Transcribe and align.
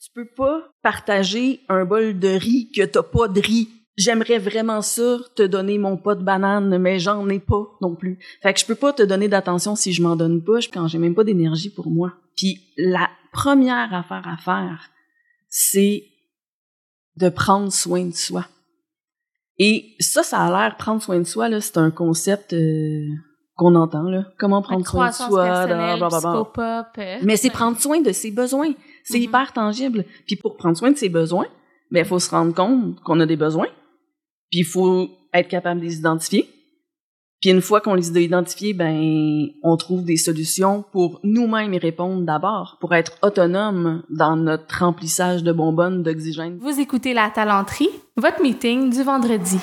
Tu 0.00 0.10
peux 0.14 0.28
pas 0.36 0.70
partager 0.82 1.60
un 1.68 1.84
bol 1.84 2.18
de 2.18 2.28
riz 2.28 2.70
que 2.74 2.84
t'as 2.84 3.02
pas 3.02 3.28
de 3.28 3.40
riz. 3.40 3.68
J'aimerais 3.96 4.38
vraiment 4.38 4.80
ça, 4.80 5.18
te 5.34 5.42
donner 5.42 5.76
mon 5.76 5.96
pot 5.96 6.14
de 6.14 6.22
banane, 6.22 6.78
mais 6.78 7.00
j'en 7.00 7.28
ai 7.28 7.40
pas 7.40 7.66
non 7.80 7.96
plus. 7.96 8.18
Fait 8.42 8.54
que 8.54 8.60
je 8.60 8.66
peux 8.66 8.76
pas 8.76 8.92
te 8.92 9.02
donner 9.02 9.26
d'attention 9.26 9.74
si 9.74 9.92
je 9.92 10.02
m'en 10.02 10.14
donne 10.14 10.44
pas, 10.44 10.58
quand 10.72 10.86
j'ai 10.86 10.98
même 10.98 11.16
pas 11.16 11.24
d'énergie 11.24 11.70
pour 11.70 11.90
moi. 11.90 12.12
Puis 12.36 12.60
la 12.76 13.10
première 13.32 13.92
affaire 13.92 14.26
à 14.28 14.36
faire, 14.36 14.88
c'est 15.48 16.04
de 17.16 17.28
prendre 17.28 17.72
soin 17.72 18.04
de 18.04 18.14
soi. 18.14 18.46
Et 19.58 19.96
ça, 19.98 20.22
ça 20.22 20.42
a 20.42 20.50
l'air 20.50 20.76
prendre 20.76 21.02
soin 21.02 21.18
de 21.18 21.24
soi 21.24 21.48
là, 21.48 21.60
c'est 21.60 21.78
un 21.78 21.90
concept 21.90 22.52
euh, 22.52 23.04
qu'on 23.56 23.74
entend 23.74 24.04
là. 24.04 24.26
Comment 24.38 24.62
prendre 24.62 24.86
soin 24.86 25.08
de 25.08 25.14
soi, 25.14 25.66
blablabla. 25.66 26.52
Euh, 26.98 27.18
Mais 27.22 27.36
c'est 27.36 27.50
prendre 27.50 27.80
soin 27.80 28.00
de 28.00 28.12
ses 28.12 28.30
besoins. 28.30 28.72
C'est 29.08 29.18
Mhm. 29.18 29.24
hyper 29.24 29.52
tangible. 29.52 30.04
Puis 30.26 30.36
pour 30.36 30.56
prendre 30.56 30.76
soin 30.76 30.90
de 30.90 30.96
ses 30.96 31.08
besoins, 31.08 31.46
ben 31.90 32.00
il 32.00 32.06
faut 32.06 32.18
se 32.18 32.30
rendre 32.30 32.54
compte 32.54 33.00
qu'on 33.00 33.18
a 33.20 33.26
des 33.26 33.36
besoins. 33.36 33.68
Puis 34.50 34.60
il 34.60 34.64
faut 34.64 35.08
être 35.34 35.48
capable 35.48 35.80
de 35.80 35.86
les 35.86 35.98
identifier. 35.98 36.48
Puis 37.40 37.50
une 37.50 37.60
fois 37.60 37.80
qu'on 37.80 37.94
les 37.94 38.16
a 38.16 38.20
identifiés, 38.20 38.74
ben 38.74 39.46
on 39.62 39.76
trouve 39.76 40.04
des 40.04 40.16
solutions 40.16 40.84
pour 40.92 41.20
nous-mêmes 41.22 41.72
y 41.72 41.78
répondre 41.78 42.22
d'abord, 42.24 42.78
pour 42.80 42.94
être 42.94 43.12
autonome 43.22 44.02
dans 44.10 44.34
notre 44.36 44.80
remplissage 44.84 45.44
de 45.44 45.52
bonbonnes 45.52 46.02
d'oxygène. 46.02 46.58
Vous 46.60 46.80
écoutez 46.80 47.14
La 47.14 47.30
Talenterie, 47.30 47.90
votre 48.16 48.42
meeting 48.42 48.90
du 48.90 49.02
vendredi. 49.04 49.58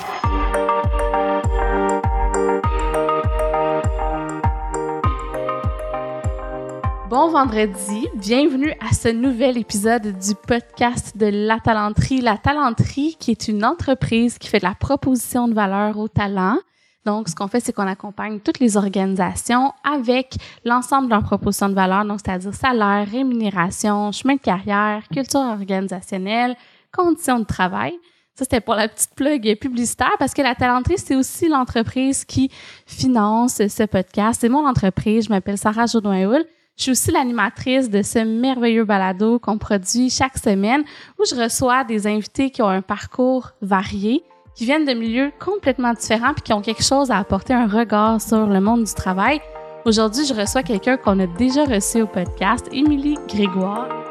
Bon 7.08 7.30
vendredi, 7.30 8.08
bienvenue 8.16 8.72
à 8.80 8.92
ce 8.92 9.06
nouvel 9.06 9.56
épisode 9.58 10.18
du 10.18 10.34
podcast 10.34 11.16
de 11.16 11.26
La 11.26 11.60
Talenterie. 11.60 12.20
La 12.20 12.36
Talenterie 12.36 13.16
qui 13.20 13.30
est 13.30 13.46
une 13.46 13.64
entreprise 13.64 14.38
qui 14.38 14.48
fait 14.48 14.58
de 14.58 14.64
la 14.64 14.74
proposition 14.74 15.46
de 15.46 15.54
valeur 15.54 15.96
aux 15.98 16.08
talents. 16.08 16.58
Donc, 17.04 17.28
ce 17.28 17.36
qu'on 17.36 17.46
fait, 17.46 17.60
c'est 17.60 17.72
qu'on 17.72 17.86
accompagne 17.86 18.40
toutes 18.40 18.58
les 18.58 18.76
organisations 18.76 19.72
avec 19.84 20.34
l'ensemble 20.64 21.06
de 21.06 21.12
leurs 21.12 21.22
propositions 21.22 21.68
de 21.68 21.74
valeur, 21.74 22.04
donc 22.04 22.18
c'est-à-dire 22.24 22.52
salaire, 22.52 23.06
rémunération, 23.08 24.10
chemin 24.10 24.34
de 24.34 24.40
carrière, 24.40 25.04
culture 25.12 25.38
organisationnelle, 25.38 26.56
conditions 26.90 27.38
de 27.38 27.44
travail. 27.44 27.92
Ça, 28.34 28.44
c'était 28.44 28.60
pour 28.60 28.74
la 28.74 28.88
petite 28.88 29.14
plug 29.14 29.56
publicitaire 29.60 30.16
parce 30.18 30.34
que 30.34 30.42
la 30.42 30.56
talenterie, 30.56 30.98
c'est 30.98 31.14
aussi 31.14 31.48
l'entreprise 31.48 32.24
qui 32.24 32.50
finance 32.84 33.64
ce 33.68 33.84
podcast. 33.84 34.40
C'est 34.40 34.48
mon 34.48 34.66
entreprise. 34.66 35.26
Je 35.26 35.30
m'appelle 35.30 35.56
Sarah 35.56 35.86
Jodoin-Houl. 35.86 36.44
Je 36.76 36.82
suis 36.82 36.90
aussi 36.92 37.10
l'animatrice 37.10 37.88
de 37.88 38.02
ce 38.02 38.18
merveilleux 38.18 38.84
balado 38.84 39.38
qu'on 39.38 39.56
produit 39.56 40.10
chaque 40.10 40.36
semaine 40.36 40.84
où 41.18 41.24
je 41.24 41.34
reçois 41.34 41.84
des 41.84 42.06
invités 42.06 42.50
qui 42.50 42.60
ont 42.60 42.68
un 42.68 42.82
parcours 42.82 43.52
varié, 43.62 44.22
qui 44.54 44.66
viennent 44.66 44.84
de 44.84 44.92
milieux 44.92 45.32
complètement 45.40 45.94
différents 45.94 46.34
puis 46.34 46.42
qui 46.42 46.52
ont 46.52 46.60
quelque 46.60 46.82
chose 46.82 47.10
à 47.10 47.16
apporter 47.16 47.54
un 47.54 47.66
regard 47.66 48.20
sur 48.20 48.46
le 48.46 48.60
monde 48.60 48.84
du 48.84 48.92
travail. 48.92 49.40
Aujourd'hui, 49.86 50.26
je 50.26 50.34
reçois 50.34 50.62
quelqu'un 50.62 50.98
qu'on 50.98 51.18
a 51.18 51.26
déjà 51.26 51.64
reçu 51.64 52.02
au 52.02 52.06
podcast, 52.06 52.66
Émilie 52.72 53.16
Grégoire. 53.26 54.05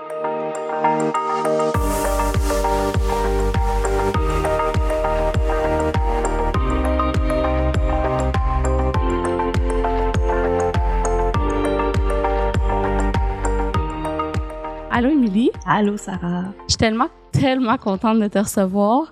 Allô 15.67 15.97
Sarah? 15.97 16.53
Je 16.67 16.73
suis 16.73 16.77
tellement, 16.77 17.09
tellement 17.31 17.77
contente 17.77 18.19
de 18.19 18.27
te 18.27 18.37
recevoir. 18.37 19.11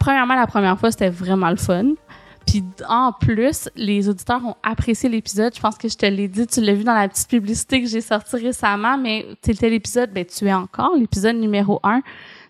Premièrement, 0.00 0.34
la 0.34 0.46
première 0.46 0.78
fois, 0.78 0.90
c'était 0.90 1.10
vraiment 1.10 1.50
le 1.50 1.56
fun. 1.56 1.92
Puis 2.46 2.64
en 2.88 3.12
plus, 3.12 3.68
les 3.76 4.08
auditeurs 4.08 4.44
ont 4.44 4.56
apprécié 4.62 5.10
l'épisode. 5.10 5.54
Je 5.54 5.60
pense 5.60 5.76
que 5.76 5.88
je 5.88 5.96
te 5.96 6.06
l'ai 6.06 6.28
dit, 6.28 6.46
tu 6.46 6.62
l'as 6.62 6.72
vu 6.72 6.82
dans 6.82 6.94
la 6.94 7.08
petite 7.08 7.28
publicité 7.28 7.82
que 7.82 7.88
j'ai 7.88 8.00
sortie 8.00 8.36
récemment, 8.36 8.96
mais 8.96 9.26
tel 9.42 9.56
l'épisode, 9.60 10.10
ben 10.12 10.24
tu 10.24 10.46
es 10.46 10.54
encore 10.54 10.96
l'épisode 10.96 11.36
numéro 11.36 11.78
un. 11.82 12.00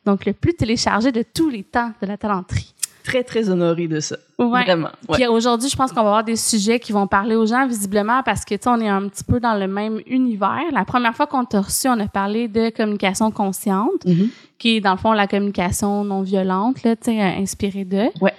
Donc 0.07 0.25
le 0.25 0.33
plus 0.33 0.55
téléchargé 0.55 1.11
de 1.11 1.23
tous 1.23 1.51
les 1.51 1.65
temps 1.65 1.93
de 2.01 2.07
la 2.07 2.17
talenterie. 2.17 2.72
Très 3.05 3.25
très 3.25 3.49
honorée 3.49 3.89
de 3.89 4.01
ça. 4.01 4.17
Ouais. 4.39 4.65
Vraiment. 4.65 4.91
Ouais. 5.09 5.19
Puis 5.19 5.27
aujourd'hui, 5.27 5.69
je 5.69 5.77
pense 5.77 5.91
qu'on 5.91 6.03
va 6.03 6.09
avoir 6.09 6.25
des 6.25 6.37
sujets 6.37 6.79
qui 6.81 6.93
vont 6.93 7.07
parler 7.07 7.35
aux 7.37 7.47
gens 7.47 7.67
visiblement 7.67 8.23
parce 8.25 8.45
que 8.45 8.55
tu 8.55 8.63
sais, 8.63 8.69
on 8.71 8.81
est 8.81 8.89
un 8.89 9.09
petit 9.09 9.25
peu 9.25 9.41
dans 9.41 9.55
le 9.55 9.67
même 9.67 10.01
univers. 10.07 10.61
La 10.73 10.85
première 10.85 11.15
fois 11.15 11.27
qu'on 11.27 11.45
t'a 11.45 11.61
reçu, 11.61 11.89
on 11.89 11.99
a 12.01 12.07
parlé 12.09 12.49
de 12.49 12.71
communication 12.71 13.31
consciente 13.31 14.05
Mhm. 14.07 14.29
qui 14.59 14.77
est 14.77 14.81
dans 14.81 14.93
le 14.93 14.99
fond 14.99 15.13
la 15.13 15.27
communication 15.27 16.05
non 16.05 16.23
violente, 16.23 16.83
là, 16.85 16.97
tu 16.97 17.11
sais, 17.13 17.21
inspirée 17.21 17.85
de. 17.85 18.05
Ouais. 18.21 18.35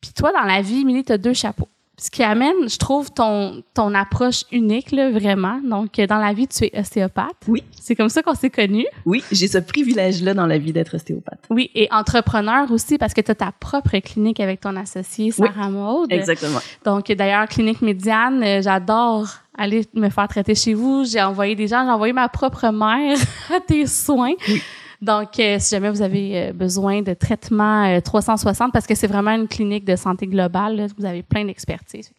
Puis 0.00 0.12
toi, 0.16 0.30
dans 0.32 0.42
la 0.46 0.60
vie, 0.62 0.80
Émilie, 0.82 1.04
tu 1.04 1.12
as 1.12 1.18
deux 1.18 1.32
chapeaux. 1.34 1.68
Ce 2.00 2.10
qui 2.10 2.22
amène, 2.22 2.68
je 2.68 2.78
trouve, 2.78 3.10
ton, 3.10 3.62
ton 3.74 3.92
approche 3.92 4.44
unique, 4.52 4.92
là, 4.92 5.10
vraiment. 5.10 5.60
Donc, 5.64 5.98
euh, 5.98 6.06
dans 6.06 6.18
la 6.18 6.32
vie, 6.32 6.46
tu 6.46 6.64
es 6.64 6.78
ostéopathe. 6.78 7.36
Oui. 7.48 7.64
C'est 7.72 7.96
comme 7.96 8.08
ça 8.08 8.22
qu'on 8.22 8.34
s'est 8.34 8.50
connus. 8.50 8.86
Oui, 9.04 9.24
j'ai 9.32 9.48
ce 9.48 9.58
privilège-là 9.58 10.32
dans 10.32 10.46
la 10.46 10.58
vie 10.58 10.72
d'être 10.72 10.94
ostéopathe. 10.94 11.44
Oui, 11.50 11.70
et 11.74 11.88
entrepreneur 11.90 12.70
aussi, 12.70 12.98
parce 12.98 13.14
que 13.14 13.20
tu 13.20 13.32
as 13.32 13.34
ta 13.34 13.52
propre 13.52 13.98
clinique 13.98 14.38
avec 14.38 14.60
ton 14.60 14.76
associé, 14.76 15.32
Sarah 15.32 15.70
Maud. 15.70 16.12
Exactement. 16.12 16.60
Donc, 16.84 17.10
d'ailleurs, 17.10 17.48
Clinique 17.48 17.82
Médiane, 17.82 18.42
euh, 18.44 18.62
j'adore 18.62 19.28
aller 19.56 19.84
me 19.94 20.08
faire 20.08 20.28
traiter 20.28 20.54
chez 20.54 20.74
vous. 20.74 21.04
J'ai 21.04 21.20
envoyé 21.20 21.56
des 21.56 21.66
gens, 21.66 21.84
j'ai 21.84 21.90
envoyé 21.90 22.12
ma 22.12 22.28
propre 22.28 22.70
mère 22.70 23.18
à 23.54 23.60
tes 23.60 23.86
soins. 23.86 24.34
Oui. 24.48 24.62
Donc, 25.00 25.38
euh, 25.38 25.58
si 25.60 25.70
jamais 25.70 25.90
vous 25.90 26.02
avez 26.02 26.48
euh, 26.48 26.52
besoin 26.52 27.02
de 27.02 27.14
traitement 27.14 27.84
euh, 27.84 28.00
360, 28.00 28.72
parce 28.72 28.86
que 28.86 28.94
c'est 28.94 29.06
vraiment 29.06 29.30
une 29.30 29.46
clinique 29.46 29.84
de 29.84 29.94
santé 29.94 30.26
globale, 30.26 30.76
là, 30.76 30.86
vous 30.96 31.04
avez 31.04 31.22
plein 31.22 31.44
d'expertise. 31.44 32.10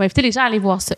On 0.00 0.02
va 0.02 0.04
inviter 0.04 0.22
les 0.22 0.32
gens 0.32 0.40
à 0.40 0.44
aller 0.44 0.58
voir 0.58 0.80
ça. 0.80 0.94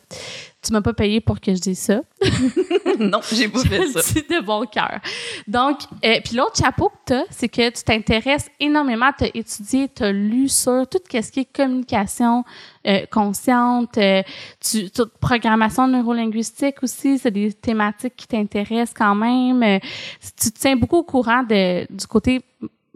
Tu 0.63 0.73
m'as 0.73 0.81
pas 0.81 0.93
payé 0.93 1.21
pour 1.21 1.41
que 1.41 1.53
je 1.53 1.61
dise 1.61 1.79
ça. 1.81 2.03
non, 3.01 3.19
j'ai 3.33 3.49
pas 3.49 3.65
fait 3.65 3.89
ça. 3.89 4.01
de 4.01 4.45
bon 4.45 4.65
cœur. 4.65 5.01
Donc, 5.49 5.81
euh, 6.05 6.21
puis 6.25 6.37
l'autre 6.37 6.57
chapeau 6.57 6.89
que 6.89 6.95
tu 7.07 7.13
as, 7.15 7.25
c'est 7.31 7.49
que 7.49 7.69
tu 7.71 7.83
t'intéresses 7.83 8.49
énormément, 8.61 9.11
tu 9.19 9.25
as 9.25 9.31
étudié, 9.35 9.89
tu 9.89 10.05
as 10.05 10.13
lu 10.13 10.49
sur 10.49 10.87
tout 10.87 11.01
ce 11.11 11.33
qui 11.33 11.41
est 11.41 11.53
communication 11.53 12.45
euh, 12.87 13.05
consciente, 13.11 13.99
euh, 13.99 14.23
tu, 14.61 14.89
toute 14.91 15.19
programmation 15.19 15.89
neurolinguistique 15.89 16.81
aussi, 16.85 17.19
c'est 17.19 17.33
des 17.33 17.53
thématiques 17.53 18.15
qui 18.15 18.29
t'intéressent 18.29 18.95
quand 18.97 19.17
même. 19.17 19.81
Tu 20.41 20.53
te 20.53 20.59
tiens 20.61 20.77
beaucoup 20.77 20.99
au 20.99 21.03
courant 21.03 21.43
de, 21.43 21.93
du 21.93 22.07
côté 22.07 22.41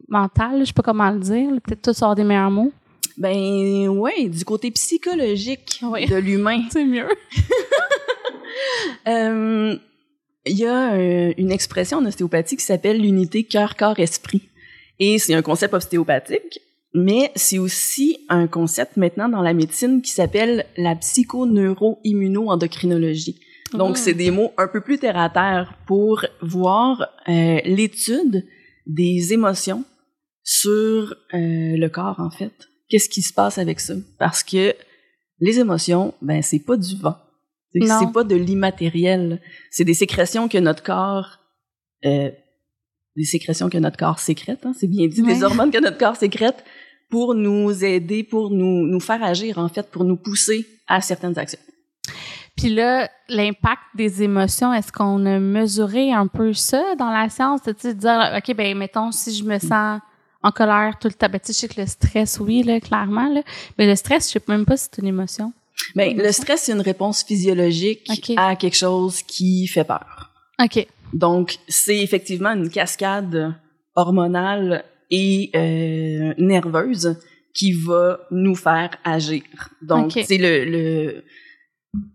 mental, 0.09 0.61
je 0.61 0.67
sais 0.67 0.73
pas 0.73 0.83
comment 0.83 1.11
le 1.11 1.19
dire, 1.19 1.49
peut-être 1.65 1.93
tu 1.93 2.05
avoir 2.05 2.15
des 2.15 2.23
meilleurs 2.23 2.51
mots. 2.51 2.73
Ben 3.19 3.89
ouais, 3.89 4.29
du 4.29 4.45
côté 4.45 4.71
psychologique 4.73 5.81
Oui. 5.83 6.07
de 6.07 6.17
l'humain. 6.17 6.63
C'est 6.71 6.85
mieux. 6.85 7.09
Euh, 9.09 9.77
Il 10.47 10.57
y 10.59 10.65
a 10.67 10.95
euh, 10.95 11.33
une 11.37 11.51
expression 11.53 11.99
en 11.99 12.07
ostéopathie 12.07 12.57
qui 12.57 12.65
s'appelle 12.65 13.01
l'unité 13.01 13.45
cœur-corps-esprit. 13.45 14.43
Et 14.99 15.19
c'est 15.19 15.35
un 15.35 15.43
concept 15.43 15.75
ostéopathique, 15.75 16.61
mais 16.95 17.31
c'est 17.35 17.59
aussi 17.59 18.19
un 18.29 18.47
concept 18.47 18.97
maintenant 18.97 19.29
dans 19.29 19.43
la 19.43 19.53
médecine 19.55 20.01
qui 20.03 20.11
s'appelle 20.13 20.65
la 20.77 20.95
psychoneuro-immuno-endocrinologie. 20.97 23.37
Donc, 23.75 23.97
Oh. 23.97 24.01
c'est 24.03 24.15
des 24.15 24.31
mots 24.31 24.53
un 24.57 24.69
peu 24.69 24.81
plus 24.81 24.99
terre 24.99 25.19
à 25.19 25.29
terre 25.31 25.75
pour 25.87 26.25
voir 26.41 27.09
euh, 27.29 27.59
l'étude 27.65 28.45
des 28.87 29.33
émotions 29.33 29.85
sur 30.45 31.17
euh, 31.35 31.77
le 31.77 31.89
corps, 31.89 32.21
en 32.21 32.31
fait. 32.31 32.69
Qu'est-ce 32.89 33.09
qui 33.09 33.23
se 33.23 33.33
passe 33.33 33.59
avec 33.59 33.81
ça? 33.81 33.95
Parce 34.19 34.43
que 34.43 34.75
les 35.41 35.59
émotions, 35.59 36.15
ben, 36.23 36.43
c'est 36.43 36.61
pas 36.61 36.77
du 36.77 36.97
vent. 36.97 37.17
C'est 37.73 37.87
c'est 37.87 38.13
pas 38.13 38.25
de 38.25 38.37
l'immatériel. 38.37 39.41
C'est 39.71 39.85
des 39.85 39.95
sécrétions 39.95 40.49
que 40.49 40.57
notre 40.59 40.83
corps, 40.83 41.41
euh, 42.05 42.31
des 43.17 43.25
sécrétions 43.25 43.69
que 43.69 43.79
notre 43.79 43.99
corps 43.99 44.19
sécrète, 44.19 44.65
hein, 44.65 44.73
c'est 44.79 44.87
bien 44.87 45.07
dit, 45.09 45.21
Ouais. 45.23 45.35
des 45.35 45.43
hormones 45.45 45.71
que 45.71 45.81
notre 45.81 45.99
corps 45.99 46.17
sécrète 46.17 46.65
pour 47.11 47.35
nous 47.35 47.85
aider, 47.85 48.25
pour 48.25 48.51
nous, 48.51 48.87
nous 48.87 49.01
faire 49.01 49.23
agir, 49.23 49.59
en 49.59 49.69
fait, 49.69 49.91
pour 49.91 50.05
nous 50.05 50.17
pousser 50.17 50.67
à 50.89 51.01
certaines 51.01 51.39
actions. 51.39 51.61
Puis 52.57 52.71
là, 52.71 53.11
l'impact 53.29 53.83
des 53.95 54.23
émotions, 54.23 54.73
est-ce 54.73 54.91
qu'on 54.91 55.27
a 55.27 55.39
mesuré 55.39 56.13
un 56.13 56.27
peu 56.27 56.55
ça 56.55 56.95
dans 56.99 57.11
la 57.11 57.29
science? 57.29 57.61
Sais, 57.65 57.93
de 57.95 57.99
dire, 57.99 58.33
OK, 58.37 58.57
ben 58.57 58.77
mettons, 58.77 59.13
si 59.13 59.35
je 59.35 59.45
me 59.45 59.59
sens 59.59 60.01
en 60.47 60.53
colère 60.53 60.97
tout 61.01 61.09
le 61.09 61.15
temps, 61.15 61.29
ben 61.29 61.41
tu 61.41 61.53
sais, 61.53 61.53
je 61.53 61.59
sais 61.59 61.69
que 61.75 61.81
le 61.81 61.87
stress, 61.89 62.39
oui, 62.39 62.63
là, 62.63 62.79
clairement, 62.81 63.29
là. 63.33 63.43
Mais 63.79 63.87
le 63.87 63.97
stress, 63.97 64.29
je 64.29 64.35
sais 64.35 64.43
même 64.49 64.65
pas 64.65 64.77
si 64.77 64.89
c'est 64.91 65.03
une 65.03 65.09
émotion. 65.09 65.53
Ben, 65.95 66.07
le 66.17 66.21
Émotion. 66.23 66.43
stress, 66.43 66.63
c'est 66.63 66.73
une 66.73 66.81
réponse 66.81 67.25
physiologique 67.25 68.09
à 68.37 68.55
quelque 68.55 68.77
chose 68.77 69.23
qui 69.23 69.67
fait 69.67 69.85
peur. 69.85 70.31
OK. 70.63 70.87
Donc, 71.13 71.59
c'est 71.69 71.99
effectivement 71.99 72.51
une 72.53 72.71
cascade 72.71 73.55
hormonale 73.95 74.85
et 75.11 75.51
euh, 75.55 76.35
nerveuse 76.39 77.19
qui 77.53 77.73
va 77.73 78.21
nous 78.31 78.55
faire 78.55 78.91
agir. 79.05 79.43
Donc, 79.83 80.13
c'est 80.13 80.39
le, 80.39 80.65
le 80.65 81.25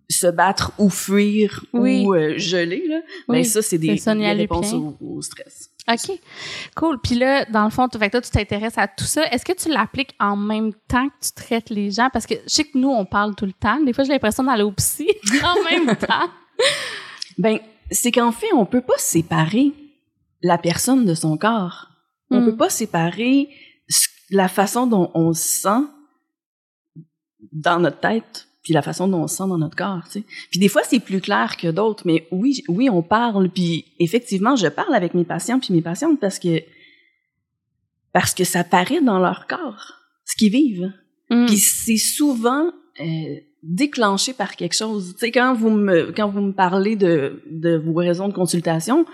se 0.09 0.27
battre 0.27 0.71
ou 0.77 0.89
fuir 0.89 1.65
Oui. 1.73 2.03
ou 2.05 2.13
euh, 2.15 2.37
geler, 2.37 2.83
là. 2.87 3.01
Oui, 3.27 3.37
ben 3.37 3.43
ça, 3.43 3.61
c'est 3.61 3.77
des, 3.77 3.95
des 3.95 4.31
réponses 4.33 4.73
au, 4.73 4.97
au 5.01 5.21
stress. 5.21 5.69
OK. 5.89 6.19
Cool. 6.75 6.99
Puis 7.01 7.15
là, 7.15 7.45
dans 7.45 7.63
le 7.63 7.69
fond, 7.71 7.87
tu- 7.87 7.97
fait 7.97 8.07
que 8.07 8.11
toi, 8.11 8.21
tu 8.21 8.29
t'intéresses 8.29 8.77
à 8.77 8.87
tout 8.87 9.03
ça. 9.05 9.25
Est-ce 9.31 9.43
que 9.43 9.53
tu 9.53 9.69
l'appliques 9.69 10.13
en 10.19 10.35
même 10.37 10.73
temps 10.87 11.07
que 11.09 11.25
tu 11.25 11.31
traites 11.33 11.69
les 11.69 11.89
gens? 11.91 12.09
Parce 12.13 12.25
que 12.27 12.35
je 12.45 12.49
sais 12.49 12.63
que 12.65 12.77
nous, 12.77 12.89
on 12.89 13.05
parle 13.05 13.35
tout 13.35 13.45
le 13.47 13.53
temps. 13.53 13.79
Des 13.81 13.91
fois, 13.93 14.03
j'ai 14.03 14.11
l'impression 14.13 14.43
d'aller 14.43 14.63
au 14.63 14.71
psy 14.71 15.07
en 15.43 15.63
même 15.63 15.95
temps. 15.97 16.29
Ben, 17.37 17.57
c'est 17.89 18.11
qu'en 18.11 18.31
fait, 18.31 18.53
on 18.53 18.65
peut 18.65 18.81
pas 18.81 18.97
séparer 18.97 19.71
la 20.43 20.57
personne 20.57 21.05
de 21.05 21.13
son 21.15 21.37
corps. 21.37 21.87
On 22.29 22.41
Mm. 22.41 22.45
peut 22.45 22.57
pas 22.57 22.69
séparer 22.69 23.49
la 24.29 24.47
façon 24.47 24.87
dont 24.87 25.11
on 25.15 25.33
se 25.33 25.61
sent 25.61 25.83
dans 27.51 27.79
notre 27.79 27.99
tête 27.99 28.47
puis 28.63 28.73
la 28.73 28.81
façon 28.81 29.07
dont 29.07 29.23
on 29.23 29.27
se 29.27 29.37
sent 29.37 29.47
dans 29.47 29.57
notre 29.57 29.75
corps, 29.75 30.03
tu 30.05 30.19
sais. 30.19 30.23
Puis 30.51 30.59
des 30.59 30.67
fois, 30.67 30.83
c'est 30.83 30.99
plus 30.99 31.19
clair 31.19 31.57
que 31.57 31.67
d'autres, 31.67 32.03
mais 32.05 32.27
oui, 32.31 32.63
oui, 32.67 32.89
on 32.89 33.01
parle, 33.01 33.49
puis 33.49 33.85
effectivement, 33.99 34.55
je 34.55 34.67
parle 34.67 34.93
avec 34.93 35.13
mes 35.13 35.23
patients 35.23 35.59
puis 35.59 35.73
mes 35.73 35.81
patientes 35.81 36.19
parce 36.19 36.39
que 36.39 36.61
parce 38.13 38.33
que 38.33 38.43
ça 38.43 38.63
paraît 38.63 39.01
dans 39.01 39.19
leur 39.19 39.47
corps, 39.47 39.93
ce 40.25 40.35
qu'ils 40.35 40.51
vivent. 40.51 40.91
Mm. 41.29 41.45
Puis 41.45 41.57
c'est 41.57 41.97
souvent 41.97 42.71
euh, 42.99 43.35
déclenché 43.63 44.33
par 44.33 44.55
quelque 44.55 44.75
chose. 44.75 45.13
Tu 45.13 45.19
sais, 45.19 45.31
quand 45.31 45.53
vous 45.53 45.69
me 45.69 46.11
quand 46.11 46.29
vous 46.29 46.41
me 46.41 46.51
parlez 46.51 46.95
de 46.95 47.41
de 47.49 47.77
vos 47.77 47.93
raisons 47.93 48.27
de 48.27 48.33
consultation, 48.33 49.05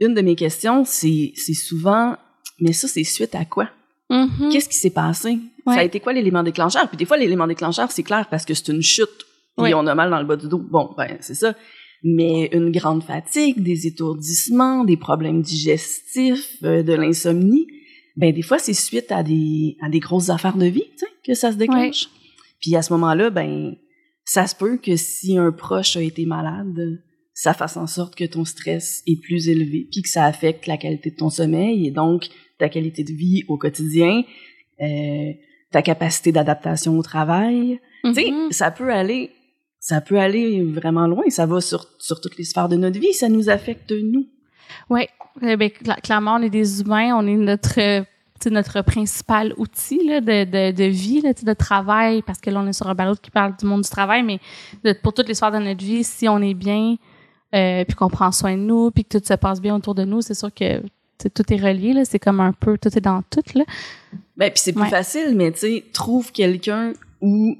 une 0.00 0.14
de 0.14 0.22
mes 0.22 0.36
questions 0.36 0.84
c'est 0.84 1.32
c'est 1.34 1.54
souvent 1.54 2.16
mais 2.60 2.72
ça 2.72 2.88
c'est 2.88 3.04
suite 3.04 3.34
à 3.34 3.44
quoi? 3.44 3.68
Mhm. 4.10 4.50
Qu'est-ce 4.50 4.68
qui 4.68 4.76
s'est 4.76 4.90
passé? 4.90 5.38
Ouais. 5.70 5.74
Ça 5.76 5.80
a 5.80 5.84
été 5.84 6.00
quoi 6.00 6.12
l'élément 6.12 6.42
déclencheur? 6.42 6.88
Puis 6.88 6.96
des 6.96 7.04
fois 7.06 7.16
l'élément 7.16 7.46
déclencheur 7.46 7.90
c'est 7.90 8.02
clair 8.02 8.26
parce 8.30 8.44
que 8.44 8.54
c'est 8.54 8.68
une 8.68 8.82
chute 8.82 9.08
puis 9.56 9.64
Ouais. 9.66 9.74
on 9.74 9.86
a 9.86 9.94
mal 9.94 10.10
dans 10.10 10.20
le 10.20 10.26
bas 10.26 10.36
du 10.36 10.48
dos. 10.48 10.58
Bon 10.70 10.90
ben 10.96 11.16
c'est 11.20 11.34
ça. 11.34 11.54
Mais 12.02 12.48
une 12.52 12.70
grande 12.70 13.02
fatigue, 13.02 13.62
des 13.62 13.86
étourdissements, 13.86 14.84
des 14.84 14.96
problèmes 14.96 15.42
digestifs, 15.42 16.56
euh, 16.64 16.82
de 16.82 16.94
l'insomnie, 16.94 17.66
ben 18.16 18.32
des 18.32 18.42
fois 18.42 18.58
c'est 18.58 18.72
suite 18.74 19.12
à 19.12 19.22
des 19.22 19.76
à 19.82 19.88
des 19.90 20.00
grosses 20.00 20.30
affaires 20.30 20.56
de 20.56 20.66
vie, 20.66 20.84
tu 20.92 20.98
sais, 20.98 21.06
que 21.26 21.34
ça 21.34 21.52
se 21.52 21.56
déclenche. 21.56 22.08
Puis 22.60 22.74
à 22.76 22.82
ce 22.82 22.92
moment-là, 22.94 23.30
ben 23.30 23.74
ça 24.24 24.46
se 24.46 24.54
peut 24.54 24.78
que 24.78 24.96
si 24.96 25.36
un 25.36 25.52
proche 25.52 25.96
a 25.96 26.02
été 26.02 26.24
malade, 26.26 27.02
ça 27.34 27.52
fasse 27.54 27.76
en 27.76 27.86
sorte 27.86 28.14
que 28.16 28.24
ton 28.24 28.44
stress 28.44 29.02
est 29.06 29.20
plus 29.20 29.48
élevé, 29.48 29.88
puis 29.90 30.02
que 30.02 30.08
ça 30.08 30.24
affecte 30.24 30.66
la 30.66 30.76
qualité 30.76 31.10
de 31.10 31.16
ton 31.16 31.30
sommeil 31.30 31.86
et 31.86 31.90
donc 31.90 32.28
ta 32.58 32.68
qualité 32.68 33.02
de 33.02 33.12
vie 33.12 33.44
au 33.48 33.56
quotidien, 33.56 34.22
euh, 34.82 35.30
ta 35.70 35.82
capacité 35.82 36.32
d'adaptation 36.32 36.98
au 36.98 37.02
travail. 37.02 37.80
Tu 38.04 38.14
sais, 38.14 38.30
Mhm. 38.30 38.50
ça 38.52 38.70
peut 38.70 38.92
aller, 38.92 39.30
ça 39.78 40.00
peut 40.00 40.18
aller 40.18 40.62
vraiment 40.64 41.06
loin. 41.06 41.24
Ça 41.28 41.46
va 41.46 41.60
sur 41.60 41.86
sur 41.98 42.20
toutes 42.20 42.36
les 42.38 42.44
sphères 42.44 42.68
de 42.68 42.76
notre 42.76 42.98
vie. 42.98 43.12
Ça 43.12 43.28
nous 43.28 43.48
affecte 43.50 43.92
nous. 43.92 44.26
Oui, 44.88 45.06
ben, 45.40 45.58
cla- 45.58 46.00
clairement, 46.00 46.34
on 46.36 46.42
est 46.42 46.50
des 46.50 46.80
humains, 46.80 47.14
on 47.16 47.26
est 47.26 47.34
notre, 47.36 47.74
tu 47.74 48.06
sais, 48.40 48.50
notre 48.50 48.82
principal 48.82 49.52
outil 49.58 50.04
là, 50.06 50.20
de, 50.20 50.44
de, 50.44 50.70
de 50.76 50.84
vie, 50.84 51.20
là, 51.20 51.32
de 51.32 51.52
travail, 51.54 52.22
parce 52.22 52.40
que 52.40 52.50
là, 52.50 52.60
on 52.60 52.66
est 52.66 52.72
sur 52.72 52.88
un 52.88 52.94
ballot 52.94 53.14
qui 53.20 53.30
parle 53.30 53.54
du 53.56 53.66
monde 53.66 53.82
du 53.82 53.88
travail, 53.90 54.22
mais 54.22 54.38
de- 54.84 54.92
pour 55.02 55.12
toutes 55.12 55.28
les 55.28 55.34
sphères 55.34 55.52
de 55.52 55.58
notre 55.58 55.84
vie, 55.84 56.04
si 56.04 56.28
on 56.28 56.38
est 56.40 56.54
bien, 56.54 56.96
euh, 57.54 57.84
puis 57.84 57.96
qu'on 57.96 58.08
prend 58.08 58.30
soin 58.32 58.56
de 58.56 58.62
nous, 58.62 58.90
puis 58.92 59.04
que 59.04 59.18
tout 59.18 59.24
se 59.24 59.34
passe 59.34 59.60
bien 59.60 59.74
autour 59.74 59.94
de 59.94 60.04
nous, 60.04 60.20
c'est 60.20 60.34
sûr 60.34 60.52
que 60.54 60.82
tout 61.28 61.52
est 61.52 61.56
relié, 61.56 61.92
là, 61.92 62.04
c'est 62.04 62.18
comme 62.18 62.40
un 62.40 62.52
peu, 62.52 62.78
tout 62.78 62.96
est 62.96 63.00
dans 63.00 63.22
tout. 63.30 63.42
Là. 63.54 63.64
Ben, 64.36 64.50
puis 64.50 64.60
c'est 64.62 64.72
plus 64.72 64.82
Ouais. 64.82 64.88
facile, 64.88 65.34
mais 65.36 65.52
tu 65.52 65.58
sais, 65.60 65.84
trouve 65.92 66.32
quelqu'un 66.32 66.92
où 67.20 67.56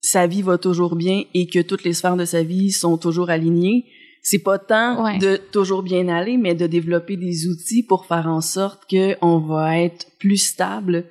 sa 0.00 0.26
vie 0.26 0.42
va 0.42 0.58
toujours 0.58 0.96
bien 0.96 1.22
et 1.34 1.46
que 1.46 1.60
toutes 1.60 1.84
les 1.84 1.92
sphères 1.92 2.16
de 2.16 2.24
sa 2.24 2.42
vie 2.42 2.72
sont 2.72 2.96
toujours 2.98 3.30
alignées. 3.30 3.84
C'est 4.22 4.42
pas 4.42 4.58
tant 4.58 5.04
Ouais. 5.04 5.18
de 5.18 5.36
toujours 5.36 5.82
bien 5.82 6.08
aller, 6.08 6.36
mais 6.36 6.54
de 6.54 6.66
développer 6.66 7.16
des 7.16 7.46
outils 7.46 7.82
pour 7.82 8.06
faire 8.06 8.26
en 8.26 8.40
sorte 8.40 8.82
que 8.90 9.16
on 9.22 9.38
va 9.38 9.78
être 9.78 10.06
plus 10.18 10.36
stable, 10.38 11.04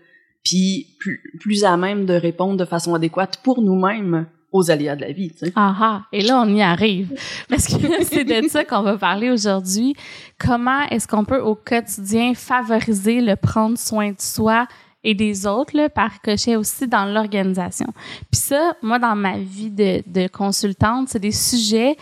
puis 0.44 0.96
plus, 1.00 1.22
plus 1.40 1.64
à 1.64 1.76
même 1.78 2.06
de 2.06 2.14
répondre 2.14 2.58
de 2.58 2.66
façon 2.66 2.94
adéquate 2.94 3.40
pour 3.44 3.62
nous-mêmes 3.62 4.28
aux 4.52 4.72
aléas 4.72 4.96
de 4.96 5.02
la 5.02 5.12
vie. 5.12 5.32
tu 5.32 5.46
sais. 5.46 5.54
Ah 5.56 5.76
ah, 5.80 6.02
et 6.12 6.22
là, 6.22 6.42
on 6.42 6.48
y 6.54 6.62
arrive. 6.62 7.14
Parce 7.50 7.68
que 7.68 8.04
c'est 8.04 8.24
de 8.24 8.48
ça 8.48 8.64
qu'on 8.66 8.82
va 8.82 8.98
parler 8.98 9.30
aujourd'hui. 9.30 9.96
Comment 10.40 10.82
est-ce 10.90 11.08
qu'on 11.08 11.26
peut 11.26 11.40
au 11.40 11.56
quotidien 11.56 12.34
favoriser 12.34 13.22
le 13.22 13.36
prendre 13.36 13.78
soin 13.78 14.10
de 14.10 14.20
soi 14.20 14.68
et 15.04 15.14
des 15.14 15.46
autres, 15.48 15.78
là, 15.78 15.88
par 15.90 16.10
ricochet 16.12 16.56
aussi 16.56 16.88
dans 16.88 17.06
l'organisation? 17.06 17.88
Puis 18.32 18.42
ça, 18.42 18.74
moi, 18.82 19.00
dans 19.00 19.16
ma 19.16 19.38
vie 19.38 19.70
de, 19.72 20.02
de 20.08 20.28
consultante, 20.28 21.10
c'est 21.10 21.20
des 21.20 21.32
sujets 21.32 21.96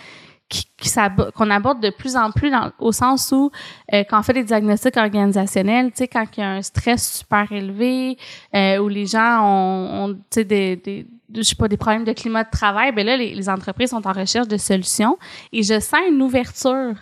qui, 0.49 0.63
qui 0.77 0.87
s'abo- 0.87 1.29
qu'on 1.33 1.49
aborde 1.51 1.81
de 1.81 1.89
plus 1.89 2.15
en 2.15 2.31
plus 2.31 2.49
dans, 2.49 2.71
au 2.79 2.93
sens 2.93 3.33
où 3.33 3.51
euh, 3.93 4.03
quand 4.09 4.17
on 4.19 4.23
fait 4.23 4.31
des 4.33 4.45
diagnostics 4.45 4.95
organisationnels, 4.95 5.87
tu 5.91 5.97
sais, 5.97 6.07
quand 6.07 6.23
il 6.37 6.39
y 6.39 6.43
a 6.43 6.51
un 6.51 6.61
stress 6.61 7.17
super 7.19 7.51
élevé, 7.51 8.17
euh, 8.55 8.77
où 8.77 8.87
les 8.87 9.05
gens 9.05 9.41
ont, 9.43 10.05
ont 10.05 10.13
tu 10.13 10.21
sais, 10.31 10.43
des, 10.45 10.77
des, 10.77 11.05
je 11.33 11.41
sais 11.41 11.55
pas, 11.55 11.67
des 11.67 11.77
problèmes 11.77 12.05
de 12.05 12.13
climat 12.13 12.43
de 12.43 12.49
travail, 12.49 12.91
ben 12.91 13.05
là, 13.05 13.17
les, 13.17 13.33
les 13.33 13.49
entreprises 13.49 13.89
sont 13.89 14.07
en 14.07 14.13
recherche 14.13 14.47
de 14.47 14.57
solutions 14.57 15.17
et 15.51 15.63
je 15.63 15.79
sens 15.79 15.99
une 16.09 16.21
ouverture 16.21 16.95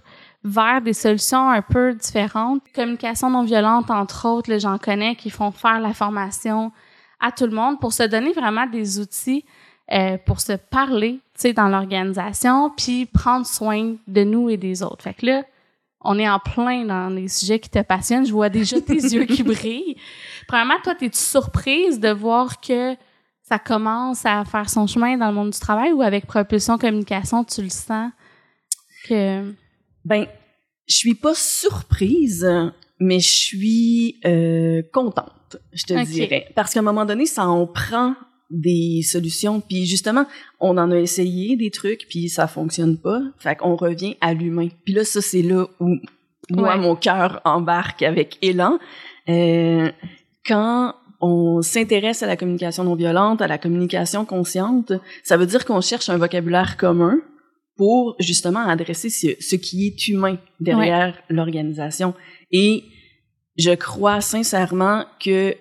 vers 0.43 0.81
des 0.81 0.93
solutions 0.93 1.49
un 1.49 1.61
peu 1.61 1.93
différentes. 1.93 2.61
Communication 2.73 3.29
non 3.29 3.43
violente, 3.43 3.89
entre 3.89 4.27
autres, 4.27 4.57
j'en 4.59 4.77
connais 4.77 5.15
qui 5.15 5.29
font 5.29 5.51
faire 5.51 5.79
la 5.79 5.93
formation 5.93 6.71
à 7.19 7.31
tout 7.31 7.45
le 7.45 7.51
monde 7.51 7.79
pour 7.79 7.93
se 7.93 8.03
donner 8.03 8.31
vraiment 8.33 8.67
des 8.67 8.99
outils 8.99 9.43
euh, 9.91 10.17
pour 10.25 10.41
se 10.41 10.53
parler, 10.53 11.19
tu 11.35 11.41
sais, 11.41 11.53
dans 11.53 11.67
l'organisation, 11.67 12.71
puis 12.75 13.05
prendre 13.05 13.45
soin 13.45 13.95
de 14.07 14.23
nous 14.23 14.49
et 14.49 14.57
des 14.57 14.81
autres. 14.81 15.03
Fait 15.03 15.13
que 15.13 15.25
là, 15.27 15.43
on 16.01 16.19
est 16.19 16.29
en 16.29 16.39
plein 16.39 16.85
dans 16.85 17.09
les 17.09 17.27
sujets 17.27 17.59
qui 17.59 17.69
te 17.69 17.81
passionnent. 17.81 18.25
Je 18.25 18.31
vois 18.31 18.49
déjà 18.49 18.79
tes 18.81 18.93
yeux 18.93 19.25
qui 19.25 19.43
brillent. 19.43 19.95
Premièrement, 20.47 20.75
toi, 20.83 20.93
es-tu 20.99 21.17
surprise 21.17 21.99
de 21.99 22.09
voir 22.09 22.61
que 22.61 22.95
ça 23.47 23.59
commence 23.59 24.25
à 24.25 24.43
faire 24.45 24.69
son 24.69 24.87
chemin 24.87 25.17
dans 25.17 25.27
le 25.27 25.33
monde 25.35 25.51
du 25.51 25.59
travail 25.59 25.91
ou 25.93 26.01
avec 26.01 26.25
Propulsion 26.25 26.77
Communication, 26.77 27.43
tu 27.43 27.61
le 27.61 27.69
sens 27.69 28.11
que... 29.07 29.53
Ben, 30.03 30.25
je 30.87 30.95
suis 30.95 31.15
pas 31.15 31.33
surprise, 31.35 32.47
mais 32.99 33.19
je 33.19 33.29
suis 33.29 34.19
euh, 34.25 34.81
contente, 34.93 35.57
je 35.73 35.83
te 35.83 35.93
Ok. 35.93 36.07
dirais. 36.09 36.47
Parce 36.55 36.73
qu'à 36.73 36.79
un 36.79 36.83
moment 36.83 37.05
donné, 37.05 37.25
ça 37.25 37.47
en 37.47 37.65
prend 37.67 38.15
des 38.51 39.01
solutions. 39.03 39.59
Puis 39.61 39.85
justement, 39.85 40.25
on 40.59 40.77
en 40.77 40.91
a 40.91 40.97
essayé 40.97 41.55
des 41.55 41.71
trucs, 41.71 42.07
puis 42.09 42.29
ça 42.29 42.47
fonctionne 42.47 42.97
pas. 42.97 43.19
Fait 43.39 43.55
qu'on 43.55 43.75
revient 43.75 44.15
à 44.21 44.33
l'humain. 44.33 44.67
Puis 44.85 44.93
là, 44.93 45.03
ça, 45.03 45.21
c'est 45.21 45.41
là 45.41 45.65
où 45.79 45.95
moi, 46.51 46.75
Ouais. 46.75 46.77
mon 46.77 46.95
cœur 46.95 47.41
embarque 47.45 48.03
avec 48.03 48.37
élan. 48.43 48.77
Euh, 49.29 49.91
quand 50.45 50.93
on 51.27 51.61
s'intéresse 51.61 52.21
à 52.23 52.27
la 52.27 52.37
communication 52.37 52.83
non 52.83 52.95
violente, 52.95 53.41
à 53.41 53.47
la 53.47 53.57
communication 53.57 54.25
consciente, 54.25 54.91
ça 55.23 55.37
veut 55.37 55.45
dire 55.53 55.63
qu'on 55.65 55.81
cherche 55.81 56.09
un 56.09 56.17
vocabulaire 56.17 56.77
commun 56.77 57.15
pour 57.77 58.15
justement 58.19 58.59
adresser 58.75 59.09
ce, 59.09 59.27
ce 59.39 59.55
qui 59.55 59.87
est 59.87 60.07
humain 60.07 60.37
derrière 60.59 61.17
l'organisation. 61.29 62.13
Et 62.51 62.83
je 63.57 63.73
crois 63.75 64.21
sincèrement 64.21 65.05
que 65.23 65.55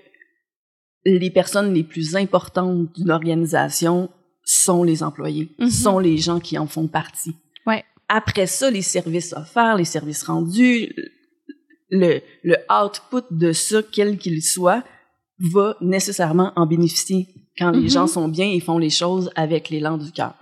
les 1.07 1.31
personnes 1.31 1.73
les 1.75 1.83
plus 1.85 2.15
importantes 2.17 2.93
d'une 2.97 3.11
organisation 3.11 4.11
sont 4.45 4.83
les 4.85 5.03
employés, 5.03 5.49
Mhm. 5.59 5.71
sont 5.71 5.99
les 5.99 6.19
gens 6.19 6.41
qui 6.41 6.57
en 6.59 6.67
font 6.67 6.89
partie. 6.89 7.35
Ouais. 7.67 7.85
Après 8.09 8.47
ça, 8.47 8.71
les 8.71 8.83
services 8.83 9.33
offerts, 9.33 9.77
les 9.77 9.85
services 9.97 10.23
rendus, 10.25 10.95
le, 11.91 12.21
le 12.43 12.57
output 12.71 13.25
de 13.31 13.53
ça, 13.53 13.81
quel 13.83 14.19
qu'il 14.19 14.43
soit, 14.43 14.83
va 15.39 15.75
nécessairement 15.81 16.53
en 16.57 16.67
bénéficier 16.67 17.29
quand 17.59 17.71
les 17.71 17.83
Mhm. 17.83 17.89
gens 17.91 18.07
sont 18.07 18.29
bien 18.29 18.47
et 18.47 18.61
font 18.61 18.79
les 18.79 18.91
choses 18.91 19.31
avec 19.37 19.69
l'élan 19.71 19.97
du 19.99 20.11
cœur. 20.13 20.35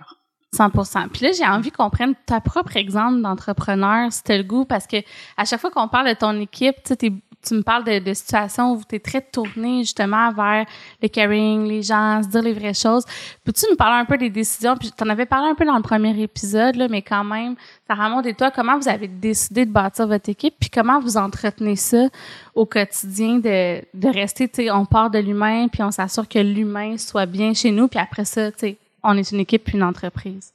100 0.55 0.69
Puis 1.11 1.25
là, 1.25 1.31
j'ai 1.31 1.45
envie 1.45 1.71
qu'on 1.71 1.89
prenne 1.89 2.13
ta 2.27 2.39
propre 2.39 2.77
exemple 2.77 3.21
d'entrepreneur, 3.21 4.11
si 4.13 4.21
t'as 4.23 4.37
le 4.37 4.43
goût, 4.43 4.65
parce 4.65 4.85
que 4.85 4.97
à 5.35 5.45
chaque 5.45 5.59
fois 5.59 5.71
qu'on 5.71 5.87
parle 5.87 6.09
de 6.09 6.13
ton 6.13 6.39
équipe, 6.39 6.75
tu 6.77 6.89
sais, 6.89 6.95
t'es- 6.95 7.13
tu 7.43 7.53
me 7.55 7.61
parles 7.61 7.83
de, 7.83 7.99
de 7.99 8.13
situations 8.13 8.73
où 8.73 8.81
tu 8.87 8.95
es 8.95 8.99
très 8.99 9.21
tourné 9.21 9.79
justement 9.79 10.31
vers 10.31 10.65
le 11.01 11.07
caring, 11.07 11.67
les 11.67 11.81
gens, 11.81 12.21
se 12.23 12.27
dire 12.29 12.41
les 12.41 12.53
vraies 12.53 12.73
choses. 12.73 13.03
Peux-tu 13.43 13.65
nous 13.69 13.75
parler 13.75 14.01
un 14.01 14.05
peu 14.05 14.17
des 14.17 14.29
décisions? 14.29 14.75
Puis 14.77 14.91
tu 14.95 15.03
en 15.03 15.09
avais 15.09 15.25
parlé 15.25 15.49
un 15.49 15.55
peu 15.55 15.65
dans 15.65 15.75
le 15.75 15.81
premier 15.81 16.19
épisode, 16.21 16.75
là, 16.75 16.87
mais 16.87 17.01
quand 17.01 17.23
même, 17.23 17.55
Sarah 17.87 18.09
Maud 18.09 18.25
et 18.25 18.33
toi, 18.33 18.51
comment 18.51 18.77
vous 18.77 18.87
avez 18.87 19.07
décidé 19.07 19.65
de 19.65 19.71
bâtir 19.71 20.07
votre 20.07 20.29
équipe? 20.29 20.55
Puis 20.59 20.69
comment 20.69 20.99
vous 20.99 21.17
entretenez 21.17 21.75
ça 21.75 22.07
au 22.55 22.65
quotidien 22.65 23.39
de, 23.39 23.81
de 23.93 24.07
rester, 24.07 24.47
tu 24.47 24.63
sais, 24.63 24.71
on 24.71 24.85
part 24.85 25.09
de 25.09 25.19
l'humain, 25.19 25.67
puis 25.67 25.83
on 25.83 25.91
s'assure 25.91 26.27
que 26.27 26.39
l'humain 26.39 26.97
soit 26.97 27.25
bien 27.25 27.53
chez 27.53 27.71
nous, 27.71 27.87
puis 27.87 27.99
après 27.99 28.25
ça, 28.25 28.51
tu 28.51 28.59
sais, 28.59 28.77
on 29.03 29.17
est 29.17 29.31
une 29.31 29.39
équipe 29.39 29.65
puis 29.65 29.75
une 29.75 29.83
entreprise. 29.83 30.53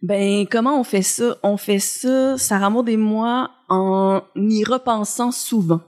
Ben, 0.00 0.46
comment 0.48 0.78
on 0.78 0.84
fait 0.84 1.02
ça? 1.02 1.36
On 1.42 1.56
fait 1.56 1.80
ça, 1.80 2.38
Sarah 2.38 2.70
Maud 2.70 2.88
et 2.88 2.96
moi, 2.96 3.50
en 3.68 4.22
y 4.36 4.64
repensant 4.64 5.32
souvent. 5.32 5.80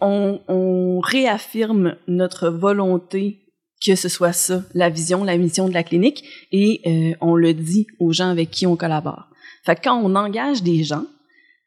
On 0.00 1.00
réaffirme 1.00 1.96
notre 2.06 2.48
volonté 2.48 3.42
que 3.84 3.96
ce 3.96 4.08
soit 4.08 4.32
ça, 4.32 4.62
la 4.74 4.88
vision, 4.88 5.24
la 5.24 5.36
mission 5.36 5.68
de 5.68 5.74
la 5.74 5.82
clinique, 5.82 6.24
et 6.52 6.80
euh, 6.86 7.16
on 7.20 7.34
le 7.34 7.52
dit 7.52 7.86
aux 7.98 8.12
gens 8.12 8.30
avec 8.30 8.50
qui 8.50 8.66
on 8.66 8.76
collabore. 8.76 9.28
Fait 9.64 9.76
que 9.76 9.82
quand 9.82 10.00
on 10.00 10.14
engage 10.14 10.62
des 10.62 10.84
gens, 10.84 11.06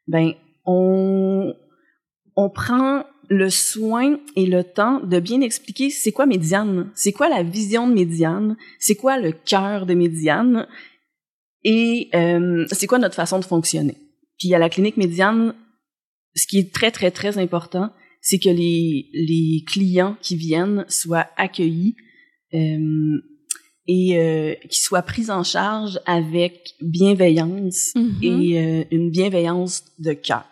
ben 0.06 0.32
on 0.64 1.54
on 2.36 2.50
prend 2.50 3.04
le 3.28 3.50
soin 3.50 4.18
et 4.36 4.46
le 4.46 4.62
temps 4.62 5.00
de 5.00 5.18
bien 5.18 5.40
expliquer 5.40 5.90
c'est 5.90 6.12
quoi 6.12 6.26
Médiane, 6.26 6.90
c'est 6.94 7.12
quoi 7.12 7.28
la 7.28 7.42
vision 7.42 7.88
de 7.88 7.94
Médiane, 7.94 8.56
c'est 8.78 8.94
quoi 8.94 9.18
le 9.18 9.32
cœur 9.32 9.86
de 9.86 9.94
Médiane 9.94 10.66
et 11.64 12.08
euh, 12.14 12.66
c'est 12.70 12.86
quoi 12.86 12.98
notre 12.98 13.14
façon 13.14 13.38
de 13.38 13.44
fonctionner. 13.44 13.96
Puis 14.38 14.54
à 14.54 14.58
la 14.58 14.68
clinique 14.68 14.96
Médiane, 14.96 15.54
ce 16.34 16.46
qui 16.46 16.58
est 16.58 16.72
très 16.72 16.90
très 16.90 17.10
très 17.10 17.38
important, 17.38 17.90
c'est 18.28 18.40
que 18.40 18.48
les, 18.48 19.08
les 19.12 19.62
clients 19.68 20.16
qui 20.20 20.34
viennent 20.34 20.84
soient 20.88 21.28
accueillis 21.36 21.94
euh, 22.54 23.20
et 23.86 24.18
euh, 24.18 24.54
qu'ils 24.62 24.82
soient 24.82 25.02
pris 25.02 25.30
en 25.30 25.44
charge 25.44 26.00
avec 26.06 26.74
bienveillance 26.80 27.92
Mhm. 27.94 28.18
et 28.22 28.58
euh, 28.58 28.84
une 28.90 29.10
bienveillance 29.10 29.84
de 30.00 30.12
cœur. 30.12 30.44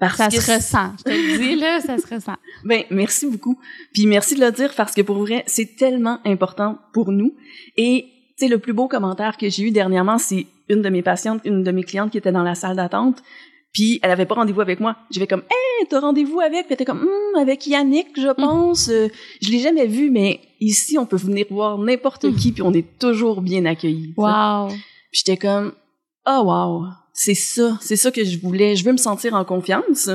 Parce 0.00 0.16
Ça 0.16 0.28
que 0.28 0.40
se 0.40 0.52
ressent. 0.52 0.92
Je 0.98 1.04
te 1.04 1.10
le 1.10 1.38
dis, 1.38 1.54
là, 1.54 1.80
ça 1.80 1.96
se 1.96 2.12
ressent. 2.12 2.34
ben, 2.64 2.82
merci 2.90 3.30
beaucoup. 3.30 3.56
Puis 3.92 4.06
merci 4.06 4.34
de 4.34 4.40
le 4.40 4.50
dire 4.50 4.74
parce 4.76 4.94
que 4.96 5.02
pour 5.02 5.18
vrai, 5.18 5.44
c'est 5.46 5.76
tellement 5.76 6.18
important 6.24 6.80
pour 6.92 7.12
nous. 7.12 7.36
Et, 7.76 8.06
tu 8.36 8.46
sais, 8.46 8.48
le 8.48 8.58
plus 8.58 8.72
beau 8.72 8.88
commentaire 8.88 9.36
que 9.36 9.48
j'ai 9.48 9.62
eu 9.62 9.70
dernièrement, 9.70 10.18
c'est 10.18 10.46
une 10.68 10.82
de 10.82 10.88
mes 10.88 11.02
patientes, 11.02 11.40
une 11.44 11.62
de 11.62 11.70
mes 11.70 11.84
clientes 11.84 12.10
qui 12.10 12.18
était 12.18 12.32
dans 12.32 12.42
la 12.42 12.56
salle 12.56 12.74
d'attente. 12.74 13.22
Puis 13.74 13.98
elle 14.02 14.12
avait 14.12 14.24
pas 14.24 14.36
rendez-vous 14.36 14.60
avec 14.60 14.80
moi. 14.80 14.96
Je 15.10 15.20
vais 15.20 15.26
comme, 15.26 15.42
hey, 15.50 15.86
t'as 15.88 16.00
rendez-vous 16.00 16.40
avec? 16.40 16.66
Puis 16.66 16.68
elle 16.70 16.74
était 16.74 16.84
comme, 16.84 17.02
Hum, 17.02 17.40
avec 17.40 17.66
Yannick, 17.66 18.08
je 18.16 18.32
pense. 18.32 18.88
Euh, 18.88 19.08
je 19.42 19.50
l'ai 19.50 19.58
jamais 19.58 19.86
vu, 19.86 20.10
mais 20.10 20.40
ici, 20.60 20.96
on 20.96 21.04
peut 21.04 21.16
venir 21.16 21.46
voir 21.50 21.76
n'importe 21.76 22.34
qui, 22.36 22.52
puis 22.52 22.62
on 22.62 22.72
est 22.72 22.98
toujours 22.98 23.42
bien 23.42 23.66
accueillis. 23.66 24.14
Wow. 24.16 24.68
J'étais 25.12 25.36
comme, 25.36 25.72
oh 26.26 26.42
wow, 26.44 26.86
c'est 27.12 27.34
ça, 27.34 27.76
c'est 27.80 27.96
ça 27.96 28.10
que 28.10 28.24
je 28.24 28.38
voulais. 28.38 28.76
Je 28.76 28.84
veux 28.84 28.92
me 28.92 28.96
sentir 28.96 29.34
en 29.34 29.44
confiance 29.44 30.08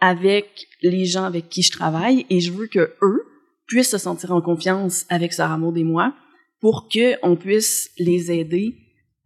avec 0.00 0.66
les 0.82 1.04
gens 1.04 1.24
avec 1.24 1.48
qui 1.48 1.62
je 1.62 1.72
travaille 1.72 2.26
et 2.30 2.40
je 2.40 2.52
veux 2.52 2.66
que 2.68 2.94
eux 3.02 3.26
puissent 3.66 3.90
se 3.90 3.98
sentir 3.98 4.32
en 4.32 4.40
confiance 4.40 5.04
avec 5.08 5.32
Sarah 5.32 5.58
Maud 5.58 5.76
et 5.76 5.84
moi 5.84 6.14
pour 6.60 6.88
que 6.88 7.14
on 7.22 7.36
puisse 7.36 7.90
les 7.98 8.32
aider 8.32 8.74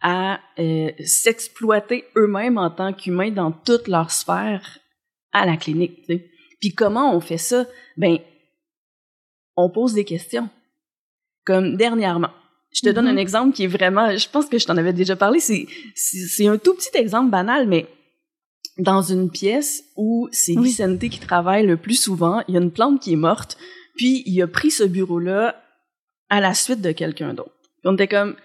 à 0.05 0.39
euh, 0.59 0.93
s'exploiter 1.03 2.05
eux-mêmes 2.15 2.59
en 2.59 2.71
tant 2.71 2.93
qu'humains 2.93 3.31
dans 3.31 3.51
toute 3.51 3.89
leur 3.89 4.11
sphère 4.11 4.79
à 5.33 5.47
la 5.47 5.57
clinique. 5.57 6.07
Puis 6.61 6.75
comment 6.75 7.17
on 7.17 7.21
fait 7.21 7.39
ça? 7.39 7.67
Ben, 7.97 8.19
on 9.57 9.71
pose 9.71 9.95
des 9.95 10.05
questions. 10.05 10.51
Comme 11.47 11.77
dernièrement, 11.77 12.31
je 12.71 12.83
te 12.83 12.91
donne 12.91 13.09
un 13.09 13.17
exemple 13.17 13.55
qui 13.55 13.65
est 13.65 13.69
vraiment, 13.69 14.15
je 14.15 14.29
pense 14.29 14.47
que 14.47 14.59
je 14.59 14.67
t'en 14.67 14.77
avais 14.77 14.93
déjà 14.93 15.17
parlé, 15.17 15.41
c'est 15.41 16.47
un 16.47 16.59
tout 16.59 16.75
petit 16.75 16.97
exemple 16.97 17.31
banal, 17.31 17.67
mais 17.67 17.87
dans 18.77 19.01
une 19.01 19.31
pièce 19.31 19.85
où 19.97 20.29
c'est 20.33 20.57
Oui. 20.57 20.65
Vicente 20.65 20.99
qui 20.99 21.21
travaille 21.21 21.67
le 21.67 21.79
plus 21.79 22.01
souvent, 22.01 22.43
il 22.49 22.55
y 22.55 22.59
a 22.59 22.61
une 22.61 22.73
plante 22.73 23.01
qui 23.01 23.15
est 23.15 23.17
morte, 23.17 23.57
puis 23.97 24.23
il 24.27 24.43
a 24.43 24.49
pris 24.49 24.71
ce 24.71 24.85
bureau-là 24.85 25.63
à 26.29 26.41
la 26.41 26.53
suite 26.53 26.83
de 26.83 26.93
quelqu'un 26.93 27.33
d'autre. 27.33 27.53
On 27.85 27.95
était 27.95 28.09
comme, 28.09 28.37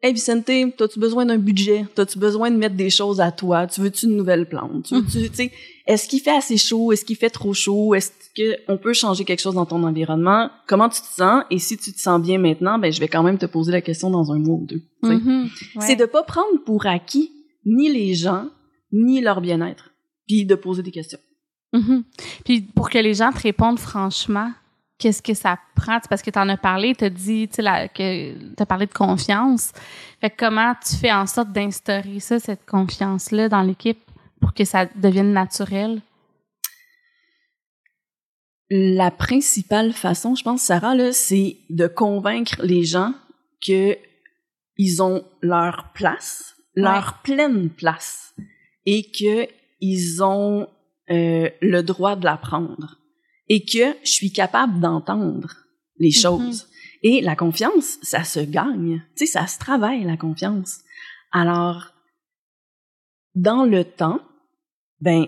Hey 0.00 0.12
Vicente, 0.12 0.46
t'as-tu 0.76 1.00
besoin 1.00 1.26
d'un 1.26 1.38
budget? 1.38 1.84
T'as-tu 1.96 2.20
besoin 2.20 2.52
de 2.52 2.56
mettre 2.56 2.76
des 2.76 2.88
choses 2.88 3.20
à 3.20 3.32
toi? 3.32 3.66
Tu 3.66 3.80
veux-tu 3.80 4.06
une 4.06 4.16
nouvelle 4.16 4.48
plante? 4.48 4.92
Tu 5.10 5.28
sais, 5.32 5.50
est-ce 5.86 6.06
qu'il 6.06 6.20
fait 6.20 6.36
assez 6.36 6.56
chaud? 6.56 6.92
Est-ce 6.92 7.04
qu'il 7.04 7.16
fait 7.16 7.30
trop 7.30 7.52
chaud? 7.52 7.96
Est-ce 7.96 8.12
qu'on 8.36 8.76
peut 8.76 8.92
changer 8.92 9.24
quelque 9.24 9.40
chose 9.40 9.54
dans 9.54 9.66
ton 9.66 9.82
environnement? 9.82 10.50
Comment 10.68 10.88
tu 10.88 11.00
te 11.00 11.06
sens? 11.06 11.42
Et 11.50 11.58
si 11.58 11.76
tu 11.76 11.92
te 11.92 11.98
sens 11.98 12.22
bien 12.22 12.38
maintenant, 12.38 12.78
ben, 12.78 12.92
je 12.92 13.00
vais 13.00 13.08
quand 13.08 13.24
même 13.24 13.38
te 13.38 13.46
poser 13.46 13.72
la 13.72 13.80
question 13.80 14.08
dans 14.08 14.30
un 14.30 14.38
mois 14.38 14.54
ou 14.54 14.66
deux. 14.66 14.82
Mhm. 15.02 15.50
Ouais. 15.74 15.86
C'est 15.86 15.96
de 15.96 16.04
pas 16.04 16.22
prendre 16.22 16.62
pour 16.64 16.86
acquis 16.86 17.32
ni 17.66 17.90
les 17.90 18.14
gens, 18.14 18.46
ni 18.92 19.20
leur 19.20 19.40
bien-être. 19.40 19.90
Puis 20.28 20.44
de 20.44 20.54
poser 20.54 20.84
des 20.84 20.92
questions. 20.92 21.18
Mhm. 21.72 22.04
Puis 22.44 22.60
pour 22.60 22.88
que 22.88 22.98
les 22.98 23.14
gens 23.14 23.32
te 23.32 23.40
répondent 23.40 23.80
franchement, 23.80 24.52
qu'est-ce 24.98 25.22
que 25.22 25.34
ça 25.34 25.58
prend? 25.76 25.98
Parce 26.08 26.22
que 26.22 26.30
tu 26.30 26.38
en 26.38 26.48
as 26.48 26.56
parlé, 26.56 26.94
tu 26.94 27.04
as 27.04 27.10
dit 27.10 27.48
la- 27.58 27.88
que 27.88 28.32
tu 28.54 28.62
as 28.62 28.66
parlé 28.66 28.86
de 28.86 28.92
confiance. 28.92 29.72
Fait 30.20 30.30
que 30.30 30.36
comment 30.46 30.74
tu 30.86 30.96
fais 30.96 31.12
en 31.12 31.26
sorte 31.26 31.52
d'instaurer 31.52 32.20
ça, 32.20 32.38
cette 32.40 32.66
confiance-là 32.66 33.48
dans 33.48 33.62
l'équipe 33.62 34.00
pour 34.40 34.54
que 34.54 34.64
ça 34.64 34.86
devienne 34.96 35.32
naturel? 35.32 36.00
La 38.70 39.10
principale 39.10 39.92
façon, 39.92 40.34
je 40.34 40.42
pense, 40.44 40.62
Sarah, 40.62 40.94
là, 40.94 41.12
c'est 41.12 41.56
de 41.70 41.86
convaincre 41.86 42.56
les 42.62 42.84
gens 42.84 43.14
que 43.66 43.96
ils 44.76 45.02
ont 45.02 45.24
leur 45.40 45.90
place, 45.94 46.54
leur 46.74 47.18
pleine 47.22 47.70
place, 47.70 48.34
et 48.84 49.10
que 49.10 49.48
ils 49.80 50.22
ont 50.22 50.68
euh, 51.10 51.48
le 51.62 51.80
droit 51.82 52.14
de 52.14 52.24
la 52.26 52.36
prendre, 52.36 52.98
et 53.48 53.64
que 53.64 53.94
je 54.04 54.10
suis 54.10 54.32
capable 54.32 54.80
d'entendre 54.80 55.54
les 55.98 56.10
choses. 56.10 56.66
Et 57.02 57.20
la 57.20 57.36
confiance, 57.36 57.98
ça 58.02 58.24
se 58.24 58.40
gagne, 58.40 59.02
tu 59.16 59.26
sais, 59.26 59.32
ça 59.32 59.46
se 59.46 59.58
travaille 59.58 60.02
la 60.04 60.16
confiance. 60.16 60.78
Alors, 61.32 61.92
dans 63.34 63.64
le 63.64 63.84
temps, 63.84 64.20
ben 65.00 65.26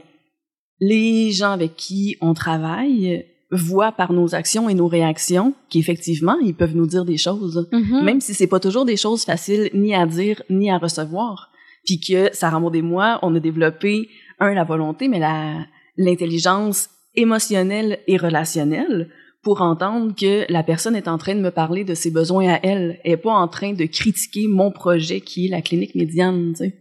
les 0.80 1.30
gens 1.30 1.52
avec 1.52 1.76
qui 1.76 2.16
on 2.20 2.34
travaille 2.34 3.26
voient 3.52 3.92
par 3.92 4.12
nos 4.12 4.34
actions 4.34 4.68
et 4.68 4.74
nos 4.74 4.88
réactions 4.88 5.54
qu'effectivement, 5.68 6.38
ils 6.40 6.54
peuvent 6.54 6.74
nous 6.76 6.86
dire 6.86 7.04
des 7.04 7.18
choses, 7.18 7.68
Mhm. 7.72 8.04
même 8.04 8.20
si 8.20 8.32
c'est 8.34 8.46
pas 8.46 8.60
toujours 8.60 8.84
des 8.84 8.96
choses 8.96 9.24
faciles 9.24 9.70
ni 9.74 9.94
à 9.94 10.06
dire 10.06 10.42
ni 10.50 10.70
à 10.70 10.78
recevoir. 10.78 11.50
Puis 11.84 12.00
que 12.00 12.30
Sarah 12.34 12.60
Maud 12.60 12.74
et 12.76 12.82
moi, 12.82 13.18
on 13.22 13.34
a 13.34 13.40
développé 13.40 14.08
un 14.38 14.54
la 14.54 14.64
volonté, 14.64 15.08
mais 15.08 15.18
la 15.18 15.66
l'intelligence 15.96 16.88
émotionnelle 17.14 17.98
et 18.06 18.16
relationnelle 18.16 19.10
pour 19.42 19.62
entendre 19.62 20.14
que 20.14 20.50
la 20.52 20.62
personne 20.62 20.94
est 20.94 21.08
en 21.08 21.16
train 21.16 21.34
de 21.34 21.40
me 21.40 21.50
parler 21.50 21.84
de 21.84 21.94
ses 21.94 22.10
besoins 22.10 22.54
à 22.54 22.60
elle, 22.62 23.00
et 23.04 23.16
pas 23.16 23.32
en 23.32 23.48
train 23.48 23.72
de 23.72 23.84
critiquer 23.86 24.46
mon 24.48 24.70
projet 24.70 25.20
qui 25.20 25.46
est 25.46 25.50
la 25.50 25.62
clinique 25.62 25.94
médiane, 25.94 26.52
tu 26.52 26.64
sais. 26.64 26.76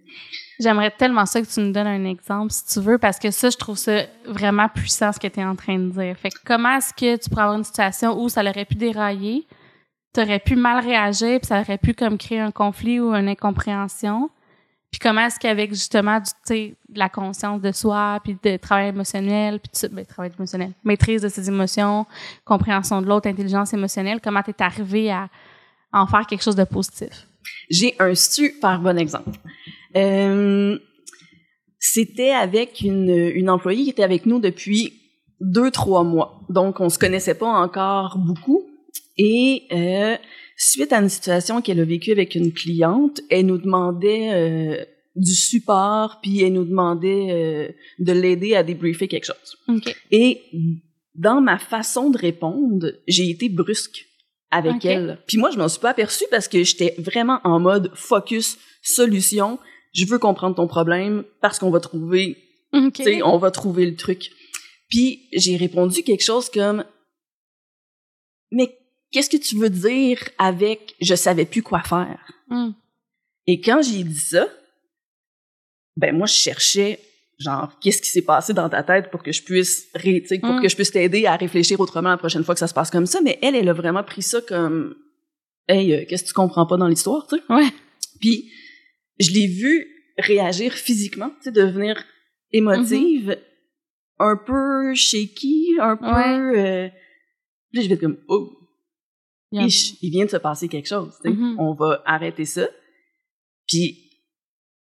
J'aimerais 0.60 0.92
tellement 0.92 1.26
ça 1.26 1.42
que 1.42 1.48
tu 1.48 1.62
nous 1.62 1.72
donnes 1.72 1.88
un 1.88 2.04
exemple, 2.04 2.52
si 2.52 2.66
tu 2.66 2.82
veux, 2.82 2.98
parce 2.98 3.18
que 3.18 3.32
ça, 3.32 3.50
je 3.50 3.56
trouve 3.56 3.78
ça 3.78 4.04
vraiment 4.26 4.68
puissant, 4.68 5.14
ce 5.14 5.20
que 5.20 5.28
tu 5.28 5.40
es 5.40 5.46
en 5.46 5.56
train 5.56 5.80
de 5.80 5.90
dire. 5.90 6.18
Fait 6.18 6.32
que 6.32 6.40
comment 6.46 6.76
est-ce 6.76 6.94
que 6.94 7.16
tu 7.16 7.30
pourrais 7.30 7.44
avoir 7.44 7.58
une 7.58 7.64
situation 7.64 8.22
où 8.22 8.28
ça 8.28 8.42
aurait 8.42 8.66
pu 8.66 8.76
dérailler, 8.76 9.48
tu 10.14 10.22
aurais 10.22 10.40
pu 10.40 10.58
mal 10.58 10.84
réagir, 10.84 11.40
puis 11.40 11.48
ça 11.48 11.62
aurait 11.62 11.78
pu 11.78 11.94
comme 11.94 12.18
créer 12.18 12.40
un 12.40 12.52
conflit 12.52 13.00
ou 13.00 13.14
une 13.14 13.30
incompréhension? 13.30 14.30
Puis 14.92 15.00
comment 15.00 15.22
est-ce 15.22 15.40
qu'avec 15.40 15.70
justement 15.72 16.20
du, 16.20 16.76
de 16.90 17.00
la 17.00 17.10
conscience 17.10 17.62
de 17.62 17.72
soi, 17.72 18.20
puis 18.24 18.38
de 18.44 18.58
travail 18.58 18.90
émotionnel, 18.90 19.60
puis 19.60 19.88
ben, 19.92 20.06
travail 20.06 20.32
émotionnel, 20.38 20.72
maîtrise 20.84 21.22
de 21.22 21.30
ses 21.30 21.48
émotions, 21.48 22.06
compréhension 22.44 23.02
de 23.02 23.08
l'autre, 23.08 23.28
intelligence 23.28 23.74
émotionnelle, 23.74 24.20
comment 24.22 24.42
tu 24.42 24.52
es 24.52 24.62
arrivé 24.62 25.12
à 25.12 25.30
en 25.94 26.08
faire 26.08 26.26
quelque 26.26 26.44
chose 26.44 26.56
de 26.56 26.64
positif? 26.64 27.28
J'ai 27.70 27.96
un 28.00 28.16
super 28.16 28.80
bon 28.80 28.98
exemple. 28.98 29.38
Euh, 29.96 30.78
c'était 31.80 32.32
avec 32.32 32.82
une, 32.82 33.10
une 33.10 33.50
employée 33.50 33.84
qui 33.84 33.90
était 33.92 34.04
avec 34.04 34.26
nous 34.26 34.40
depuis 34.40 34.94
deux, 35.40 35.72
trois 35.72 36.04
mois. 36.04 36.42
Donc, 36.50 36.80
on 36.80 36.90
se 36.90 37.00
connaissait 37.00 37.36
pas 37.36 37.48
encore 37.48 38.18
beaucoup. 38.18 38.64
Et 39.18 39.68
euh, 39.72 40.18
suite 40.60 40.92
à 40.92 41.00
une 41.00 41.10
situation 41.10 41.62
qu'elle 41.62 41.80
a 41.80 41.86
vécue 41.86 42.12
avec 42.12 42.36
une 42.36 42.54
cliente, 42.54 43.22
elle 43.30 43.48
nous 43.48 43.58
demandait 43.58 44.34
euh, 44.34 44.86
du 45.16 45.34
support, 45.34 46.20
puis 46.22 46.44
elle 46.44 46.54
nous 46.54 46.66
demandait 46.66 47.28
euh, 47.32 47.70
de 48.00 48.12
l'aider 48.12 48.56
à 48.56 48.64
débriefer 48.64 49.08
quelque 49.08 49.26
chose. 49.26 49.58
OK. 49.70 49.96
Et 50.12 50.42
dans 51.16 51.42
ma 51.42 51.58
façon 51.58 52.10
de 52.10 52.18
répondre, 52.18 52.92
j'ai 53.08 53.30
été 53.30 53.48
brusque 53.48 54.06
avec 54.52 54.84
elle. 54.84 55.20
Puis 55.28 55.38
moi, 55.38 55.50
je 55.50 55.58
m'en 55.58 55.70
suis 55.70 55.80
pas 55.80 55.92
aperçue 55.92 56.26
parce 56.30 56.48
que 56.48 56.64
j'étais 56.64 56.94
vraiment 56.98 57.40
en 57.46 57.60
mode 57.60 57.92
focus, 57.96 58.58
solution. 58.82 59.60
Je 59.94 60.06
veux 60.06 60.20
comprendre 60.20 60.56
ton 60.56 60.68
problème 60.68 61.24
parce 61.42 61.58
qu'on 61.58 61.70
va 61.70 61.80
trouver, 61.80 62.38
tu 62.74 63.04
sais, 63.04 63.22
on 63.24 63.38
va 63.38 63.52
trouver 63.52 63.86
le 63.86 63.96
truc. 63.96 64.30
Puis 64.90 65.30
j'ai 65.34 65.56
répondu 65.56 66.04
quelque 66.04 66.24
chose 66.24 66.50
comme 66.50 66.84
mais 68.52 68.79
qu'est-ce 69.12 69.30
que 69.30 69.38
tu 69.38 69.58
veux 69.58 69.70
dire 69.70 70.20
avec 70.38 70.96
je 71.02 71.16
savais 71.16 71.46
plus 71.46 71.62
quoi 71.64 71.82
faire? 71.82 72.20
Mm. 72.50 72.72
Et 73.48 73.62
quand 73.62 73.82
j'ai 73.82 74.04
dit 74.04 74.20
ça, 74.20 74.48
ben 75.98 76.16
moi 76.16 76.28
je 76.28 76.34
cherchais 76.34 77.00
genre 77.40 77.78
qu'est-ce 77.80 78.02
qui 78.02 78.10
s'est 78.10 78.22
passé 78.24 78.54
dans 78.54 78.70
ta 78.70 78.84
tête 78.84 79.10
pour 79.12 79.24
que 79.24 79.32
je 79.32 79.42
puisse 79.42 79.88
ré- 79.96 80.22
tu 80.22 80.28
sais, 80.28 80.40
pour 80.40 80.54
Mm. 80.56 80.62
que 80.62 80.70
je 80.70 80.76
puisse 80.76 80.92
t'aider 80.92 81.26
à 81.26 81.36
réfléchir 81.36 81.80
autrement 81.80 82.10
la 82.10 82.18
prochaine 82.18 82.44
fois 82.44 82.54
que 82.54 82.60
ça 82.60 82.68
se 82.68 82.74
passe 82.74 82.92
comme 82.92 83.06
ça 83.06 83.22
mais 83.22 83.40
elle 83.42 83.56
elle 83.56 83.70
a 83.70 83.74
vraiment 83.74 84.04
pris 84.04 84.22
ça 84.22 84.42
comme 84.42 84.96
hey 85.68 85.94
euh, 85.94 86.06
qu'est-ce 86.08 86.24
que 86.24 86.28
tu 86.30 86.34
comprends 86.34 86.66
pas 86.68 86.78
dans 86.78 86.88
l'histoire 86.88 87.28
tu 87.28 87.38
sais? 87.38 87.44
Ouais. 87.50 87.70
puis 88.20 88.52
je 89.20 89.32
l'ai 89.32 89.48
vu 89.48 89.88
réagir 90.18 90.74
physiquement 90.74 91.30
tu 91.30 91.44
sais 91.46 91.52
devenir 91.52 92.04
émotive 92.52 93.38
un 94.20 94.36
peu 94.36 94.94
shaky 94.94 95.78
un 95.80 95.96
peu 95.96 96.06
Ouais. 96.06 96.60
euh, 96.60 96.90
puis 97.72 97.84
je 97.84 97.88
vais 97.88 97.96
être 97.96 98.02
comme 98.02 98.18
oh 98.28 98.52
Il 99.52 100.10
vient 100.12 100.26
de 100.26 100.30
se 100.30 100.38
passer 100.38 100.68
quelque 100.68 100.88
chose. 100.88 101.14
sais. 101.22 101.30
Mhm. 101.30 101.56
On 101.60 101.74
va 101.74 102.02
arrêter 102.06 102.46
ça. 102.46 102.68
Puis 103.68 104.10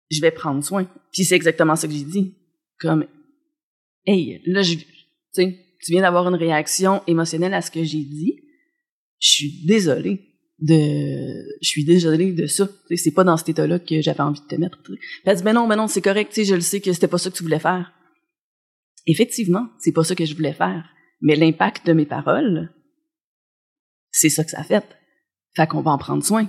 je 0.09 0.21
vais 0.21 0.31
prendre 0.31 0.63
soin. 0.63 0.88
Puis 1.12 1.25
c'est 1.25 1.35
exactement 1.35 1.75
ça 1.75 1.88
que 1.88 1.93
j'ai 1.93 2.03
dit. 2.03 2.35
Comme, 2.79 3.05
hey, 4.05 4.41
là, 4.45 4.62
je, 4.62 4.75
tu 4.75 4.85
sais, 5.31 5.59
tu 5.83 5.91
viens 5.91 6.01
d'avoir 6.01 6.27
une 6.27 6.35
réaction 6.35 7.01
émotionnelle 7.07 7.53
à 7.53 7.62
ce 7.62 7.71
que 7.71 7.83
j'ai 7.83 8.03
dit. 8.03 8.41
Je 9.19 9.29
suis 9.29 9.65
désolée 9.65 10.21
de, 10.59 10.75
je 11.62 11.67
suis 11.67 11.85
désolée 11.85 12.33
de 12.33 12.47
ça. 12.47 12.67
C'est 12.95 13.13
pas 13.13 13.24
dans 13.24 13.38
cet 13.38 13.50
état-là 13.50 13.79
que 13.79 14.01
j'avais 14.01 14.21
envie 14.21 14.41
de 14.41 14.45
te 14.47 14.55
mettre. 14.55 14.79
elle 15.25 15.35
dit, 15.35 15.43
ben 15.43 15.53
non, 15.53 15.67
ben 15.67 15.75
non, 15.75 15.88
c'est 15.88 16.01
correct, 16.01 16.29
tu 16.29 16.41
sais, 16.41 16.45
je 16.45 16.55
le 16.55 16.62
sais 16.62 16.81
que 16.81 16.93
c'était 16.93 17.07
pas 17.07 17.17
ça 17.17 17.29
que 17.29 17.35
tu 17.35 17.43
voulais 17.43 17.59
faire. 17.59 17.91
Effectivement, 19.07 19.67
c'est 19.79 19.91
pas 19.91 20.03
ça 20.03 20.15
que 20.15 20.25
je 20.25 20.35
voulais 20.35 20.53
faire. 20.53 20.89
Mais 21.21 21.35
l'impact 21.35 21.85
de 21.85 21.93
mes 21.93 22.05
paroles, 22.05 22.74
c'est 24.17 24.29
ça 24.29 24.43
que 24.43 24.51
ça 24.51 24.60
a 24.60 24.63
fait. 24.63 24.84
Fait 25.55 25.67
qu'on 25.67 25.81
va 25.81 25.91
en 25.91 25.98
prendre 25.98 26.24
soin. 26.24 26.48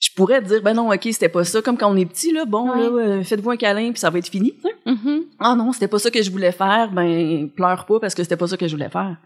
Je 0.00 0.10
pourrais 0.16 0.42
te 0.42 0.48
dire, 0.48 0.62
ben 0.62 0.74
non, 0.74 0.92
ok, 0.92 1.00
c'était 1.04 1.28
pas 1.28 1.44
ça. 1.44 1.62
Comme 1.62 1.78
quand 1.78 1.90
on 1.90 1.96
est 1.96 2.04
petit, 2.04 2.32
là, 2.32 2.44
bon, 2.44 2.70
Ouais. 2.70 2.78
là, 2.80 2.86
euh, 3.18 3.22
faites-vous 3.22 3.50
un 3.50 3.56
câlin, 3.56 3.90
puis 3.92 4.00
ça 4.00 4.10
va 4.10 4.18
être 4.18 4.28
fini. 4.28 4.52
tu. 4.60 4.90
Mhm. 4.90 5.24
Ah 5.38 5.54
non, 5.56 5.72
c'était 5.72 5.88
pas 5.88 5.98
ça 5.98 6.10
que 6.10 6.22
je 6.22 6.30
voulais 6.30 6.52
faire, 6.52 6.90
ben 6.92 7.48
pleure 7.50 7.86
pas 7.86 8.00
parce 8.00 8.14
que 8.14 8.22
c'était 8.22 8.36
pas 8.36 8.46
ça 8.48 8.56
que 8.56 8.68
je 8.68 8.74
voulais 8.74 8.90
faire. 8.90 9.16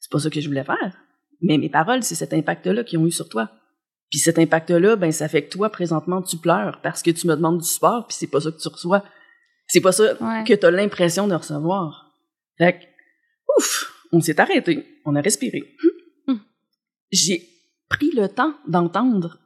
C'est 0.00 0.10
pas 0.12 0.18
ça 0.20 0.30
que 0.30 0.40
je 0.40 0.48
voulais 0.48 0.64
faire. 0.64 0.96
Mais 1.40 1.58
mes 1.58 1.68
paroles, 1.68 2.02
c'est 2.02 2.14
cet 2.14 2.32
impact-là 2.32 2.84
qu'ils 2.84 2.98
ont 2.98 3.06
eu 3.06 3.10
sur 3.10 3.28
toi. 3.28 3.50
Puis 4.10 4.20
cet 4.20 4.38
impact-là, 4.38 4.96
ben 4.96 5.10
ça 5.12 5.28
fait 5.28 5.42
que 5.44 5.50
toi, 5.50 5.70
présentement, 5.70 6.22
tu 6.22 6.36
pleures 6.36 6.80
parce 6.82 7.02
que 7.02 7.10
tu 7.10 7.26
me 7.26 7.34
demandes 7.34 7.58
du 7.58 7.66
support, 7.66 8.06
puis 8.06 8.16
c'est 8.18 8.26
pas 8.28 8.40
ça 8.40 8.50
que 8.52 8.58
tu 8.60 8.68
reçois. 8.68 9.02
C'est 9.66 9.80
pas 9.80 9.92
ça 9.92 10.14
Ouais. 10.22 10.44
que 10.46 10.54
t'as 10.54 10.70
l'impression 10.70 11.26
de 11.28 11.34
recevoir. 11.34 12.12
Fait 12.58 12.74
que, 12.74 12.84
ouf, 13.58 13.92
on 14.12 14.20
s'est 14.20 14.40
arrêté, 14.40 14.86
on 15.04 15.14
a 15.16 15.20
respiré. 15.20 15.62
J'ai 17.10 17.48
pris 17.88 18.10
le 18.14 18.28
temps 18.28 18.54
d'entendre 18.66 19.38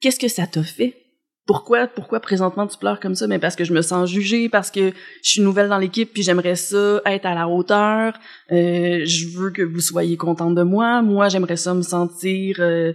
qu'est-ce 0.00 0.18
que 0.18 0.28
ça 0.28 0.46
t'a 0.46 0.62
fait. 0.62 1.02
Pourquoi, 1.46 1.86
pourquoi 1.86 2.18
présentement 2.18 2.66
tu 2.66 2.76
pleures 2.76 2.98
comme 2.98 3.14
ça? 3.14 3.28
Mais 3.28 3.38
parce 3.38 3.54
que 3.54 3.64
je 3.64 3.72
me 3.72 3.80
sens 3.80 4.10
jugée, 4.10 4.48
parce 4.48 4.70
que 4.70 4.90
je 5.22 5.30
suis 5.30 5.42
nouvelle 5.42 5.68
dans 5.68 5.78
l'équipe, 5.78 6.12
puis 6.12 6.24
j'aimerais 6.24 6.56
ça 6.56 7.00
être 7.06 7.24
à 7.24 7.34
la 7.34 7.48
hauteur. 7.48 8.18
Euh, 8.50 9.04
je 9.04 9.28
veux 9.28 9.50
que 9.50 9.62
vous 9.62 9.80
soyez 9.80 10.16
contente 10.16 10.56
de 10.56 10.62
moi. 10.62 11.02
Moi, 11.02 11.28
j'aimerais 11.28 11.56
ça 11.56 11.72
me 11.72 11.82
sentir, 11.82 12.56
euh, 12.58 12.92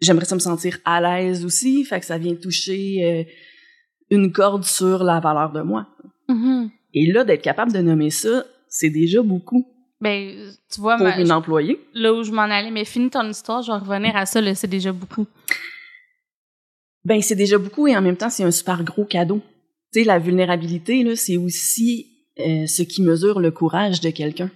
j'aimerais 0.00 0.26
ça 0.26 0.34
me 0.34 0.40
sentir 0.40 0.78
à 0.84 1.00
l'aise 1.00 1.44
aussi. 1.46 1.84
Fait 1.84 1.98
que 2.00 2.06
ça 2.06 2.18
vient 2.18 2.34
toucher 2.34 3.02
euh, 3.02 3.32
une 4.10 4.30
corde 4.30 4.64
sur 4.64 5.02
la 5.02 5.18
valeur 5.18 5.52
de 5.52 5.62
moi. 5.62 5.88
Mhm. 6.28 6.70
Et 6.92 7.10
là, 7.10 7.24
d'être 7.24 7.42
capable 7.42 7.72
de 7.72 7.78
nommer 7.78 8.10
ça, 8.10 8.44
c'est 8.68 8.90
déjà 8.90 9.22
beaucoup 9.22 9.66
Ben, 10.00 10.52
tu 10.72 10.80
vois, 10.80 10.96
pour 10.96 11.06
ma- 11.06 11.18
une 11.18 11.32
employée. 11.32 11.80
là 11.94 12.12
où 12.12 12.22
je 12.22 12.30
m'en 12.30 12.42
allais, 12.42 12.70
mais 12.70 12.84
finis 12.84 13.10
ton 13.10 13.28
histoire, 13.28 13.62
je 13.62 13.72
vais 13.72 13.78
revenir 13.78 14.14
à 14.16 14.26
ça, 14.26 14.40
là, 14.40 14.54
c'est 14.54 14.66
déjà 14.68 14.92
beaucoup. 14.92 15.26
Ben, 17.04 17.22
c'est 17.22 17.36
déjà 17.36 17.58
beaucoup 17.58 17.86
et 17.86 17.96
en 17.96 18.02
même 18.02 18.16
temps, 18.16 18.30
c'est 18.30 18.42
un 18.44 18.50
super 18.50 18.82
gros 18.82 19.04
cadeau. 19.04 19.40
Tu 19.92 20.00
sais, 20.00 20.04
la 20.04 20.18
vulnérabilité, 20.18 21.02
là, 21.04 21.14
c'est 21.16 21.36
aussi 21.36 22.06
euh, 22.40 22.66
ce 22.66 22.82
qui 22.82 23.02
mesure 23.02 23.40
le 23.40 23.50
courage 23.50 24.00
de 24.00 24.10
quelqu'un. 24.10 24.50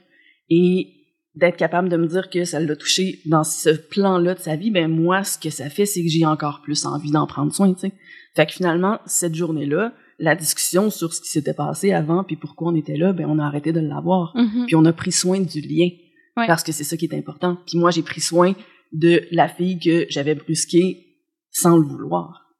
Et 0.49 0.89
d'être 1.37 1.57
capable 1.57 1.89
de 1.89 1.97
me 1.97 2.09
dire 2.09 2.29
que 2.29 2.45
ça 2.45 2.59
l'a 2.59 2.75
touché 2.75 3.21
dans 3.25 3.45
ce 3.45 3.71
plan-là 3.71 4.35
de 4.35 4.41
sa 4.41 4.57
vie, 4.57 4.73
ben 4.73 4.89
moi, 4.89 5.23
ce 5.23 5.39
que 5.39 5.49
ça 5.49 5.71
fait, 5.71 5.87
c'est 5.87 6.03
que 6.03 6.09
j'ai 6.11 6.27
encore 6.27 6.61
plus 6.63 6.85
envie 6.87 7.13
d'en 7.13 7.27
prendre 7.27 7.55
soin, 7.55 7.73
tu 7.73 7.81
sais. 7.81 7.93
Fait 8.35 8.47
que 8.47 8.53
finalement, 8.53 8.99
cette 9.07 9.37
journée-là, 9.37 9.93
la 10.21 10.37
discussion 10.37 10.91
sur 10.91 11.15
ce 11.15 11.21
qui 11.21 11.29
s'était 11.29 11.55
passé 11.55 11.93
avant 11.93 12.25
puis 12.25 12.37
pourquoi 12.37 12.71
on 12.71 12.77
était 12.77 12.97
là, 12.97 13.13
ben 13.13 13.27
on 13.27 13.39
a 13.39 13.45
arrêté 13.45 13.73
de 13.73 13.81
l'avoir. 13.81 14.37
Mhm. 14.37 14.67
Puis 14.67 14.77
on 14.77 14.85
a 14.85 14.93
pris 14.93 15.13
soin 15.13 15.41
du 15.41 15.61
lien. 15.61 15.89
Ouais. 16.37 16.47
Parce 16.47 16.63
que 16.63 16.73
c'est 16.73 16.85
ça 16.85 16.97
qui 16.97 17.07
est 17.07 17.15
important. 17.15 17.59
Puis 17.67 17.79
moi, 17.79 17.91
j'ai 17.91 18.03
pris 18.03 18.21
soin 18.21 18.55
de 18.93 19.23
la 19.33 19.49
fille 19.49 19.81
que 19.81 20.07
j'avais 20.11 20.35
brusquée 20.35 21.07
sans 21.51 21.77
le 21.77 21.87
vouloir. 21.87 22.51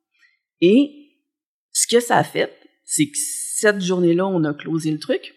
Et 0.61 0.91
ce 1.73 1.87
que 1.87 2.01
ça 2.01 2.17
a 2.17 2.25
fait, 2.25 2.53
c'est 2.85 3.07
que 3.07 3.17
cette 3.17 3.81
journée-là, 3.81 4.27
on 4.27 4.43
a 4.45 4.55
closé 4.55 4.91
le 4.91 4.99
truc. 4.99 5.35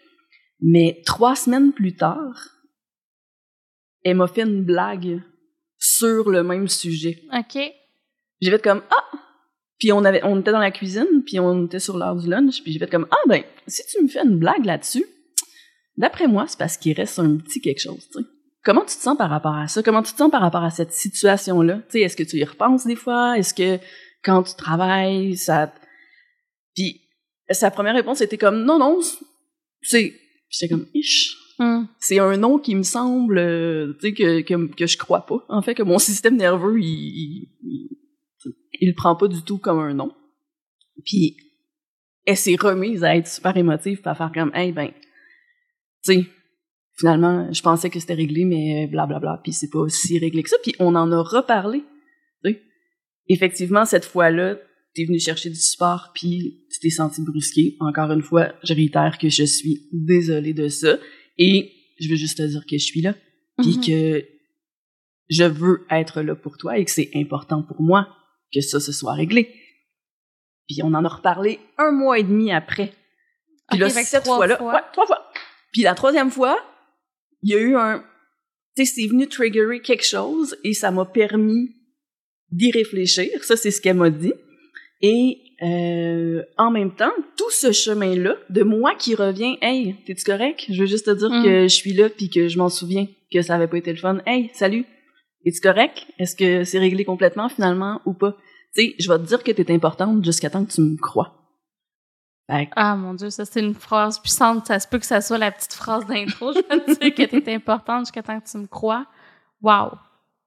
Mais 0.62 1.02
trois 1.06 1.36
semaines 1.36 1.74
plus 1.74 1.96
tard, 1.96 2.50
elle 4.04 4.18
m'a 4.18 4.28
fait 4.28 4.44
une 4.44 4.64
blague 4.64 5.22
sur 5.78 6.30
le 6.30 6.42
même 6.42 6.70
sujet. 6.70 7.22
OK. 7.34 7.60
J'ai 8.42 8.52
fait 8.52 8.62
comme 8.62 8.82
ah 8.90 9.20
puis 9.80 9.92
on 9.92 10.04
avait 10.06 10.22
on 10.24 10.40
était 10.40 10.52
dans 10.52 10.60
la 10.60 10.72
cuisine 10.72 11.24
puis 11.26 11.40
on 11.40 11.66
était 11.66 11.80
sur 11.80 11.98
l'heure 11.98 12.16
du 12.16 12.30
lunch 12.30 12.62
puis 12.64 12.72
j'ai 12.72 12.80
fait 12.80 12.90
comme 12.90 13.08
ah 13.12 13.28
ben 13.28 13.44
si 13.68 13.84
tu 13.88 14.02
me 14.02 14.08
fais 14.08 14.24
une 14.24 14.38
blague 14.38 14.66
là-dessus 14.66 15.06
d'après 15.98 16.28
moi 16.28 16.46
c'est 16.48 16.60
parce 16.60 16.78
qu'il 16.78 16.94
reste 16.94 17.20
un 17.20 17.38
petit 17.38 17.62
quelque 17.62 17.82
chose 17.82 18.08
tu 18.12 18.20
sais. 18.20 18.26
Comment 18.66 18.86
tu 18.86 18.96
te 18.96 19.02
sens 19.02 19.18
par 19.18 19.30
rapport 19.30 19.58
à 19.58 19.68
ça? 19.68 19.84
Comment 19.84 20.02
tu 20.02 20.14
te 20.14 20.18
sens 20.18 20.32
par 20.32 20.40
rapport 20.40 20.64
à 20.64 20.70
cette 20.70 20.94
situation 20.94 21.62
là 21.62 21.76
tu 21.90 21.92
sais 21.92 22.02
est-ce 22.02 22.16
que 22.16 22.24
tu 22.24 22.38
y 22.38 22.44
repenses 22.44 22.86
des 22.86 22.96
fois? 22.96 23.38
Est-ce 23.38 23.54
que 23.54 23.84
quand 24.24 24.44
tu 24.44 24.56
travailles 24.56 25.36
ça 25.36 25.74
puis 26.76 27.02
sa 27.50 27.72
première 27.72 27.96
réponse 27.96 28.22
était 28.22 28.38
comme 28.38 28.64
non 28.64 28.80
non 28.80 29.00
c'est 29.82 30.14
j'étais 30.54 30.74
comme 30.74 30.88
ish. 30.94 31.38
Mhm. 31.60 31.88
c'est 32.00 32.20
un 32.20 32.36
nom 32.38 32.58
qui 32.58 32.74
me 32.76 32.84
semble, 32.84 33.38
euh, 33.38 33.94
tu 34.00 34.08
sais, 34.08 34.14
que, 34.14 34.42
que, 34.42 34.76
que 34.76 34.88
je 34.88 34.98
crois 34.98 35.26
pas. 35.26 35.46
En 35.50 35.62
fait, 35.62 35.76
que 35.76 35.84
mon 35.84 36.00
système 36.00 36.36
nerveux, 36.36 36.80
il, 36.80 37.50
il, 37.62 37.90
il, 38.84 38.90
le 38.90 38.96
prend 38.96 39.16
pas 39.16 39.28
du 39.28 39.42
tout 39.44 39.58
comme 39.58 39.80
un 39.80 39.94
nom. 39.94 40.12
Puis, 41.06 41.38
elle 42.26 42.38
s'est 42.38 42.56
remise 42.56 43.04
à 43.04 43.16
être 43.16 43.28
super 43.28 43.56
émotive, 43.58 44.02
puis 44.02 44.10
à 44.10 44.16
faire 44.16 44.32
comme, 44.34 44.52
hey, 44.54 44.72
ben, 44.72 44.92
tu 46.06 46.14
sais, 46.14 46.26
finalement, 46.98 47.52
je 47.52 47.62
pensais 47.62 47.90
que 47.90 48.00
c'était 48.00 48.14
réglé, 48.14 48.46
mais 48.46 48.88
blablabla, 48.88 49.42
puis 49.44 49.54
c'est 49.54 49.70
pas 49.70 49.88
si 49.90 50.20
réglé 50.20 50.44
que 50.44 50.50
ça. 50.50 50.58
Puis 50.62 50.74
on 50.80 50.96
en 50.96 51.12
a 51.12 51.22
reparlé, 51.22 51.84
tu 52.44 52.52
sais. 52.52 52.62
Effectivement, 53.28 53.86
cette 53.86 54.06
fois-là, 54.06 54.58
t'es 54.94 55.06
venu 55.06 55.20
chercher 55.20 55.50
du 55.50 55.56
support, 55.56 56.12
puis 56.14 56.66
tu 56.72 56.80
t'es 56.80 56.90
senti 56.90 57.22
brusqué. 57.24 57.76
Encore 57.80 58.12
une 58.12 58.22
fois, 58.22 58.54
je 58.64 58.74
réitère 58.74 59.18
que 59.18 59.30
je 59.30 59.44
suis 59.44 59.88
désolée 59.92 60.54
de 60.54 60.68
ça. 60.68 60.98
Et 61.38 61.72
je 62.00 62.10
veux 62.10 62.16
juste 62.16 62.38
te 62.38 62.44
dire 62.44 62.66
que 62.66 62.78
je 62.78 62.84
suis 62.84 63.02
là, 63.02 63.16
puis 63.58 63.78
Mhm. 63.78 63.86
que 63.86 64.26
je 65.30 65.44
veux 65.46 65.86
être 65.90 66.22
là 66.22 66.36
pour 66.36 66.58
toi 66.58 66.78
et 66.78 66.86
que 66.86 66.92
c'est 66.92 67.10
important 67.16 67.64
pour 67.64 67.82
moi 67.82 68.08
que 68.54 68.62
ça 68.62 68.80
se 68.80 68.92
soit 68.92 69.14
réglé. 69.14 69.54
Puis 70.68 70.82
on 70.84 70.94
en 70.94 71.04
a 71.06 71.10
reparlé 71.10 71.60
un 71.78 71.92
mois 71.92 72.20
et 72.20 72.24
demi 72.24 72.52
après. 72.52 72.94
Puis 73.70 73.78
Ok, 73.78 73.80
là, 73.80 73.90
fait 73.90 74.04
que 74.04 74.08
cette 74.08 74.26
fois-là, 74.26 74.58
fois. 74.58 74.74
ouais, 74.76 74.82
trois 74.94 75.06
fois. 75.06 75.26
Puis 75.72 75.82
la 75.82 75.96
troisième 75.96 76.30
fois, 76.32 76.58
il 77.42 77.52
y 77.52 77.56
a 77.56 77.60
eu 77.60 77.76
un, 77.76 78.04
tu 78.76 78.86
sais, 78.86 79.02
c'est 79.02 79.08
venu 79.08 79.28
triggerer 79.28 79.82
quelque 79.82 80.06
chose 80.06 80.56
et 80.64 80.74
ça 80.74 80.92
m'a 80.92 81.06
permis 81.06 81.76
d'y 82.52 82.72
réfléchir. 82.72 83.44
Ça, 83.44 83.56
c'est 83.58 83.72
ce 83.72 83.82
qu'elle 83.82 83.98
m'a 83.98 84.10
dit. 84.10 84.34
Et 85.02 85.40
euh, 85.64 86.44
en 86.58 86.72
même 86.72 86.94
temps, 86.96 87.12
tout 87.38 87.50
ce 87.52 87.72
chemin-là, 87.72 88.36
de 88.50 88.64
moi 88.64 88.96
qui 88.96 89.16
reviens, 89.16 89.56
hey, 89.62 89.96
t'es-tu 90.06 90.24
correct? 90.24 90.66
Je 90.70 90.80
veux 90.80 90.86
juste 90.88 91.06
te 91.06 91.12
dire 91.12 91.30
Mm. 91.30 91.44
que 91.44 91.62
je 91.64 91.68
suis 91.74 91.94
là 91.94 92.10
puis 92.10 92.30
que 92.30 92.48
je 92.48 92.58
m'en 92.58 92.70
souviens 92.70 93.08
que 93.32 93.42
ça 93.42 93.56
avait 93.56 93.68
pas 93.68 93.78
été 93.78 93.92
le 93.92 93.98
fun. 94.00 94.20
Hey, 94.26 94.50
salut, 94.54 94.86
es-tu 95.46 95.62
correct? 95.62 96.06
Est-ce 96.20 96.36
que 96.36 96.64
c'est 96.64 96.80
réglé 96.80 97.06
complètement 97.06 97.50
finalement 97.50 98.02
ou 98.06 98.14
pas? 98.14 98.36
Tu 98.76 98.82
sais, 98.82 98.96
je 99.00 99.12
vais 99.12 99.20
te 99.20 99.24
dire 99.24 99.44
que 99.44 99.52
t'es 99.52 99.74
importante 99.74 100.24
jusqu'à 100.24 100.50
temps 100.50 100.66
que 100.66 100.72
tu 100.72 100.82
me 100.82 100.98
crois. 100.98 101.44
Ah 102.76 102.96
mon 102.96 103.14
dieu, 103.14 103.30
ça 103.30 103.46
c'est 103.46 103.62
une 103.62 103.74
phrase 103.74 104.20
puissante. 104.20 104.68
Ça 104.68 104.80
se 104.80 104.88
peut 104.88 105.00
que 105.00 105.06
ça 105.06 105.22
soit 105.22 105.38
la 105.38 105.52
petite 105.52 105.74
phrase 105.74 106.06
d'intro. 106.06 106.54
Je 106.54 106.60
vais 106.60 106.86
te 106.86 107.00
dire 107.00 107.16
que 107.16 107.24
t'es 107.24 107.54
importante 107.54 108.02
jusqu'à 108.02 108.22
temps 108.22 108.40
que 108.40 108.50
tu 108.50 108.58
me 108.58 108.68
crois. 108.68 109.06
Wow. 109.62 109.92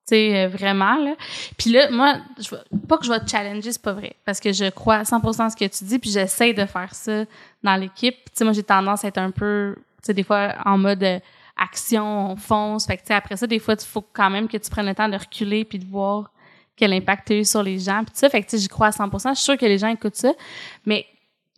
Tu 0.08 0.14
sais, 0.14 0.44
euh, 0.44 0.48
vraiment, 0.48 0.96
là. 0.96 1.16
Puis 1.58 1.70
là, 1.70 1.90
moi, 1.90 2.18
je 2.38 2.54
pas 2.86 2.96
que 2.98 3.04
je 3.04 3.10
vais 3.10 3.18
te 3.18 3.28
challenger, 3.28 3.72
c'est 3.72 3.82
pas 3.82 3.94
vrai. 3.94 4.14
Parce 4.24 4.38
que 4.38 4.52
je 4.52 4.70
crois 4.70 4.96
à 4.96 5.02
100% 5.02 5.42
à 5.42 5.50
ce 5.50 5.56
que 5.56 5.64
tu 5.64 5.84
dis, 5.84 5.98
puis 5.98 6.10
j'essaie 6.10 6.52
de 6.52 6.64
faire 6.64 6.94
ça 6.94 7.24
dans 7.64 7.74
l'équipe. 7.74 8.14
Tu 8.26 8.30
sais, 8.34 8.44
moi, 8.44 8.52
j'ai 8.52 8.62
tendance 8.62 9.04
à 9.04 9.08
être 9.08 9.18
un 9.18 9.32
peu, 9.32 9.74
tu 9.76 9.82
sais, 10.02 10.14
des 10.14 10.22
fois, 10.22 10.54
en 10.64 10.78
mode 10.78 11.02
euh, 11.02 11.18
action, 11.56 12.32
on 12.32 12.36
fonce. 12.36 12.86
Fait 12.86 12.96
que, 12.96 13.12
après 13.12 13.36
ça, 13.36 13.46
des 13.46 13.58
fois, 13.58 13.74
il 13.78 13.86
faut 13.86 14.04
quand 14.12 14.30
même 14.30 14.48
que 14.48 14.56
tu 14.56 14.70
prennes 14.70 14.86
le 14.86 14.94
temps 14.94 15.08
de 15.08 15.16
reculer 15.16 15.64
puis 15.64 15.78
de 15.78 15.86
voir 15.86 16.30
quel 16.76 16.92
impact 16.92 17.28
tu 17.28 17.32
as 17.32 17.36
eu 17.36 17.44
sur 17.44 17.62
les 17.62 17.78
gens. 17.78 18.04
Puis 18.04 18.14
ça, 18.14 18.28
fait 18.28 18.42
que, 18.42 18.56
j'y 18.56 18.68
crois 18.68 18.88
à 18.88 18.90
100%. 18.90 19.30
Je 19.30 19.34
suis 19.34 19.44
sûre 19.44 19.56
que 19.56 19.66
les 19.66 19.78
gens 19.78 19.88
écoutent 19.88 20.16
ça. 20.16 20.32
Mais 20.84 21.06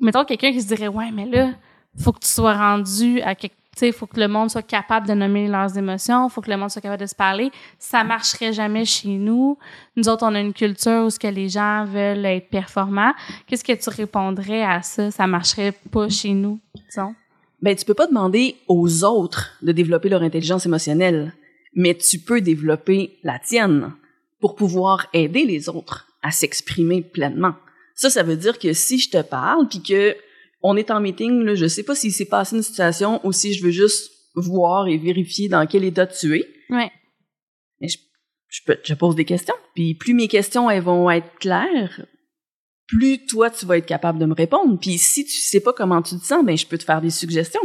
mettons 0.01 0.25
quelqu'un 0.25 0.53
qui 0.53 0.63
se 0.63 0.69
dirait 0.69 0.89
ouais 0.89 1.11
mais 1.11 1.27
là 1.27 1.51
faut 1.99 2.13
que 2.13 2.21
tu 2.21 2.29
sois 2.29 2.55
rendu 2.55 3.21
à 3.23 3.35
quelque 3.35 3.55
sais 3.77 3.93
faut 3.93 4.07
que 4.07 4.19
le 4.19 4.29
monde 4.29 4.51
soit 4.51 4.63
capable 4.63 5.07
de 5.07 5.15
nommer 5.15 5.49
leurs 5.49 5.77
émotions 5.77 6.29
faut 6.29 6.41
que 6.41 6.51
le 6.51 6.57
monde 6.57 6.71
soit 6.71 6.83
capable 6.83 7.01
de 7.01 7.07
se 7.07 7.15
parler 7.15 7.51
ça 7.79 8.05
marcherait 8.05 8.53
jamais 8.53 8.85
chez 8.85 9.09
nous 9.09 9.59
nous 9.97 10.09
autres 10.09 10.25
on 10.27 10.35
a 10.35 10.41
une 10.41 10.53
culture 10.53 11.05
où 11.05 11.11
ce 11.11 11.19
que 11.19 11.29
les 11.29 11.49
gens 11.49 11.85
veulent 11.85 12.27
être 12.27 12.49
performants 12.49 13.13
qu'est-ce 13.47 13.65
que 13.65 13.73
tu 13.73 13.91
répondrais 13.91 14.63
à 14.63 14.83
ça? 14.83 15.11
Ça 15.11 15.27
marcherait 15.27 15.73
pas 15.91 16.09
chez 16.09 16.33
nous 16.33 16.59
disons? 16.89 17.15
Ben, 17.61 17.75
tu 17.75 17.85
peux 17.85 17.95
pas 17.95 18.07
demander 18.07 18.57
aux 18.69 19.05
autres 19.05 19.57
de 19.63 19.73
développer 19.73 20.09
leur 20.09 20.23
intelligence 20.23 20.67
émotionnelle, 20.67 21.35
mais 21.75 21.95
tu 21.95 22.19
peux 22.19 22.41
développer 22.41 23.19
la 23.23 23.39
tienne 23.39 23.93
pour 24.41 24.55
pouvoir 24.55 25.09
aider 25.13 25.45
les 25.45 25.69
autres 25.69 26.07
à 26.23 26.31
s'exprimer 26.31 27.03
pleinement. 27.03 27.55
Ça, 27.95 28.11
ça 28.11 28.23
veut 28.23 28.37
dire 28.37 28.59
que 28.59 28.73
si 28.73 28.99
je 28.99 29.11
te 29.11 29.23
parle 29.23 29.69
puis 29.69 29.83
que 29.83 30.17
on 30.63 30.77
est 30.77 30.91
en 30.91 31.01
meeting, 31.01 31.43
là, 31.43 31.55
je 31.55 31.67
sais 31.67 31.83
pas 31.83 31.95
s'il 31.95 32.13
s'est 32.13 32.25
passé 32.25 32.57
une 32.57 32.63
situation 32.63 33.21
ou 33.25 33.33
si 33.33 33.55
je 33.55 33.65
veux 33.65 33.71
juste 33.71 34.13
voir 34.35 34.89
et 34.89 34.97
vérifier 34.97 35.49
dans 35.49 35.67
quel 35.67 35.85
état 35.85 36.07
tu 36.07 36.37
es. 36.37 36.47
ouais 36.71 36.91
Mais 37.81 37.89
je, 37.89 37.99
je, 38.49 38.61
peux, 38.67 38.79
je 38.83 38.95
pose 38.95 39.15
des 39.15 39.25
questions. 39.25 39.55
Puis 39.75 39.95
plus 39.95 40.15
mes 40.15 40.29
questions 40.29 40.71
elles 40.71 40.83
vont 40.83 41.11
être 41.11 41.33
claires, 41.39 42.07
plus 42.89 43.27
toi 43.27 43.51
tu 43.51 43.67
vas 43.67 43.79
être 43.79 43.87
capable 43.87 44.19
de 44.19 44.27
me 44.27 44.35
répondre. 44.35 44.79
Puis 44.81 44.99
si 44.99 45.25
tu 45.25 45.37
sais 45.37 45.61
pas 45.61 45.73
comment 45.73 46.03
tu 46.03 46.19
te 46.19 46.25
sens, 46.25 46.45
ben 46.45 46.57
je 46.57 46.67
peux 46.67 46.79
te 46.79 46.85
faire 46.85 47.01
des 47.01 47.11
suggestions. 47.11 47.61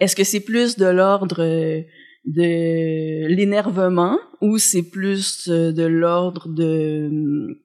Est-ce 0.00 0.16
que 0.16 0.24
c'est 0.24 0.40
plus 0.40 0.76
de 0.76 0.86
l'ordre 0.86 1.42
euh, 1.42 1.82
de 2.26 3.26
l'énervement 3.28 4.18
ou 4.40 4.58
c'est 4.58 4.82
plus 4.82 5.48
euh, 5.48 5.72
de 5.72 5.84
l'ordre 5.84 6.48
de 6.48 7.56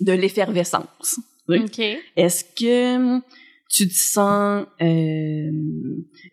de 0.00 0.12
l'effervescence? 0.12 1.20
OK. 1.48 1.80
Est-ce 2.16 2.44
que 2.44 3.20
tu 3.70 3.88
te 3.88 3.94
sens 3.94 4.66
euh, 4.82 5.50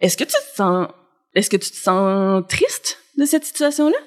est-ce 0.02 0.18
que 0.18 0.24
tu 0.24 0.32
te 0.32 0.56
sens 0.56 0.88
est-ce 1.36 1.50
que 1.50 1.58
tu 1.58 1.70
te 1.70 1.76
sens 1.76 2.44
triste 2.50 2.98
de 3.18 3.26
cette 3.26 3.46
situation-là? 3.46 3.98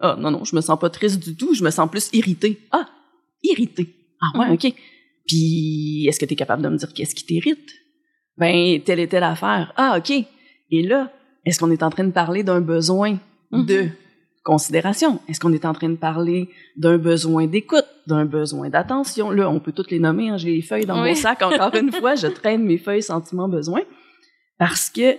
Ah 0.00 0.16
non 0.20 0.30
non, 0.30 0.44
je 0.44 0.54
me 0.54 0.60
sens 0.60 0.78
pas 0.78 0.90
triste 0.90 1.18
du 1.18 1.34
tout, 1.34 1.54
je 1.54 1.64
me 1.64 1.70
sens 1.70 1.90
plus 1.90 2.10
irritée. 2.12 2.58
Ah, 2.72 2.90
irritée. 3.42 3.94
Ah 4.20 4.38
ouais. 4.38 4.50
OK. 4.50 4.74
Puis 5.26 6.06
est-ce 6.08 6.20
que 6.20 6.26
tu 6.26 6.34
es 6.34 6.36
capable 6.36 6.62
de 6.62 6.68
me 6.68 6.76
dire 6.76 6.92
qu'est-ce 6.92 7.14
qui 7.14 7.24
t'irrite? 7.24 7.70
Ben 8.36 8.80
telle 8.82 9.00
et 9.00 9.08
telle 9.08 9.22
affaire. 9.22 9.72
Ah 9.76 9.96
OK. 9.98 10.10
Et 10.70 10.82
là, 10.82 11.12
est-ce 11.44 11.58
qu'on 11.58 11.70
est 11.70 11.82
en 11.82 11.90
train 11.90 12.04
de 12.04 12.12
parler 12.12 12.42
d'un 12.42 12.60
besoin 12.60 13.18
Mhm. 13.52 13.66
de 13.66 13.86
considération? 14.42 15.20
Est-ce 15.28 15.40
qu'on 15.40 15.52
est 15.52 15.64
en 15.64 15.72
train 15.72 15.88
de 15.88 15.96
parler 15.96 16.48
d'un 16.76 16.98
besoin 16.98 17.46
d'écoute, 17.46 17.86
d'un 18.06 18.24
besoin 18.24 18.68
d'attention? 18.68 19.30
Là, 19.30 19.48
on 19.50 19.60
peut 19.60 19.72
toutes 19.72 19.90
les 19.90 19.98
nommer, 19.98 20.28
hein, 20.30 20.36
j'ai 20.36 20.50
les 20.54 20.62
feuilles 20.62 20.86
dans 20.86 20.96
mon 20.96 21.02
Oui. 21.04 21.16
sac. 21.16 21.42
Encore 21.42 21.74
une 21.74 21.92
fois, 21.92 22.14
je 22.16 22.26
traîne 22.26 22.64
mes 22.64 22.78
feuilles 22.78 23.02
sentiments 23.02 23.48
besoin. 23.48 23.80
Parce 24.58 24.90
que 24.90 25.16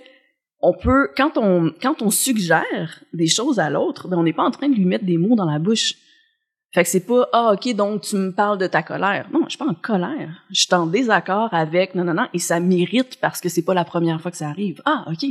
on 0.61 0.73
peut, 0.73 1.09
quand 1.17 1.37
on, 1.37 1.71
quand 1.81 2.01
on 2.01 2.09
suggère 2.09 3.03
des 3.13 3.27
choses 3.27 3.59
à 3.59 3.69
l'autre, 3.69 4.07
ben, 4.07 4.17
on 4.17 4.23
n'est 4.23 4.33
pas 4.33 4.43
en 4.43 4.51
train 4.51 4.67
de 4.69 4.75
lui 4.75 4.85
mettre 4.85 5.05
des 5.05 5.17
mots 5.17 5.35
dans 5.35 5.45
la 5.49 5.59
bouche. 5.59 5.93
Fait 6.75 6.83
que 6.83 6.89
c'est 6.89 7.05
pas, 7.05 7.29
ah, 7.31 7.53
ok, 7.53 7.73
donc 7.73 8.01
tu 8.01 8.17
me 8.17 8.31
parles 8.31 8.57
de 8.57 8.67
ta 8.67 8.83
colère. 8.83 9.29
Non, 9.31 9.43
je 9.45 9.51
suis 9.51 9.57
pas 9.57 9.65
en 9.65 9.73
colère. 9.73 10.43
Je 10.49 10.59
suis 10.59 10.73
en 10.73 10.87
désaccord 10.87 11.53
avec, 11.53 11.95
non, 11.95 12.03
non, 12.03 12.13
non, 12.13 12.27
et 12.33 12.39
ça 12.39 12.59
m'irrite 12.59 13.17
parce 13.21 13.39
que 13.39 13.47
c'est 13.47 13.61
pas 13.61 13.73
la 13.73 13.85
première 13.85 14.19
fois 14.19 14.29
que 14.29 14.35
ça 14.35 14.49
arrive. 14.49 14.81
Ah, 14.83 15.05
ok. 15.07 15.25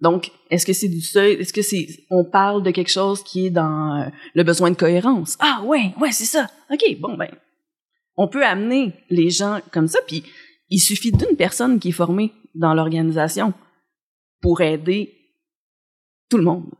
Donc, 0.00 0.30
est-ce 0.50 0.64
que 0.64 0.72
c'est 0.72 0.88
du 0.88 1.00
seuil, 1.00 1.32
est-ce 1.32 1.52
que 1.52 1.62
c'est, 1.62 1.88
on 2.10 2.24
parle 2.24 2.62
de 2.62 2.70
quelque 2.70 2.92
chose 2.92 3.24
qui 3.24 3.46
est 3.46 3.50
dans 3.50 3.96
euh, 3.96 4.08
le 4.34 4.44
besoin 4.44 4.70
de 4.70 4.76
cohérence? 4.76 5.36
Ah, 5.40 5.62
ouais, 5.64 5.94
ouais, 6.00 6.12
c'est 6.12 6.26
ça. 6.26 6.48
Ok, 6.70 6.96
bon, 7.00 7.16
ben, 7.16 7.30
on 8.16 8.28
peut 8.28 8.44
amener 8.44 8.92
les 9.10 9.30
gens 9.30 9.58
comme 9.72 9.88
ça, 9.88 9.98
puis 10.06 10.22
il 10.70 10.78
suffit 10.78 11.10
d'une 11.10 11.36
personne 11.36 11.80
qui 11.80 11.88
est 11.88 11.92
formée 11.92 12.32
dans 12.54 12.72
l'organisation 12.72 13.52
pour 14.40 14.60
aider 14.60 15.12
tout 16.30 16.36
le 16.36 16.44
monde. 16.44 16.70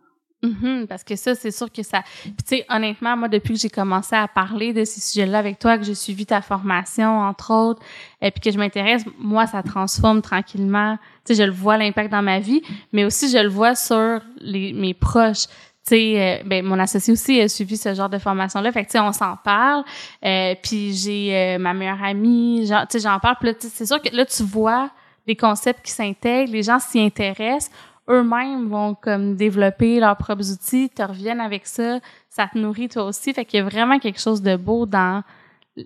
Mhm, 0.42 0.86
parce 0.86 1.02
que 1.02 1.16
ça, 1.16 1.34
c'est 1.34 1.50
sûr 1.50 1.72
que 1.72 1.82
ça. 1.82 2.02
Puis, 2.22 2.32
tu 2.46 2.56
sais, 2.56 2.66
honnêtement, 2.68 3.16
moi, 3.16 3.28
depuis 3.28 3.54
que 3.54 3.60
j'ai 3.60 3.70
commencé 3.70 4.14
à 4.14 4.28
parler 4.28 4.72
de 4.72 4.84
ces 4.84 5.00
sujets-là 5.00 5.38
avec 5.38 5.58
toi, 5.58 5.78
que 5.78 5.84
j'ai 5.84 5.94
suivi 5.94 6.26
ta 6.26 6.42
formation, 6.42 7.20
entre 7.20 7.52
autres, 7.52 7.82
et 8.20 8.30
puis 8.30 8.40
que 8.40 8.50
je 8.50 8.58
m'intéresse, 8.58 9.04
moi, 9.18 9.46
ça 9.46 9.62
transforme 9.62 10.20
tranquillement. 10.20 10.98
Tu 11.24 11.34
sais, 11.34 11.42
je 11.42 11.42
le 11.42 11.52
vois 11.52 11.78
l'impact 11.78 12.10
dans 12.12 12.22
ma 12.22 12.38
vie, 12.38 12.62
mais 12.92 13.04
aussi 13.04 13.30
je 13.30 13.38
le 13.38 13.48
vois 13.48 13.74
sur 13.74 14.20
les, 14.40 14.72
mes 14.74 14.92
proches. 14.94 15.46
Tu 15.86 15.94
sais, 15.94 16.40
euh, 16.40 16.42
ben, 16.44 16.64
mon 16.64 16.78
associé 16.78 17.12
aussi 17.12 17.40
a 17.40 17.48
suivi 17.48 17.76
ce 17.76 17.94
genre 17.94 18.10
de 18.10 18.18
formation-là. 18.18 18.72
Fait 18.72 18.84
que, 18.84 18.90
tu 18.90 18.92
sais, 18.92 19.00
on 19.00 19.12
s'en 19.12 19.36
parle. 19.36 19.84
Euh, 20.24 20.54
puis 20.62 20.92
j'ai 20.92 21.34
euh, 21.34 21.58
ma 21.58 21.72
meilleure 21.72 22.02
amie, 22.02 22.66
genre, 22.66 22.86
tu 22.86 22.98
sais, 22.98 23.08
j'en 23.08 23.18
parle. 23.20 23.36
Puis 23.40 23.50
là, 23.50 23.54
c'est 23.58 23.86
sûr 23.86 24.02
que 24.02 24.14
là, 24.14 24.26
tu 24.26 24.42
vois 24.42 24.90
les 25.26 25.34
concepts 25.34 25.84
qui 25.84 25.92
s'intègrent, 25.92 26.52
les 26.52 26.62
gens 26.62 26.78
s'y 26.78 27.00
intéressent 27.00 27.70
eux-mêmes 28.08 28.68
vont 28.68 28.94
comme 28.94 29.36
développer 29.36 30.00
leurs 30.00 30.16
propres 30.16 30.50
outils, 30.52 30.88
te 30.90 31.02
reviennent 31.02 31.40
avec 31.40 31.66
ça, 31.66 32.00
ça 32.28 32.48
te 32.52 32.58
nourrit 32.58 32.88
toi 32.88 33.04
aussi. 33.04 33.32
Fait 33.32 33.44
qu'il 33.44 33.58
y 33.58 33.60
a 33.60 33.64
vraiment 33.64 33.98
quelque 33.98 34.20
chose 34.20 34.42
de 34.42 34.56
beau 34.56 34.86
dans 34.86 35.22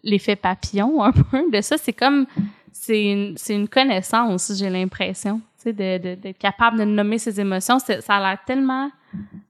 l'effet 0.03 0.37
papillon, 0.37 1.03
un 1.03 1.13
peu. 1.13 1.51
De 1.51 1.61
ça, 1.61 1.77
c'est 1.79 1.93
comme, 1.93 2.27
c'est 2.73 3.05
une, 3.05 3.37
c'est 3.37 3.55
une 3.55 3.69
connaissance, 3.69 4.53
j'ai 4.57 4.71
l'impression, 4.71 5.41
tu 5.63 5.73
sais, 5.73 5.73
d'être 5.73 6.39
capable 6.39 6.79
de 6.79 6.85
nommer 6.85 7.19
ses 7.19 7.41
émotions. 7.41 7.79
Ça 7.79 7.99
a 8.09 8.21
l'air 8.21 8.39
tellement 8.47 8.91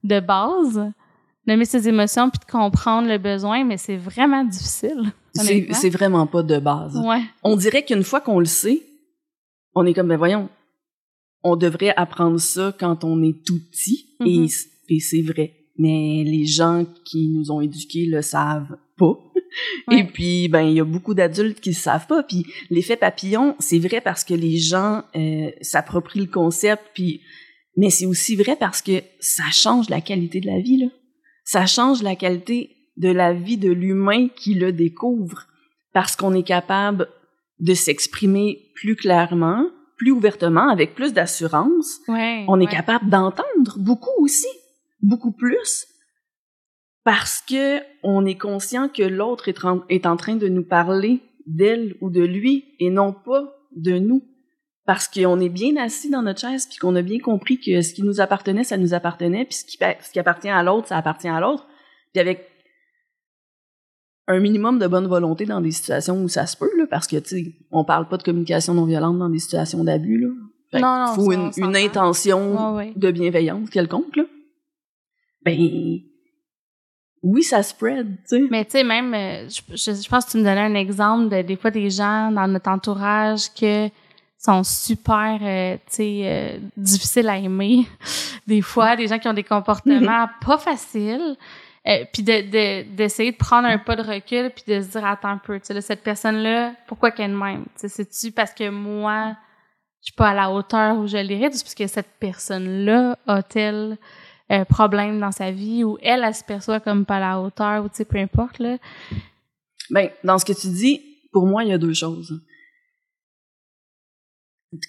de 0.03 0.19
base, 0.19 0.91
nommer 1.45 1.65
ses 1.65 1.87
émotions 1.87 2.29
puis 2.29 2.39
de 2.39 2.51
comprendre 2.51 3.07
le 3.07 3.17
besoin, 3.17 3.63
mais 3.63 3.77
c'est 3.77 3.97
vraiment 3.97 4.43
difficile. 4.43 5.11
C'est 5.33 5.89
vraiment 5.89 6.25
pas 6.27 6.43
de 6.43 6.57
base. 6.59 6.97
Ouais. 6.97 7.21
On 7.43 7.55
dirait 7.55 7.83
qu'une 7.83 8.03
fois 8.03 8.21
qu'on 8.21 8.39
le 8.39 8.45
sait, 8.45 8.81
on 9.75 9.85
est 9.85 9.93
comme, 9.93 10.07
ben 10.07 10.17
voyons, 10.17 10.49
on 11.43 11.55
devrait 11.55 11.93
apprendre 11.95 12.39
ça 12.39 12.75
quand 12.79 13.03
on 13.03 13.21
est 13.23 13.43
tout 13.45 13.59
petit, 13.71 14.15
et, 14.25 14.39
Mhm. 14.39 14.47
et 14.89 14.99
c'est 14.99 15.21
vrai. 15.21 15.53
Mais 15.77 16.23
les 16.25 16.45
gens 16.45 16.85
qui 17.05 17.29
nous 17.29 17.51
ont 17.51 17.61
éduqués 17.61 18.05
le 18.05 18.21
savent 18.21 18.77
pas. 18.97 19.17
Ouais. 19.87 19.99
Et 19.99 20.03
puis, 20.05 20.47
ben, 20.47 20.61
il 20.61 20.75
y 20.75 20.79
a 20.79 20.85
beaucoup 20.85 21.13
d'adultes 21.13 21.59
qui 21.59 21.71
le 21.71 21.75
savent 21.75 22.07
pas. 22.07 22.23
Puis, 22.23 22.45
l'effet 22.69 22.95
papillon, 22.95 23.55
c'est 23.59 23.79
vrai 23.79 23.99
parce 23.99 24.23
que 24.23 24.33
les 24.33 24.57
gens 24.57 25.03
euh, 25.13 25.49
s'approprient 25.59 26.21
le 26.21 26.27
concept. 26.27 26.81
Puis, 26.93 27.19
mais 27.75 27.89
c'est 27.89 28.05
aussi 28.05 28.37
vrai 28.37 28.55
parce 28.57 28.81
que 28.81 29.01
ça 29.19 29.43
change 29.51 29.89
la 29.89 29.99
qualité 29.99 30.39
de 30.39 30.47
la 30.47 30.61
vie. 30.61 30.77
Là. 30.77 30.87
Ça 31.43 31.65
change 31.65 32.01
la 32.01 32.15
qualité 32.15 32.77
de 32.95 33.09
la 33.09 33.33
vie 33.33 33.57
de 33.57 33.69
l'humain 33.69 34.29
qui 34.29 34.53
le 34.53 34.71
découvre 34.71 35.47
parce 35.93 36.15
qu'on 36.15 36.33
est 36.33 36.47
capable 36.47 37.09
de 37.59 37.73
s'exprimer 37.73 38.71
plus 38.75 38.95
clairement, 38.95 39.65
plus 40.01 40.11
ouvertement, 40.11 40.67
avec 40.69 40.95
plus 40.95 41.13
d'assurance. 41.13 41.99
Ouais. 42.07 42.43
On 42.47 42.59
est 42.59 42.65
ouais. 42.65 42.71
capable 42.71 43.07
d'entendre 43.07 43.77
beaucoup 43.77 44.09
aussi, 44.19 44.47
beaucoup 45.03 45.31
plus, 45.31 45.85
parce 47.03 47.43
que 47.47 47.79
on 48.03 48.25
est 48.25 48.37
conscient 48.37 48.89
que 48.89 49.03
l'autre 49.03 49.47
est, 49.47 49.63
en- 49.63 49.83
est 49.89 50.07
en 50.07 50.17
train 50.17 50.35
de 50.37 50.47
nous 50.47 50.63
parler 50.63 51.21
d'elle 51.45 51.95
ou 52.01 52.09
de 52.09 52.21
lui 52.23 52.65
et 52.79 52.89
non 52.89 53.13
pas 53.13 53.43
de 53.75 53.99
nous. 53.99 54.23
Parce 54.87 55.07
qu'on 55.07 55.39
est 55.39 55.49
bien 55.49 55.77
assis 55.77 56.09
dans 56.09 56.23
notre 56.23 56.39
chaise 56.41 56.65
puis 56.67 56.77
qu'on 56.79 56.95
a 56.95 57.03
bien 57.03 57.19
compris 57.19 57.59
que 57.59 57.81
ce 57.83 57.93
qui 57.93 58.01
nous 58.01 58.19
appartenait, 58.21 58.63
ça 58.63 58.77
nous 58.77 58.95
appartenait, 58.95 59.45
puis 59.45 59.53
ce 59.53 59.65
qui, 59.65 59.77
ce 59.77 60.11
qui 60.11 60.19
appartient 60.19 60.49
à 60.49 60.63
l'autre, 60.63 60.87
ça 60.87 60.97
appartient 60.97 61.27
à 61.27 61.39
l'autre. 61.39 61.67
Puis 62.11 62.19
avec 62.19 62.47
un 64.31 64.39
minimum 64.39 64.79
de 64.79 64.87
bonne 64.87 65.07
volonté 65.07 65.45
dans 65.45 65.61
des 65.61 65.71
situations 65.71 66.21
où 66.21 66.27
ça 66.27 66.45
se 66.45 66.57
peut, 66.57 66.69
là, 66.77 66.85
parce 66.89 67.07
que, 67.07 67.17
tu 67.17 67.29
sais, 67.29 67.55
on 67.71 67.83
parle 67.83 68.07
pas 68.07 68.17
de 68.17 68.23
communication 68.23 68.73
non 68.73 68.85
violente 68.85 69.17
dans 69.19 69.29
des 69.29 69.39
situations 69.39 69.83
d'abus, 69.83 70.19
là. 70.19 70.27
Fait 70.71 70.79
Non, 70.79 71.05
non, 71.05 71.13
faut 71.15 71.31
une, 71.31 71.75
intention 71.75 72.75
Ouais, 72.75 72.77
ouais. 72.77 72.93
de 72.95 73.11
bienveillance 73.11 73.69
quelconque, 73.69 74.15
là. 74.15 74.23
Ben, 75.43 75.57
oui, 77.23 77.43
ça 77.43 77.61
spread, 77.61 78.07
tu 78.27 78.37
sais. 78.37 78.43
Mais 78.49 78.65
tu 78.65 78.71
sais, 78.71 78.83
même, 78.83 79.13
euh, 79.13 79.47
je, 79.49 79.61
je, 79.75 80.01
je 80.01 80.09
pense 80.09 80.25
que 80.25 80.31
tu 80.31 80.37
me 80.37 80.43
donnais 80.43 80.61
un 80.61 80.75
exemple 80.75 81.29
de 81.29 81.41
des 81.41 81.55
fois 81.55 81.71
des 81.71 81.89
gens 81.89 82.31
dans 82.31 82.47
notre 82.47 82.69
entourage 82.69 83.53
que 83.53 83.89
sont 84.41 84.63
super, 84.63 85.39
euh, 85.41 85.77
tu 85.87 85.95
sais, 85.95 86.21
euh, 86.23 86.57
difficiles 86.75 87.29
à 87.29 87.37
aimer. 87.37 87.85
Des 88.47 88.61
fois, 88.61 88.95
des 88.95 89.07
gens 89.07 89.19
qui 89.19 89.27
ont 89.27 89.33
des 89.33 89.43
comportements 89.43 90.27
pas 90.43 90.57
faciles. 90.57 91.37
Euh, 91.87 92.05
puis 92.13 92.21
de 92.21 92.41
de- 92.51 92.95
d'essayer 92.95 93.31
de, 93.31 93.37
prendre 93.37 93.67
un 93.67 93.79
pas 93.79 93.95
de 93.95 94.03
recul 94.03 94.51
puis 94.51 94.63
de 94.67 94.81
se 94.81 94.89
dire 94.89 95.03
attends 95.03 95.29
un 95.29 95.37
peu 95.39 95.59
tu 95.59 95.73
sais 95.73 95.81
cette 95.81 96.03
personne 96.03 96.37
là 96.37 96.75
pourquoi 96.87 97.09
qu'elle 97.09 97.35
même? 97.35 97.65
Tu 97.73 97.87
sais 97.87 97.89
c'est 97.89 98.09
tu 98.09 98.31
parce 98.31 98.53
que 98.53 98.69
moi 98.69 99.35
je 100.01 100.11
suis 100.11 100.15
pas 100.15 100.29
à 100.29 100.33
la 100.35 100.51
hauteur 100.51 100.97
où 100.97 101.07
je 101.07 101.17
l'hérite 101.17 101.53
parce 101.53 101.73
que 101.73 101.87
cette 101.87 102.11
personne 102.19 102.85
là 102.85 103.17
a 103.25 103.41
tel 103.41 103.97
euh, 104.51 104.63
problème 104.65 105.19
dans 105.19 105.31
sa 105.31 105.49
vie 105.49 105.83
ou 105.83 105.97
elle 106.03 106.23
elle 106.23 106.35
se 106.35 106.43
perçoit 106.43 106.79
comme 106.79 107.03
pas 107.03 107.17
à 107.17 107.19
la 107.19 107.41
hauteur 107.41 107.83
ou 107.83 107.89
tu 107.89 107.95
sais 107.95 108.05
peu 108.05 108.19
importe 108.19 108.59
là? 108.59 108.77
Ben, 109.91 110.09
dans 110.23 110.37
ce 110.37 110.45
que 110.45 110.53
tu 110.53 110.67
dis, 110.67 111.01
pour 111.33 111.45
moi, 111.45 111.63
il 111.63 111.69
y 111.69 111.73
a 111.73 111.77
deux 111.77 111.93
choses. 111.93 112.41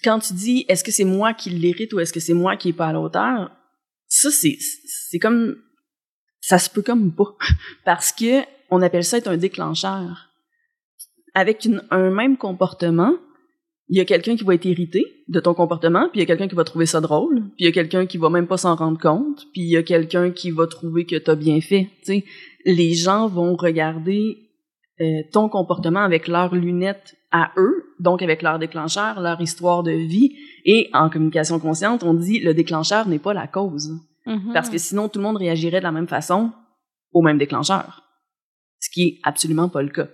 Quand 0.03 0.19
tu 0.19 0.33
dis 0.33 0.65
est-ce 0.69 0.83
que 0.83 0.91
c'est 0.91 1.03
moi 1.03 1.33
qui 1.33 1.49
l'hérite 1.49 1.91
ou 1.93 1.99
est-ce 1.99 2.13
que 2.13 2.21
c'est 2.21 2.33
moi 2.33 2.55
qui 2.55 2.69
est 2.69 2.73
pas 2.73 2.87
à 2.87 2.93
la 2.93 3.01
hauteur, 3.01 3.51
ça 4.07 4.31
c'est 4.31 4.57
c'est 4.59 5.19
comme 5.19 5.57
ça 6.45 6.59
se 6.59 6.69
peut 6.69 6.81
comme 6.81 7.13
pas 7.15 7.35
parce 7.85 8.11
que 8.11 8.41
on 8.69 8.81
appelle 8.81 9.03
ça 9.05 9.17
être 9.17 9.29
un 9.29 9.37
déclencheur. 9.37 10.29
Avec 11.33 11.63
une- 11.65 11.83
un 11.89 12.09
même 12.09 12.37
comportement, 12.37 13.13
il 13.87 13.97
y 13.97 14.01
a 14.01 14.05
quelqu'un 14.05 14.35
qui 14.35 14.43
va 14.43 14.55
être 14.55 14.65
irrité 14.65 15.03
de 15.27 15.39
ton 15.39 15.53
comportement, 15.53 16.09
puis 16.09 16.19
il 16.19 16.19
y 16.19 16.23
a 16.23 16.25
quelqu'un 16.25 16.47
qui 16.47 16.55
va 16.55 16.63
trouver 16.63 16.85
ça 16.85 16.99
drôle, 16.99 17.35
puis 17.55 17.59
il 17.59 17.65
y 17.65 17.69
a 17.69 17.71
quelqu'un 17.71 18.05
qui 18.05 18.17
va 18.17 18.29
même 18.29 18.47
pas 18.47 18.57
s'en 18.57 18.75
rendre 18.75 18.99
compte, 18.99 19.45
puis 19.53 19.61
il 19.61 19.69
y 19.69 19.77
a 19.77 19.83
quelqu'un 19.83 20.31
qui 20.31 20.51
va 20.51 20.67
trouver 20.67 21.05
que 21.05 21.15
t'as 21.15 21.35
bien 21.35 21.61
fait. 21.61 21.89
Tu 21.99 22.05
sais, 22.05 22.25
les 22.65 22.93
gens 22.93 23.27
vont 23.27 23.55
regarder 23.55 24.37
euh, 25.01 25.05
ton 25.31 25.49
comportement 25.49 26.01
avec 26.01 26.27
leurs 26.27 26.53
lunettes 26.55 27.15
à 27.31 27.51
eux, 27.57 27.83
donc 27.99 28.21
avec 28.21 28.41
leur 28.41 28.59
déclencheur, 28.59 29.21
leur 29.21 29.39
histoire 29.41 29.83
de 29.83 29.91
vie. 29.91 30.35
Et 30.65 30.89
en 30.93 31.09
communication 31.09 31.59
consciente, 31.59 32.03
on 32.03 32.13
dit 32.13 32.39
le 32.39 32.53
déclencheur 32.53 33.07
n'est 33.07 33.19
pas 33.19 33.33
la 33.33 33.47
cause. 33.47 33.91
Parce 34.53 34.69
que 34.69 34.77
sinon, 34.77 35.09
tout 35.09 35.19
le 35.19 35.23
monde 35.23 35.37
réagirait 35.37 35.79
de 35.79 35.83
la 35.83 35.91
même 35.91 36.07
façon 36.07 36.51
au 37.11 37.21
même 37.21 37.37
déclencheur. 37.37 38.03
Ce 38.79 38.89
qui 38.89 39.03
est 39.03 39.19
absolument 39.23 39.69
pas 39.69 39.81
le 39.81 39.89
cas. 39.89 40.07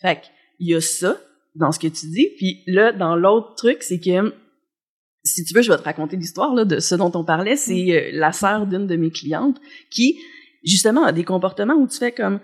Fait 0.00 0.16
que, 0.16 0.26
il 0.58 0.70
y 0.70 0.74
a 0.74 0.80
ça 0.80 1.16
dans 1.54 1.72
ce 1.72 1.78
que 1.78 1.88
tu 1.88 2.06
dis. 2.06 2.28
Puis 2.36 2.62
là, 2.66 2.92
dans 2.92 3.16
l'autre 3.16 3.54
truc, 3.56 3.82
c'est 3.82 4.00
que, 4.00 4.34
si 5.24 5.44
tu 5.44 5.54
veux, 5.54 5.62
je 5.62 5.70
vais 5.70 5.78
te 5.78 5.82
raconter 5.82 6.16
l'histoire 6.16 6.54
là, 6.54 6.64
de 6.64 6.80
ce 6.80 6.94
dont 6.94 7.10
on 7.14 7.24
parlait. 7.24 7.56
C'est 7.56 7.90
euh, 7.90 8.10
la 8.12 8.32
sœur 8.32 8.66
d'une 8.66 8.86
de 8.86 8.96
mes 8.96 9.10
clientes 9.10 9.60
qui 9.90 10.18
justement, 10.62 11.04
à 11.04 11.12
des 11.12 11.24
comportements 11.24 11.74
où 11.74 11.86
tu 11.86 11.98
fais 11.98 12.12
comme, 12.12 12.40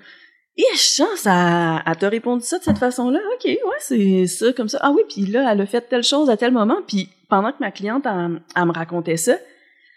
et 0.57 0.77
chance, 0.77 1.27
à 1.27 1.83
elle 1.87 1.97
t'a 1.97 2.09
répondu 2.09 2.45
ça 2.45 2.59
de 2.59 2.65
cette 2.65 2.79
façon-là. 2.79 3.19
OK, 3.35 3.45
ouais, 3.45 3.59
c'est 3.81 4.27
ça, 4.27 4.53
comme 4.55 4.69
ça. 4.69 4.79
Ah 4.81 4.91
oui, 4.91 5.03
puis 5.09 5.27
là, 5.27 5.53
elle 5.53 5.61
a 5.61 5.67
fait 5.67 5.83
telle 5.83 6.03
chose 6.03 6.31
à 6.31 6.37
tel 6.37 6.53
moment. 6.53 6.79
Puis 6.87 7.11
pendant 7.29 7.53
que 7.53 7.59
ma 7.61 7.71
cliente, 7.71 8.07
elle, 8.07 8.41
elle 8.55 8.65
me 8.65 8.73
racontait 8.73 9.19
ça, 9.19 9.37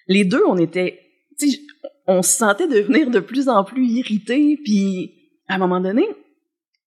les 0.10 0.26
deux, 0.26 0.44
on 0.46 0.58
était, 0.58 1.00
on 2.08 2.22
se 2.22 2.32
sentait 2.32 2.68
devenir 2.68 3.10
de 3.10 3.20
plus 3.20 3.48
en 3.48 3.64
plus 3.64 3.88
irrités. 3.88 4.60
Puis 4.62 5.14
à 5.48 5.56
un 5.56 5.58
moment 5.60 5.80
donné, 5.80 6.06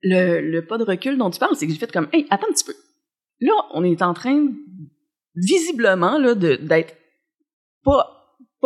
le, 0.02 0.60
pas 0.60 0.76
de 0.76 0.84
recul 0.84 1.16
dont 1.16 1.30
tu 1.30 1.38
parles, 1.38 1.56
c'est 1.56 1.66
que 1.66 1.72
j'ai 1.72 1.78
fait 1.78 1.90
comme, 1.90 2.08
hey, 2.12 2.26
attends 2.28 2.48
un 2.50 2.52
petit 2.52 2.64
peu. 2.64 2.74
Là, 3.40 3.52
on 3.72 3.84
est 3.84 4.02
en 4.02 4.12
train, 4.12 4.48
visiblement, 5.36 6.18
là, 6.18 6.34
d'être 6.34 6.94
pas 7.84 8.18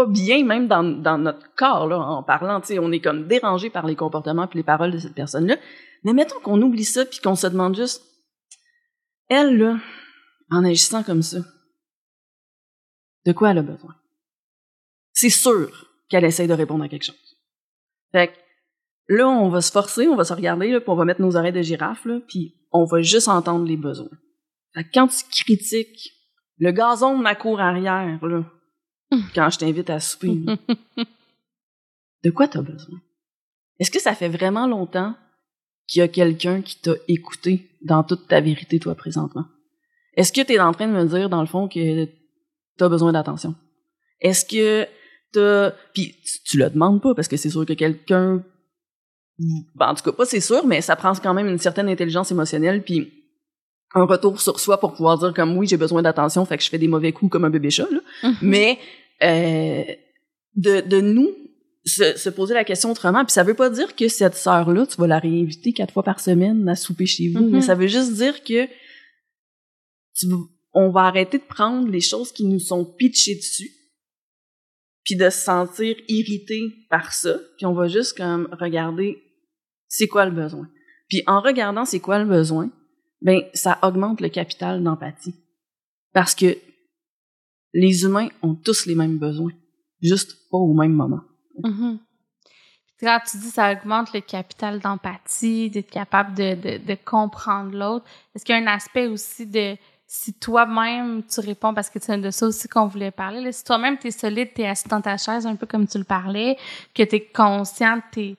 bien 0.08 0.44
même 0.44 0.68
dans, 0.68 0.82
notre 1.18 1.54
corps 1.54 1.86
là 1.86 1.98
en 1.98 2.22
parlant 2.22 2.60
on 2.78 2.92
est 2.92 3.00
comme 3.00 3.26
dérangé 3.26 3.70
par 3.70 3.86
les 3.86 3.96
comportements 3.96 4.46
puis 4.46 4.58
les 4.58 4.62
paroles 4.62 4.92
de 4.92 4.98
cette 4.98 5.14
personne 5.14 5.46
là 5.46 5.56
mais 6.04 6.12
mettons 6.12 6.38
qu'on 6.40 6.60
oublie 6.60 6.84
ça 6.84 7.06
puis 7.06 7.18
qu'on 7.18 7.34
se 7.34 7.46
demande 7.46 7.74
juste 7.74 8.04
elle 9.30 9.56
là 9.56 9.78
en 10.50 10.66
agissant 10.66 11.02
comme 11.02 11.22
ça 11.22 11.38
de 13.24 13.32
quoi 13.32 13.52
elle 13.52 13.58
a 13.58 13.62
besoin? 13.62 13.94
C'est 15.16 15.30
sûr 15.30 15.88
qu'elle 16.08 16.24
essaye 16.24 16.46
de 16.46 16.52
répondre 16.52 16.84
à 16.84 16.88
quelque 16.88 17.04
chose 17.04 17.36
fait 18.12 18.28
que 18.28 19.14
là 19.14 19.28
on 19.28 19.48
va 19.48 19.60
se 19.60 19.72
forcer 19.72 20.06
on 20.06 20.16
va 20.16 20.24
se 20.24 20.32
regarder 20.32 20.70
là 20.70 20.80
puis 20.80 20.90
on 20.90 20.96
va 20.96 21.04
mettre 21.04 21.20
nos 21.20 21.36
oreilles 21.36 21.52
de 21.52 21.62
girafe 21.62 22.04
là 22.04 22.20
puis 22.28 22.54
on 22.70 22.84
va 22.84 23.02
juste 23.02 23.28
entendre 23.28 23.66
les 23.66 23.76
besoins 23.76 24.18
fait 24.74 24.84
que 24.84 24.90
quand 24.94 25.08
tu 25.08 25.24
critiques 25.44 26.12
le 26.58 26.70
gazon 26.70 27.18
de 27.18 27.22
ma 27.22 27.34
cour 27.34 27.60
arrière 27.60 28.24
là 28.24 28.44
quand 29.34 29.50
je 29.50 29.58
t'invite 29.58 29.90
à 29.90 30.00
souper. 30.00 30.36
de 32.24 32.30
quoi 32.30 32.48
t'as 32.48 32.62
besoin? 32.62 33.00
Est-ce 33.78 33.90
que 33.90 34.00
ça 34.00 34.14
fait 34.14 34.28
vraiment 34.28 34.66
longtemps 34.66 35.14
qu'il 35.86 36.00
y 36.00 36.02
a 36.02 36.08
quelqu'un 36.08 36.62
qui 36.62 36.80
t'a 36.80 36.94
écouté 37.08 37.70
dans 37.82 38.02
toute 38.02 38.26
ta 38.26 38.40
vérité, 38.40 38.80
toi, 38.80 38.94
présentement? 38.94 39.44
Est-ce 40.14 40.32
que 40.32 40.40
t'es 40.40 40.58
en 40.58 40.72
train 40.72 40.88
de 40.88 40.92
me 40.92 41.04
dire, 41.04 41.28
dans 41.28 41.42
le 41.42 41.46
fond, 41.46 41.68
que 41.68 42.08
t'as 42.78 42.88
besoin 42.88 43.12
d'attention? 43.12 43.54
Est-ce 44.20 44.44
que 44.44 44.88
t'as... 45.38 45.70
Puis 45.92 46.14
tu, 46.44 46.58
le 46.58 46.70
demandes 46.70 47.02
pas, 47.02 47.14
parce 47.14 47.28
que 47.28 47.36
c'est 47.36 47.50
sûr 47.50 47.64
que 47.66 47.72
quelqu'un... 47.72 48.42
Ben, 49.74 49.88
en 49.88 49.94
tout 49.94 50.02
cas, 50.02 50.12
pas 50.12 50.24
c'est 50.24 50.40
sûr, 50.40 50.66
mais 50.66 50.80
ça 50.80 50.96
prend 50.96 51.12
quand 51.14 51.34
même 51.34 51.48
une 51.48 51.58
certaine 51.58 51.88
intelligence 51.88 52.30
émotionnelle, 52.30 52.82
puis 52.82 53.12
un 53.94 54.04
retour 54.04 54.40
sur 54.40 54.60
soi 54.60 54.78
pour 54.78 54.92
pouvoir 54.92 55.18
dire 55.18 55.32
comme 55.34 55.56
oui 55.56 55.66
j'ai 55.66 55.76
besoin 55.76 56.02
d'attention 56.02 56.44
fait 56.44 56.58
que 56.58 56.62
je 56.62 56.68
fais 56.68 56.78
des 56.78 56.88
mauvais 56.88 57.12
coups 57.12 57.30
comme 57.30 57.44
un 57.44 57.50
bébé 57.50 57.70
chat 57.70 57.88
là. 57.90 58.00
Mhm. 58.22 58.36
mais 58.42 58.78
euh, 59.22 59.84
de, 60.54 60.80
de 60.80 61.00
nous 61.00 61.30
se, 61.84 62.16
se 62.16 62.28
poser 62.28 62.54
la 62.54 62.64
question 62.64 62.90
autrement 62.90 63.24
puis 63.24 63.32
ça 63.32 63.42
veut 63.42 63.54
pas 63.54 63.70
dire 63.70 63.94
que 63.96 64.08
cette 64.08 64.34
sœur 64.34 64.70
là 64.72 64.86
tu 64.86 64.96
vas 64.96 65.06
la 65.06 65.18
réinviter 65.18 65.72
quatre 65.72 65.92
fois 65.94 66.02
par 66.02 66.20
semaine 66.20 66.68
à 66.68 66.74
souper 66.74 67.06
chez 67.06 67.30
vous 67.30 67.48
mais 67.48 67.62
ça 67.62 67.74
veut 67.74 67.86
juste 67.86 68.12
dire 68.12 68.42
que 68.42 68.66
tu, 70.14 70.26
on 70.74 70.90
va 70.90 71.02
arrêter 71.02 71.38
de 71.38 71.44
prendre 71.44 71.88
les 71.88 72.00
choses 72.00 72.32
qui 72.32 72.44
nous 72.44 72.60
sont 72.60 72.84
pitchées 72.84 73.36
dessus 73.36 73.70
puis 75.06 75.16
de 75.16 75.30
se 75.30 75.38
sentir 75.38 75.96
irrité 76.08 76.60
par 76.90 77.14
ça 77.14 77.38
puis 77.56 77.64
on 77.64 77.72
va 77.72 77.88
juste 77.88 78.16
comme 78.18 78.48
regarder 78.52 79.22
c'est 79.88 80.08
quoi 80.08 80.26
le 80.26 80.32
besoin 80.32 80.68
puis 81.08 81.22
en 81.26 81.40
regardant 81.40 81.86
c'est 81.86 82.00
quoi 82.00 82.18
le 82.18 82.26
besoin 82.26 82.70
ben 83.22 83.42
ça 83.54 83.78
augmente 83.82 84.20
le 84.20 84.28
capital 84.28 84.82
d'empathie. 84.82 85.34
Parce 86.12 86.34
que 86.34 86.56
les 87.74 88.04
humains 88.04 88.28
ont 88.42 88.54
tous 88.54 88.86
les 88.86 88.94
mêmes 88.94 89.18
besoins, 89.18 89.52
juste 90.00 90.48
pas 90.50 90.58
au 90.58 90.72
même 90.72 90.92
moment. 90.92 91.22
Mhm. 91.62 91.98
Puis 92.96 93.06
Quand 93.06 93.20
tu 93.30 93.36
dis 93.38 93.50
ça 93.50 93.72
augmente 93.72 94.14
le 94.14 94.20
capital 94.20 94.80
d'empathie, 94.80 95.68
d'être 95.68 95.90
capable 95.90 96.34
de, 96.34 96.54
de, 96.54 96.86
de 96.86 96.94
comprendre 96.94 97.76
l'autre, 97.76 98.06
est-ce 98.34 98.44
qu'il 98.44 98.54
y 98.54 98.58
a 98.58 98.62
un 98.62 98.74
aspect 98.74 99.06
aussi 99.08 99.46
de 99.46 99.76
si 100.06 100.34
toi-même 100.34 101.24
tu 101.24 101.40
réponds, 101.40 101.74
parce 101.74 101.90
que 101.90 101.98
c'est 102.00 102.18
de 102.18 102.30
ça 102.30 102.46
aussi 102.46 102.68
qu'on 102.68 102.86
voulait 102.86 103.10
parler, 103.10 103.50
si 103.50 103.64
toi-même 103.64 103.98
tu 103.98 104.08
es 104.08 104.10
solide, 104.12 104.50
tu 104.54 104.62
es 104.62 104.68
assis 104.68 104.88
dans 104.88 105.00
ta 105.00 105.16
chaise, 105.16 105.46
un 105.46 105.56
peu 105.56 105.66
comme 105.66 105.86
tu 105.86 105.98
le 105.98 106.04
parlais, 106.04 106.56
que 106.94 107.02
tu 107.02 107.16
es 107.16 107.20
conscient 107.20 107.96
de 107.96 108.02
tes 108.12 108.36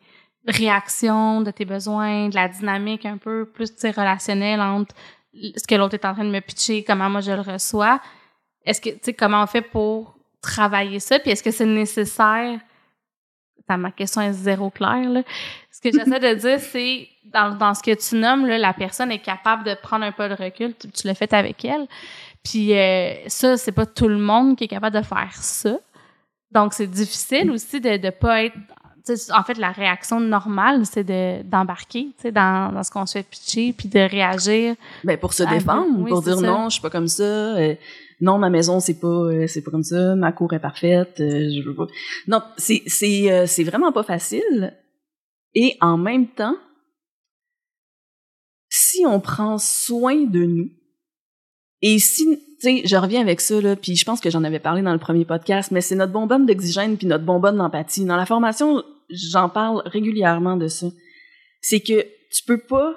réactions, 0.47 1.41
de 1.41 1.51
tes 1.51 1.65
besoins, 1.65 2.29
de 2.29 2.35
la 2.35 2.47
dynamique 2.47 3.05
un 3.05 3.17
peu 3.17 3.45
plus 3.45 3.69
relationnelle 3.83 4.61
entre 4.61 4.95
ce 5.33 5.67
que 5.67 5.75
l'autre 5.75 5.95
est 5.95 6.05
en 6.05 6.13
train 6.13 6.23
de 6.23 6.31
me 6.31 6.39
pitcher, 6.39 6.83
comment 6.83 7.09
moi 7.09 7.21
je 7.21 7.31
le 7.31 7.41
reçois, 7.41 7.99
est-ce 8.65 8.81
que, 8.81 8.89
tu 8.89 8.99
sais, 9.01 9.13
comment 9.13 9.43
on 9.43 9.47
fait 9.47 9.61
pour 9.61 10.17
travailler 10.41 10.99
ça, 10.99 11.19
puis 11.19 11.31
est-ce 11.31 11.43
que 11.43 11.51
c'est 11.51 11.65
nécessaire 11.65 12.59
Attends, 13.67 13.77
ma 13.79 13.91
question 13.91 14.21
est 14.21 14.33
zéro 14.33 14.69
claire. 14.69 15.09
Là. 15.09 15.21
Ce 15.71 15.81
que 15.81 15.89
j'essaie 15.91 16.19
de 16.19 16.33
dire, 16.39 16.59
c'est 16.59 17.07
dans, 17.25 17.55
dans 17.55 17.73
ce 17.73 17.83
que 17.83 17.93
tu 17.93 18.15
nommes, 18.15 18.45
là, 18.45 18.57
la 18.57 18.73
personne 18.73 19.11
est 19.11 19.19
capable 19.19 19.63
de 19.63 19.75
prendre 19.81 20.05
un 20.05 20.11
peu 20.11 20.27
de 20.29 20.33
recul. 20.35 20.73
Tu, 20.79 20.87
tu 20.89 21.07
l'as 21.07 21.13
fait 21.15 21.31
avec 21.33 21.63
elle. 21.65 21.85
Puis 22.43 22.73
euh, 22.77 23.13
ça, 23.27 23.57
c'est 23.57 23.71
pas 23.73 23.85
tout 23.85 24.07
le 24.07 24.17
monde 24.17 24.55
qui 24.57 24.63
est 24.63 24.67
capable 24.69 24.95
de 24.97 25.03
faire 25.03 25.33
ça. 25.33 25.77
Donc, 26.51 26.73
c'est 26.73 26.87
difficile 26.87 27.51
aussi 27.51 27.81
de 27.81 27.89
ne 27.89 28.09
pas 28.09 28.43
être. 28.45 28.55
En 29.33 29.43
fait, 29.43 29.57
la 29.57 29.71
réaction 29.71 30.19
normale, 30.19 30.85
c'est 30.85 31.03
de- 31.05 31.41
d'embarquer 31.43 32.09
dans, 32.31 32.73
dans 32.73 32.83
ce 32.83 32.91
qu'on 32.91 33.05
se 33.05 33.13
fait 33.13 33.23
pitcher, 33.23 33.71
puis 33.77 33.87
de 33.87 33.99
réagir. 33.99 34.75
Ben 35.03 35.17
pour 35.17 35.31
se 35.33 35.43
défendre, 35.43 35.87
oui, 35.99 36.09
pour 36.09 36.21
dire 36.21 36.37
ça. 36.39 36.45
non, 36.45 36.65
je 36.69 36.73
suis 36.73 36.81
pas 36.81 36.89
comme 36.89 37.07
ça. 37.07 37.23
euh, 37.23 37.75
non, 38.19 38.37
ma 38.37 38.49
maison 38.49 38.79
c'est 38.79 38.99
pas 38.99 39.07
euh, 39.07 39.47
c'est 39.47 39.61
pas 39.61 39.71
comme 39.71 39.83
ça. 39.83 40.15
Ma 40.15 40.31
cour 40.31 40.53
est 40.53 40.59
parfaite. 40.59 41.19
euh, 41.19 41.49
je 41.49 41.61
veux 41.61 41.75
pas. 41.75 41.87
Non, 42.27 42.41
c'est 42.57 42.83
c'est 42.87 43.31
euh, 43.31 43.45
c'est 43.47 43.63
vraiment 43.63 43.91
pas 43.91 44.03
facile. 44.03 44.75
Et 45.53 45.75
en 45.81 45.97
même 45.97 46.27
temps, 46.27 46.57
si 48.69 49.05
on 49.05 49.19
prend 49.19 49.57
soin 49.57 50.25
de 50.25 50.43
nous 50.43 50.69
et 51.81 51.99
si 51.99 52.25
tu 52.25 52.39
sais, 52.59 52.81
je 52.85 52.95
reviens 52.95 53.21
avec 53.21 53.39
ça 53.39 53.61
là, 53.61 53.75
puis 53.75 53.95
je 53.95 54.03
pense 54.03 54.19
que 54.19 54.31
j'en 54.31 54.43
avais 54.43 54.59
parlé 54.59 54.81
dans 54.81 54.93
le 54.93 54.99
premier 54.99 55.25
podcast, 55.25 55.69
mais 55.69 55.81
c'est 55.81 55.95
notre 55.95 56.11
bonbonne 56.11 56.47
d'oxygène 56.47 56.97
puis 56.97 57.05
notre 57.05 57.23
bonbonne 57.23 57.57
d'empathie. 57.57 58.03
Dans 58.05 58.15
la 58.15 58.25
formation, 58.25 58.83
j'en 59.09 59.47
parle 59.47 59.83
régulièrement 59.85 60.57
de 60.57 60.67
ça. 60.67 60.87
C'est 61.61 61.81
que 61.81 62.01
tu 62.01 62.43
peux 62.47 62.57
pas 62.57 62.95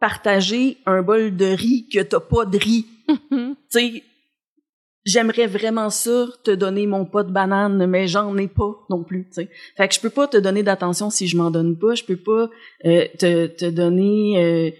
partager 0.00 0.78
un 0.86 1.02
bol 1.02 1.36
de 1.36 1.46
riz 1.46 1.88
que 1.92 2.00
t'as 2.00 2.20
pas 2.20 2.46
de 2.46 2.58
riz. 2.58 2.86
Tu 3.30 3.56
sais, 3.68 4.02
j'aimerais 5.08 5.46
vraiment 5.46 5.88
ça 5.90 6.26
te 6.44 6.50
donner 6.50 6.86
mon 6.86 7.06
pot 7.06 7.22
de 7.22 7.32
banane, 7.32 7.86
mais 7.86 8.06
j'en 8.06 8.36
ai 8.36 8.46
pas 8.46 8.74
non 8.90 9.02
plus. 9.04 9.24
Tu 9.28 9.34
sais, 9.34 9.50
fait 9.76 9.88
que 9.88 9.94
je 9.94 10.00
peux 10.00 10.10
pas 10.10 10.28
te 10.28 10.36
donner 10.36 10.62
d'attention 10.62 11.08
si 11.08 11.26
je 11.26 11.36
m'en 11.36 11.50
donne 11.50 11.78
pas. 11.78 11.94
Je 11.94 12.04
peux 12.04 12.16
pas 12.16 12.50
euh, 12.84 13.06
te, 13.18 13.46
te 13.46 13.70
donner. 13.70 14.38
euh, 14.38 14.70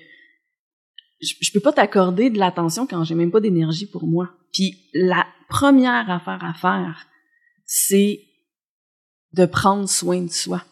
je, 1.20 1.34
je 1.40 1.50
peux 1.50 1.60
pas 1.60 1.72
t'accorder 1.72 2.30
de 2.30 2.38
l'attention 2.38 2.86
quand 2.86 3.04
j'ai 3.04 3.14
même 3.14 3.30
pas 3.30 3.40
d'énergie 3.40 3.86
pour 3.86 4.06
moi. 4.06 4.30
Puis 4.52 4.90
la 4.92 5.26
première 5.48 6.10
affaire 6.10 6.44
à 6.44 6.52
faire, 6.52 7.06
c'est 7.64 8.20
de 9.32 9.46
prendre 9.46 9.88
soin 9.88 10.20
de 10.20 10.30
soi. 10.30 10.62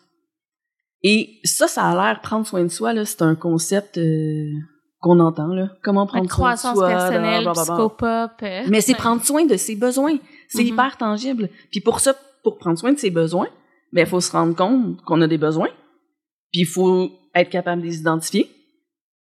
Et 1.02 1.40
ça, 1.44 1.66
ça 1.66 1.84
a 1.88 1.94
l'air 1.94 2.20
prendre 2.20 2.46
soin 2.46 2.62
de 2.62 2.68
soi 2.68 2.92
là, 2.92 3.04
c'est 3.04 3.22
un 3.22 3.34
concept 3.34 3.96
euh, 3.96 4.52
qu'on 5.06 5.20
entend 5.20 5.48
là. 5.48 5.70
Comment 5.82 6.06
prendre 6.06 6.24
soin 6.24 6.26
de 6.26 6.28
croissance 6.30 6.76
soi, 6.76 6.88
personnelle, 6.88 7.42
blablabla. 7.44 7.62
psychopop. 7.62 8.32
euh, 8.42 8.64
Mais 8.68 8.80
c'est 8.80 8.92
ouais. 8.92 8.98
prendre 8.98 9.22
soin 9.24 9.44
de 9.46 9.56
ses 9.56 9.76
besoins. 9.76 10.16
C'est 10.48 10.62
Mhm. 10.62 10.68
hyper 10.68 10.96
tangible. 10.96 11.48
Puis 11.70 11.80
pour 11.80 12.00
ça, 12.00 12.14
pour 12.42 12.58
prendre 12.58 12.78
soin 12.78 12.92
de 12.92 12.98
ses 12.98 13.10
besoins, 13.10 13.48
ben 13.92 14.02
il 14.02 14.06
faut 14.06 14.20
se 14.20 14.30
rendre 14.32 14.54
compte 14.54 15.00
qu'on 15.02 15.20
a 15.22 15.26
des 15.28 15.38
besoins. 15.38 15.70
Puis 16.52 16.62
il 16.62 16.66
faut 16.66 17.10
être 17.34 17.50
capable 17.50 17.82
de 17.82 17.86
les 17.86 17.98
identifier. 17.98 18.50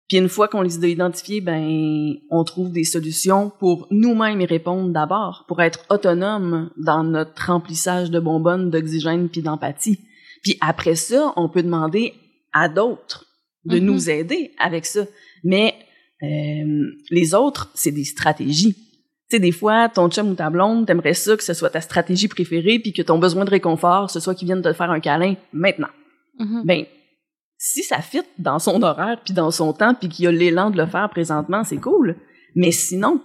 Puis 0.09 0.19
une 0.19 0.29
fois 0.29 0.49
qu'on 0.49 0.61
les 0.63 0.85
a 0.85 0.89
identifiés, 0.89 1.41
ben 1.41 2.15
on 2.31 2.45
trouve 2.45 2.71
des 2.71 2.85
solutions 2.85 3.51
pour 3.61 3.87
nous-mêmes 3.91 4.41
y 4.41 4.47
répondre 4.47 4.91
d'abord, 4.91 5.45
pour 5.49 5.63
être 5.63 5.85
autonome 5.91 6.71
dans 6.77 7.03
notre 7.05 7.47
remplissage 7.47 8.11
de 8.11 8.21
bonbonnes, 8.21 8.71
d'oxygène 8.71 9.29
puis 9.29 9.41
d'empathie. 9.43 10.01
Puis 10.43 10.59
après 10.61 10.97
ça, 10.97 11.33
on 11.37 11.49
peut 11.49 11.63
demander 11.63 12.15
à 12.53 12.69
d'autres 12.69 13.27
de 13.65 13.79
nous 13.79 14.11
aider 14.11 14.51
avec 14.59 14.85
ça. 14.87 15.03
Mais 15.45 15.75
euh, 16.23 16.91
les 17.11 17.35
autres, 17.35 17.71
c'est 17.75 17.91
des 17.91 18.05
stratégies. 18.05 18.75
Tu 18.75 19.37
sais, 19.37 19.41
des 19.41 19.53
fois, 19.53 19.89
ton 19.89 20.09
chum 20.09 20.31
ou 20.31 20.35
ta 20.35 20.51
blonde, 20.51 20.87
t'aimerais 20.87 21.15
ça 21.15 21.37
que 21.37 21.43
ce 21.43 21.55
soit 21.55 21.71
ta 21.71 21.81
stratégie 21.81 22.29
préférée, 22.29 22.79
puis 22.79 22.93
que 22.93 23.03
ton 23.03 23.19
besoin 23.19 23.45
de 23.45 23.51
réconfort, 23.51 24.11
ce 24.11 24.21
soit 24.21 24.35
qu'ils 24.35 24.47
viennent 24.47 24.63
te 24.63 24.73
faire 24.73 24.91
un 24.91 25.01
câlin 25.01 25.35
maintenant. 25.53 25.89
Mhm. 26.39 26.63
Ben, 26.65 26.85
si 27.59 27.83
ça 27.83 27.99
fit 28.01 28.23
dans 28.39 28.59
son 28.59 28.83
horaire, 28.83 29.21
puis 29.25 29.35
dans 29.35 29.51
son 29.51 29.73
temps, 29.73 29.95
puis 29.95 30.09
qu'il 30.09 30.25
y 30.25 30.29
a 30.29 30.33
l'élan 30.33 30.71
de 30.71 30.77
le 30.77 30.87
faire 30.87 31.09
présentement, 31.11 31.65
c'est 31.65 31.79
cool. 31.79 32.17
Mais 32.55 32.73
sinon, 32.73 33.21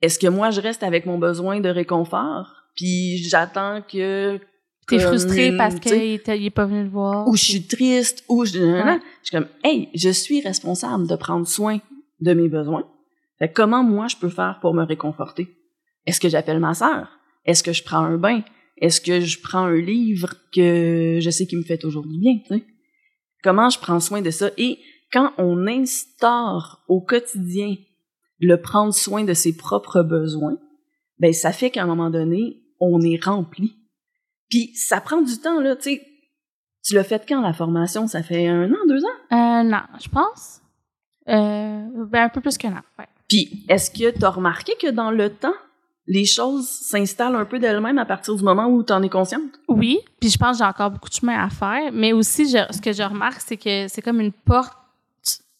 est-ce 0.00 0.18
que 0.18 0.26
moi, 0.26 0.50
je 0.50 0.60
reste 0.60 0.82
avec 0.82 1.06
mon 1.06 1.18
besoin 1.18 1.60
de 1.60 1.68
réconfort, 1.68 2.64
puis 2.74 3.18
j'attends 3.18 3.82
que... 3.82 4.40
T'es 4.88 4.98
frustré 4.98 5.56
parce 5.56 5.78
qu'il 5.78 5.92
était- 6.12 6.38
il 6.38 6.46
est 6.46 6.50
pas 6.50 6.66
venu 6.66 6.82
le 6.82 6.88
voir? 6.90 7.28
ou 7.28 7.36
je 7.36 7.44
suis 7.44 7.66
triste, 7.66 8.24
ou 8.28 8.44
je... 8.44 8.58
Ouais. 8.58 8.98
Je 9.22 9.28
suis 9.28 9.36
comme, 9.36 9.48
hey, 9.64 9.88
je 9.94 10.10
suis 10.10 10.40
responsable 10.40 11.06
de 11.06 11.16
prendre 11.16 11.46
soin 11.46 11.78
de 12.20 12.34
mes 12.34 12.48
besoins. 12.48 12.84
Fait 13.38 13.52
comment 13.52 13.82
moi 13.82 14.08
je 14.08 14.16
peux 14.16 14.28
faire 14.28 14.58
pour 14.60 14.74
me 14.74 14.84
réconforter? 14.84 15.48
Est-ce 16.06 16.20
que 16.20 16.28
j'appelle 16.28 16.58
ma 16.60 16.74
sœur? 16.74 17.08
Est-ce 17.44 17.62
que 17.62 17.72
je 17.72 17.82
prends 17.84 17.98
un 18.04 18.18
bain? 18.18 18.42
est-ce 18.78 19.00
que 19.00 19.20
je 19.20 19.40
prends 19.40 19.66
un 19.66 19.76
livre 19.80 20.34
que 20.52 21.18
je 21.20 21.30
sais 21.30 21.46
qui 21.46 21.56
me 21.56 21.62
fait 21.62 21.78
toujours 21.78 22.04
du 22.04 22.18
bien? 22.18 22.38
Comment 23.44 23.70
je 23.70 23.78
prends 23.78 24.00
soin 24.00 24.22
de 24.22 24.30
ça? 24.30 24.50
Et 24.56 24.78
quand 25.12 25.32
on 25.38 25.66
instaure 25.68 26.82
au 26.88 27.00
quotidien 27.00 27.76
le 28.40 28.60
prendre 28.60 28.92
soin 28.92 29.22
de 29.22 29.34
ses 29.34 29.56
propres 29.56 30.02
besoins, 30.02 30.58
ben 31.20 31.32
ça 31.32 31.52
fait 31.52 31.70
qu'à 31.70 31.84
un 31.84 31.86
moment 31.86 32.10
donné, 32.10 32.56
on 32.80 33.00
est 33.02 33.22
rempli. 33.22 33.76
Puis 34.52 34.70
ça 34.74 35.00
prend 35.00 35.22
du 35.22 35.38
temps, 35.38 35.60
là, 35.60 35.76
tu 35.76 35.84
sais. 35.84 36.06
Tu 36.84 36.94
l'as 36.94 37.04
fait 37.04 37.24
quand, 37.26 37.40
la 37.40 37.54
formation? 37.54 38.06
Ça 38.06 38.22
fait 38.22 38.48
un 38.48 38.70
an, 38.70 38.76
deux 38.86 39.02
ans? 39.02 39.18
Un 39.30 39.72
an, 39.72 39.84
je 39.98 40.10
pense. 40.10 40.60
Euh, 41.26 41.86
ben, 42.10 42.24
un 42.24 42.28
peu 42.28 42.42
plus 42.42 42.58
qu'un 42.58 42.72
an, 42.72 42.82
ouais. 42.98 43.06
Puis, 43.30 43.64
est-ce 43.70 43.90
que 43.90 44.10
tu 44.10 44.22
as 44.22 44.28
remarqué 44.28 44.74
que 44.78 44.90
dans 44.90 45.10
le 45.10 45.30
temps, 45.30 45.54
les 46.06 46.26
choses 46.26 46.68
s'installent 46.68 47.36
un 47.36 47.46
peu 47.46 47.58
d'elles-mêmes 47.58 47.96
à 47.96 48.04
partir 48.04 48.34
du 48.34 48.42
moment 48.42 48.66
où 48.66 48.82
tu 48.82 48.92
en 48.92 49.02
es 49.02 49.08
consciente? 49.08 49.58
Oui, 49.68 50.00
puis 50.20 50.28
je 50.28 50.36
pense 50.36 50.58
que 50.58 50.64
j'ai 50.64 50.68
encore 50.68 50.90
beaucoup 50.90 51.08
de 51.08 51.14
chemin 51.14 51.42
à 51.42 51.48
faire. 51.48 51.90
Mais 51.90 52.12
aussi, 52.12 52.46
je, 52.46 52.58
ce 52.70 52.82
que 52.82 52.92
je 52.92 53.02
remarque, 53.02 53.40
c'est 53.40 53.56
que 53.56 53.88
c'est 53.88 54.02
comme 54.02 54.20
une 54.20 54.32
porte 54.32 54.76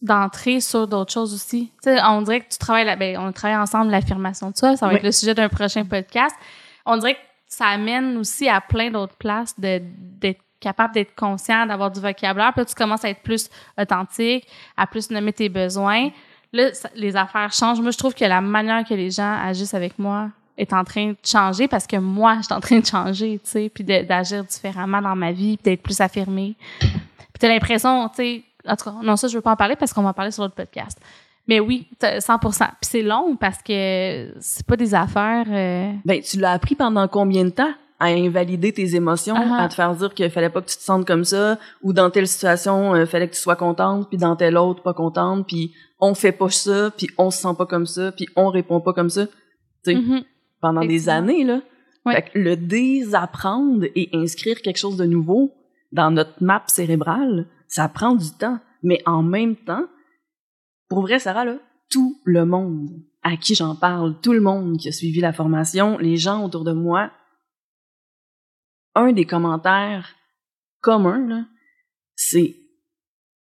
d'entrée 0.02 0.60
sur 0.60 0.86
d'autres 0.86 1.12
choses 1.12 1.32
aussi. 1.32 1.72
Tu 1.82 1.90
sais, 1.90 1.98
on 2.04 2.20
dirait 2.20 2.42
que 2.42 2.50
tu 2.50 2.58
travailles, 2.58 2.84
là, 2.84 2.96
ben, 2.96 3.16
on 3.16 3.32
travaille 3.32 3.56
ensemble 3.56 3.90
l'affirmation 3.90 4.50
de 4.50 4.56
soi. 4.58 4.76
Ça 4.76 4.86
va 4.86 4.94
être 4.94 5.02
le 5.02 5.12
sujet 5.12 5.32
d'un 5.32 5.48
prochain 5.48 5.86
podcast. 5.86 6.36
On 6.84 6.98
dirait 6.98 7.14
que 7.14 7.20
ça 7.52 7.66
amène 7.66 8.16
aussi 8.16 8.48
à 8.48 8.62
plein 8.62 8.90
d'autres 8.90 9.16
places 9.16 9.54
d'être 9.60 10.40
capable 10.58 10.94
d'être 10.94 11.14
conscient, 11.14 11.66
d'avoir 11.66 11.90
du 11.90 12.00
vocabulaire. 12.00 12.50
Puis 12.52 12.62
là, 12.62 12.64
tu 12.64 12.74
commences 12.74 13.04
à 13.04 13.10
être 13.10 13.20
plus 13.20 13.50
authentique, 13.78 14.46
à 14.74 14.86
plus 14.86 15.10
nommer 15.10 15.34
tes 15.34 15.50
besoins. 15.50 16.08
Là, 16.54 16.70
les 16.94 17.14
affaires 17.14 17.52
changent. 17.52 17.82
Moi, 17.82 17.90
je 17.90 17.98
trouve 17.98 18.14
que 18.14 18.24
la 18.24 18.40
manière 18.40 18.82
que 18.88 18.94
les 18.94 19.10
gens 19.10 19.36
agissent 19.44 19.74
avec 19.74 19.98
moi 19.98 20.30
est 20.56 20.72
en 20.72 20.82
train 20.82 21.08
de 21.10 21.16
changer 21.22 21.68
parce 21.68 21.86
que 21.86 21.96
moi, 21.96 22.36
je 22.38 22.44
suis 22.44 22.54
en 22.54 22.60
train 22.60 22.78
de 22.78 22.86
changer, 22.86 23.38
tu 23.44 23.50
sais, 23.50 23.68
puis 23.68 23.84
d'agir 23.84 24.44
différemment 24.44 25.02
dans 25.02 25.16
ma 25.16 25.32
vie, 25.32 25.58
puis 25.58 25.64
d'être 25.64 25.82
plus 25.82 26.00
affirmée. 26.00 26.56
Puis 26.78 27.38
t'as 27.38 27.48
l'impression, 27.48 28.08
tu 28.08 28.14
sais, 28.16 28.44
en 28.66 28.76
tout 28.76 28.84
cas, 28.84 28.94
non, 29.02 29.16
ça, 29.16 29.28
je 29.28 29.36
veux 29.36 29.42
pas 29.42 29.52
en 29.52 29.56
parler 29.56 29.76
parce 29.76 29.92
qu'on 29.92 30.02
va 30.02 30.10
en 30.10 30.14
parler 30.14 30.30
sur 30.30 30.42
l'autre 30.42 30.54
podcast. 30.54 30.98
Mais 31.48 31.60
oui, 31.60 31.88
100 32.00 32.38
Puis 32.38 32.50
c'est 32.82 33.02
long 33.02 33.36
parce 33.36 33.62
que 33.62 34.32
c'est 34.40 34.66
pas 34.66 34.76
des 34.76 34.94
affaires... 34.94 35.46
Euh... 35.48 35.92
Ben, 36.04 36.20
tu 36.20 36.38
l'as 36.38 36.52
appris 36.52 36.74
pendant 36.74 37.08
combien 37.08 37.44
de 37.44 37.50
temps? 37.50 37.72
à 38.00 38.06
invalider 38.06 38.72
tes 38.72 38.96
émotions, 38.96 39.36
Uh-huh. 39.36 39.60
à 39.60 39.68
te 39.68 39.74
faire 39.74 39.94
dire 39.94 40.12
qu'il 40.12 40.28
fallait 40.28 40.50
pas 40.50 40.60
que 40.60 40.68
tu 40.68 40.76
te 40.76 40.82
sentes 40.82 41.06
comme 41.06 41.22
ça, 41.22 41.56
ou 41.84 41.92
dans 41.92 42.10
telle 42.10 42.26
situation, 42.26 42.96
il 42.96 43.06
fallait 43.06 43.28
que 43.28 43.34
tu 43.34 43.40
sois 43.40 43.54
contente, 43.54 44.08
puis 44.08 44.18
dans 44.18 44.34
telle 44.34 44.56
autre, 44.56 44.82
pas 44.82 44.92
contente, 44.92 45.46
puis 45.46 45.72
on 46.00 46.12
fait 46.14 46.32
pas 46.32 46.50
ça, 46.50 46.90
puis 46.90 47.06
on 47.16 47.30
se 47.30 47.40
sent 47.42 47.54
pas 47.56 47.64
comme 47.64 47.86
ça, 47.86 48.10
puis 48.10 48.26
on 48.34 48.48
répond 48.48 48.80
pas 48.80 48.92
comme 48.92 49.08
ça. 49.08 49.26
Tu 49.26 49.32
sais, 49.84 49.94
Mhm. 49.94 50.24
pendant 50.60 50.84
des 50.84 51.08
années, 51.08 51.44
là. 51.44 51.60
Fait 52.10 52.22
que 52.22 52.38
le 52.40 52.56
désapprendre 52.56 53.84
et 53.94 54.10
inscrire 54.14 54.60
quelque 54.62 54.78
chose 54.78 54.96
de 54.96 55.04
nouveau 55.04 55.52
dans 55.92 56.10
notre 56.10 56.42
map 56.42 56.64
cérébrale, 56.66 57.46
ça 57.68 57.88
prend 57.88 58.16
du 58.16 58.30
temps. 58.32 58.58
Mais 58.82 59.00
en 59.06 59.22
même 59.22 59.54
temps, 59.54 59.84
pour 60.92 61.00
vrai, 61.00 61.18
Sarah, 61.18 61.46
là, 61.46 61.56
tout 61.90 62.20
le 62.24 62.44
monde 62.44 62.90
à 63.22 63.38
qui 63.38 63.54
j'en 63.54 63.74
parle, 63.74 64.20
tout 64.20 64.34
le 64.34 64.42
monde 64.42 64.76
qui 64.76 64.88
a 64.88 64.92
suivi 64.92 65.20
la 65.20 65.32
formation, 65.32 65.96
les 65.96 66.18
gens 66.18 66.44
autour 66.44 66.64
de 66.64 66.72
moi, 66.72 67.10
un 68.94 69.10
des 69.12 69.24
commentaires 69.24 70.14
communs, 70.82 71.48
c'est 72.14 72.56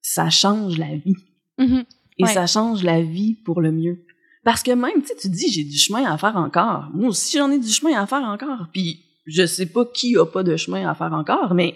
ça 0.01 0.31
change 0.31 0.79
la 0.79 0.95
vie. 0.95 1.17
Mhm. 1.59 1.85
Et 2.19 2.25
Ouais. 2.25 2.33
ça 2.33 2.47
change 2.47 2.85
la 2.85 3.03
vie 3.03 3.35
pour 3.35 3.61
le 3.61 3.73
mieux. 3.73 3.99
Parce 4.45 4.63
que 4.63 4.71
même, 4.71 5.03
tu 5.03 5.29
dis, 5.29 5.51
j'ai 5.51 5.65
du 5.65 5.77
chemin 5.77 6.05
à 6.05 6.17
faire 6.17 6.37
encore. 6.37 6.89
Moi 6.95 7.09
aussi, 7.09 7.37
j'en 7.37 7.51
ai 7.51 7.59
du 7.59 7.69
chemin 7.69 8.01
à 8.01 8.07
faire 8.07 8.23
encore. 8.23 8.69
Puis, 8.73 9.03
je 9.27 9.45
sais 9.45 9.67
pas 9.67 9.85
qui 9.87 10.17
a 10.17 10.25
pas 10.25 10.45
de 10.45 10.57
chemin 10.57 10.89
à 10.89 10.95
faire 10.95 11.13
encore, 11.13 11.53
mais 11.55 11.75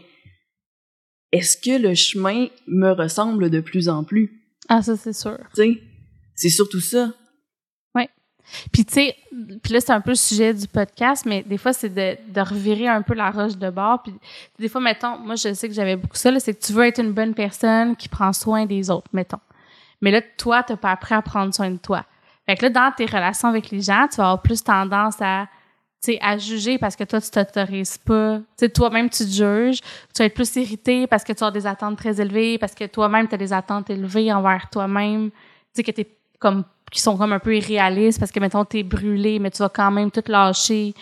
est-ce 1.32 1.56
que 1.56 1.82
le 1.82 1.94
chemin 1.96 2.46
me 2.68 2.92
ressemble 2.92 3.50
de 3.50 3.58
plus 3.58 3.88
en 3.88 4.04
plus? 4.04 4.40
Ah, 4.68 4.82
ça, 4.82 4.96
c'est 4.96 5.12
sûr. 5.12 5.38
Tu 5.54 5.62
sais, 5.62 5.82
c'est 6.34 6.50
surtout 6.50 6.80
ça. 6.80 7.12
Puis 8.72 8.84
tu 8.84 8.94
sais, 8.94 9.16
puis 9.62 9.72
là 9.72 9.80
c'est 9.80 9.92
un 9.92 10.00
peu 10.00 10.10
le 10.10 10.16
sujet 10.16 10.52
du 10.52 10.68
podcast, 10.68 11.24
mais 11.26 11.42
des 11.42 11.56
fois 11.56 11.72
c'est 11.72 11.88
de, 11.88 12.16
de 12.32 12.40
revirer 12.40 12.88
un 12.88 13.02
peu 13.02 13.14
la 13.14 13.30
roche 13.30 13.56
de 13.56 13.70
bord. 13.70 14.02
Puis 14.02 14.14
des 14.58 14.68
fois, 14.68 14.80
mettons, 14.80 15.18
moi 15.18 15.34
je 15.36 15.54
sais 15.54 15.68
que 15.68 15.74
j'avais 15.74 15.96
beaucoup 15.96 16.16
ça, 16.16 16.30
là, 16.30 16.40
c'est 16.40 16.54
que 16.54 16.64
tu 16.64 16.72
veux 16.72 16.84
être 16.84 17.00
une 17.00 17.12
bonne 17.12 17.34
personne 17.34 17.96
qui 17.96 18.08
prend 18.08 18.32
soin 18.32 18.66
des 18.66 18.90
autres, 18.90 19.08
mettons. 19.12 19.40
Mais 20.00 20.10
là, 20.10 20.20
toi, 20.36 20.62
t'as 20.62 20.76
pas 20.76 20.90
appris 20.90 21.14
à 21.14 21.22
prendre 21.22 21.54
soin 21.54 21.70
de 21.70 21.78
toi. 21.78 22.04
Fait 22.46 22.56
que 22.56 22.66
là, 22.66 22.70
dans 22.70 22.92
tes 22.94 23.06
relations 23.06 23.48
avec 23.48 23.70
les 23.70 23.80
gens, 23.80 24.06
tu 24.10 24.16
vas 24.16 24.24
avoir 24.24 24.42
plus 24.42 24.62
tendance 24.62 25.16
à, 25.20 25.46
sais, 26.04 26.18
à 26.20 26.38
juger 26.38 26.78
parce 26.78 26.96
que 26.96 27.04
toi, 27.04 27.20
tu 27.20 27.30
t'autorises 27.30 27.98
pas. 27.98 28.40
Sais, 28.56 28.68
toi-même, 28.68 29.10
tu 29.10 29.24
te 29.24 29.30
juges. 29.30 29.80
Tu 30.14 30.18
vas 30.18 30.26
être 30.26 30.34
plus 30.34 30.56
irrité 30.56 31.06
parce 31.06 31.24
que 31.24 31.32
tu 31.32 31.44
as 31.44 31.50
des 31.50 31.66
attentes 31.66 31.96
très 31.96 32.20
élevées, 32.20 32.58
parce 32.58 32.74
que 32.74 32.84
toi-même, 32.84 33.28
tu 33.28 33.34
as 33.34 33.38
des 33.38 33.52
attentes 33.52 33.90
élevées 33.90 34.32
envers 34.32 34.68
toi-même. 34.70 35.30
Tu 35.30 35.36
sais, 35.74 35.82
que 35.82 35.90
t'es 35.90 36.08
comme 36.38 36.64
qui 36.94 37.00
sont 37.00 37.16
comme 37.16 37.32
un 37.32 37.40
peu 37.40 37.56
irréalistes 37.56 38.20
parce 38.20 38.30
que 38.30 38.38
mettons 38.38 38.64
t'es 38.64 38.84
brûlé 38.84 39.40
mais 39.40 39.50
tu 39.50 39.58
vas 39.58 39.68
quand 39.68 39.90
même 39.90 40.12
tout 40.12 40.22
lâcher 40.28 40.94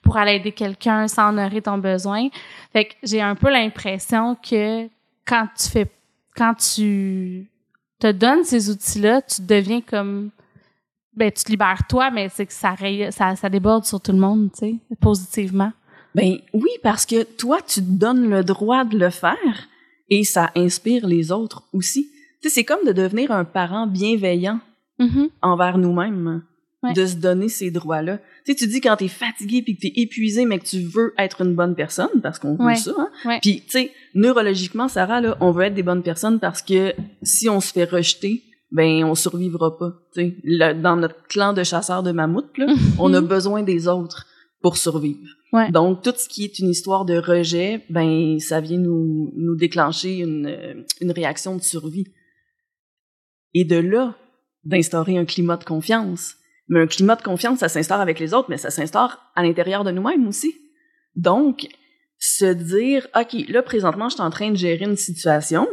pour 0.00 0.16
aller 0.16 0.34
aider 0.36 0.52
quelqu'un 0.52 1.08
sans 1.08 1.30
honorer 1.30 1.60
ton 1.60 1.78
besoin. 1.78 2.28
Fait 2.72 2.84
que 2.84 2.94
j'ai 3.02 3.20
un 3.20 3.34
peu 3.34 3.50
l'impression 3.50 4.36
que 4.36 4.88
quand 5.26 5.48
tu 5.58 5.68
fais 5.68 5.90
quand 6.36 6.54
tu 6.54 7.48
te 7.98 8.12
donnes 8.12 8.44
ces 8.44 8.70
outils-là, 8.70 9.22
tu 9.22 9.42
deviens 9.42 9.80
comme 9.80 10.30
ben 11.20 11.30
tu 11.30 11.44
te 11.44 11.50
libères 11.50 11.82
toi 11.88 12.10
mais 12.10 12.28
c'est 12.30 12.46
que 12.46 12.52
ça, 12.52 12.74
ça 13.10 13.36
ça 13.36 13.48
déborde 13.48 13.84
sur 13.84 14.00
tout 14.00 14.12
le 14.12 14.18
monde, 14.18 14.50
tu 14.52 14.58
sais, 14.58 14.74
positivement. 15.00 15.72
Ben 16.14 16.38
oui, 16.52 16.70
parce 16.82 17.06
que 17.06 17.22
toi, 17.22 17.58
tu 17.64 17.80
te 17.80 17.90
donnes 18.04 18.28
le 18.28 18.42
droit 18.42 18.84
de 18.84 18.98
le 18.98 19.10
faire 19.10 19.68
et 20.08 20.24
ça 20.24 20.50
inspire 20.56 21.06
les 21.06 21.30
autres 21.30 21.62
aussi. 21.72 22.10
Tu 22.42 22.48
sais, 22.48 22.54
c'est 22.56 22.64
comme 22.64 22.84
de 22.84 22.92
devenir 22.92 23.30
un 23.30 23.44
parent 23.44 23.86
bienveillant 23.86 24.58
Mhm. 24.98 25.28
envers 25.40 25.78
nous-mêmes, 25.78 26.42
Ouais. 26.82 26.94
de 26.94 27.06
se 27.06 27.14
donner 27.16 27.48
ces 27.48 27.70
droits-là. 27.70 28.18
Tu 28.44 28.52
sais, 28.52 28.54
tu 28.54 28.66
dis 28.66 28.80
quand 28.80 28.96
t'es 28.96 29.08
fatigué 29.08 29.62
puis 29.62 29.76
que 29.76 29.82
t'es 29.82 29.92
épuisé, 29.96 30.46
mais 30.46 30.58
que 30.58 30.64
tu 30.64 30.80
veux 30.80 31.12
être 31.18 31.42
une 31.42 31.54
bonne 31.54 31.74
personne, 31.74 32.20
parce 32.22 32.38
qu'on 32.38 32.54
veut 32.56 32.64
Ouais. 32.64 32.74
ça, 32.76 32.92
hein. 32.98 33.08
Ouais. 33.26 33.38
Puis, 33.42 33.60
tu 33.62 33.70
sais, 33.70 33.92
neurologiquement, 34.14 34.88
Sarah, 34.88 35.20
là, 35.20 35.36
on 35.40 35.52
veut 35.52 35.64
être 35.64 35.74
des 35.74 35.82
bonnes 35.82 36.02
personnes 36.02 36.40
parce 36.40 36.60
que 36.62 36.94
si 37.22 37.48
on 37.48 37.60
se 37.60 37.72
fait 37.72 37.84
rejeter, 37.84 38.42
ben, 38.72 39.04
on 39.04 39.14
survivra 39.14 39.76
pas. 39.78 39.92
Tu 40.14 40.20
sais, 40.20 40.36
Le- 40.44 40.74
dans 40.74 40.96
notre 40.96 41.22
clan 41.26 41.52
de 41.52 41.62
chasseurs 41.64 42.02
de 42.02 42.12
mammouths, 42.12 42.56
là, 42.56 42.66
on 42.98 43.12
a 43.14 43.20
besoin 43.20 43.62
des 43.62 43.88
autres 43.88 44.26
pour 44.60 44.76
survivre. 44.76 45.28
Ouais. 45.52 45.70
Donc, 45.70 46.02
tout 46.02 46.12
ce 46.16 46.28
qui 46.28 46.44
est 46.44 46.58
une 46.58 46.68
histoire 46.68 47.04
de 47.04 47.16
rejet, 47.16 47.84
ben, 47.90 48.38
ça 48.38 48.60
vient 48.60 48.78
nous, 48.78 49.32
nous 49.36 49.56
déclencher 49.56 50.18
une, 50.18 50.46
euh, 50.46 50.74
une 51.00 51.10
réaction 51.10 51.56
de 51.56 51.62
survie. 51.62 52.06
Et 53.54 53.64
de 53.64 53.76
là, 53.76 54.16
d'instaurer 54.64 55.18
un 55.18 55.24
climat 55.24 55.56
de 55.56 55.64
confiance. 55.64 56.34
Mais 56.68 56.80
un 56.80 56.86
climat 56.86 57.16
de 57.16 57.22
confiance, 57.22 57.58
ça 57.60 57.68
s'instaure 57.68 58.00
avec 58.00 58.20
les 58.20 58.32
autres, 58.32 58.48
mais 58.48 58.58
ça 58.58 58.70
s'instaure 58.70 59.18
à 59.34 59.42
l'intérieur 59.42 59.82
de 59.82 59.90
nous-mêmes 59.90 60.28
aussi. 60.28 60.54
Donc, 61.16 61.66
se 62.18 62.44
dire, 62.44 63.08
OK, 63.18 63.48
là, 63.48 63.62
présentement, 63.62 64.08
je 64.08 64.14
suis 64.14 64.22
en 64.22 64.30
train 64.30 64.50
de 64.50 64.56
gérer 64.56 64.84
une 64.84 64.96
situation 64.96 65.66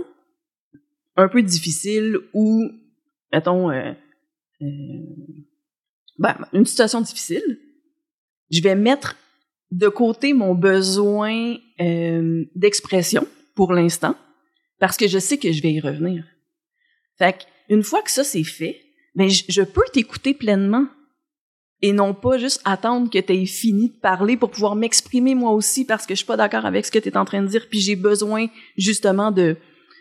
un 1.17 1.27
peu 1.27 1.43
difficile 1.43 2.17
ou, 2.33 2.67
mettons, 3.31 3.71
euh, 3.71 3.93
euh, 4.61 4.65
ben, 6.17 6.37
une 6.53 6.65
situation 6.65 7.01
difficile. 7.01 7.59
Je 8.51 8.61
vais 8.61 8.75
mettre 8.75 9.15
de 9.71 9.89
côté 9.89 10.33
mon 10.33 10.55
besoin 10.55 11.57
euh, 11.81 12.45
d'expression 12.55 13.27
pour 13.55 13.73
l'instant 13.73 14.15
parce 14.79 14.97
que 14.97 15.07
je 15.07 15.19
sais 15.19 15.37
que 15.37 15.51
je 15.51 15.61
vais 15.61 15.73
y 15.73 15.79
revenir. 15.79 16.25
Fait 17.17 17.45
une 17.69 17.83
fois 17.83 18.01
que 18.01 18.11
ça 18.11 18.23
c'est 18.23 18.43
fait, 18.43 18.79
ben 19.15 19.29
je, 19.29 19.43
je 19.49 19.61
peux 19.61 19.83
t'écouter 19.91 20.33
pleinement 20.33 20.87
et 21.81 21.91
non 21.91 22.13
pas 22.13 22.37
juste 22.37 22.61
attendre 22.65 23.09
que 23.09 23.19
tu 23.19 23.33
aies 23.33 23.45
fini 23.45 23.89
de 23.89 23.99
parler 23.99 24.37
pour 24.37 24.51
pouvoir 24.51 24.75
m'exprimer 24.75 25.35
moi 25.35 25.51
aussi 25.51 25.85
parce 25.85 26.05
que 26.05 26.13
je 26.13 26.19
suis 26.19 26.25
pas 26.25 26.37
d'accord 26.37 26.65
avec 26.65 26.85
ce 26.85 26.91
que 26.91 26.99
tu 26.99 27.09
es 27.09 27.17
en 27.17 27.25
train 27.25 27.41
de 27.41 27.47
dire 27.47 27.67
puis 27.69 27.79
j'ai 27.79 27.95
besoin 27.95 28.47
justement 28.77 29.31
de 29.31 29.57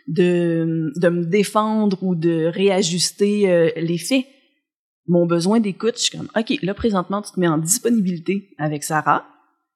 de 0.07 0.91
de 0.95 1.09
me 1.09 1.25
défendre 1.25 2.01
ou 2.01 2.15
de 2.15 2.45
réajuster 2.45 3.49
euh, 3.49 3.69
les 3.75 3.97
faits. 3.97 4.25
Mon 5.07 5.25
besoin 5.25 5.59
d'écoute, 5.59 5.95
je 5.97 6.03
suis 6.03 6.17
comme 6.17 6.29
OK, 6.35 6.53
là 6.61 6.73
présentement 6.73 7.21
tu 7.21 7.31
te 7.31 7.39
mets 7.39 7.47
en 7.47 7.57
disponibilité 7.57 8.55
avec 8.57 8.83
Sarah 8.83 9.25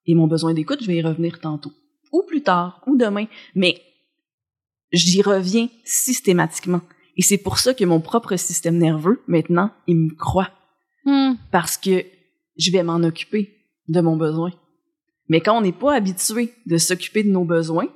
et 0.06 0.16
mon 0.16 0.28
besoin 0.28 0.54
d'écoute, 0.54 0.80
je 0.82 0.88
vais 0.88 0.98
y 0.98 1.02
revenir 1.02 1.40
tantôt 1.40 1.72
ou 2.12 2.24
plus 2.24 2.44
tard 2.44 2.82
ou 2.88 2.98
demain, 2.98 3.26
mais 3.56 3.82
j'y 4.92 5.22
reviens 5.22 5.70
systématiquement. 5.84 6.82
Et 7.18 7.22
c'est 7.22 7.38
pour 7.38 7.60
ça 7.60 7.74
que 7.74 7.86
mon 7.86 8.02
propre 8.02 8.36
système 8.36 8.78
nerveux, 8.78 9.22
maintenant, 9.28 9.72
il 9.88 9.98
me 9.98 10.16
croit. 10.16 10.52
Hmm. 11.06 11.34
Parce 11.52 11.78
que 11.78 12.06
je 12.58 12.72
vais 12.72 12.84
m'en 12.84 13.04
occuper 13.04 13.58
de 13.88 14.02
mon 14.02 14.18
besoin. 14.18 14.52
Mais 15.28 15.42
quand 15.42 15.58
on 15.58 15.62
n'est 15.62 15.72
pas 15.72 15.96
habitué 15.96 16.54
de 16.66 16.78
s'occuper 16.78 17.24
de 17.24 17.32
nos 17.32 17.46
besoins, 17.46 17.88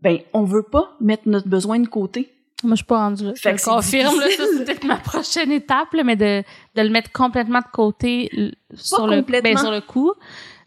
ben, 0.00 0.18
on 0.32 0.44
veut 0.44 0.62
pas 0.62 0.96
mettre 1.00 1.22
notre 1.26 1.48
besoin 1.48 1.78
de 1.80 1.88
côté. 1.88 2.30
Moi, 2.62 2.72
je 2.72 2.76
suis 2.76 2.84
pas 2.86 2.98
rendue 2.98 3.24
là. 3.24 3.32
Fait 3.36 3.54
que 3.54 3.62
confirme, 3.62 4.18
là, 4.18 4.26
ça, 4.36 4.44
c'est 4.50 4.64
peut-être 4.64 4.84
ma 4.84 4.96
prochaine 4.96 5.52
étape, 5.52 5.92
là, 5.92 6.02
mais 6.02 6.16
de, 6.16 6.42
de 6.74 6.82
le 6.82 6.88
mettre 6.88 7.12
complètement 7.12 7.60
de 7.60 7.70
côté 7.72 8.30
sur, 8.74 9.06
le, 9.06 9.20
ben, 9.20 9.56
sur 9.56 9.70
le 9.70 9.80
coup. 9.80 10.12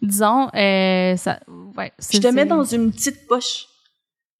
disons, 0.01 0.47
euh, 0.53 1.15
ça, 1.15 1.39
ouais. 1.75 1.91
Je 2.11 2.19
te 2.19 2.27
mets 2.27 2.45
dans 2.45 2.63
une 2.63 2.91
petite 2.91 3.27
poche, 3.27 3.65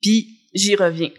puis 0.02 0.28
j'y 0.54 0.76
reviens. 0.76 1.10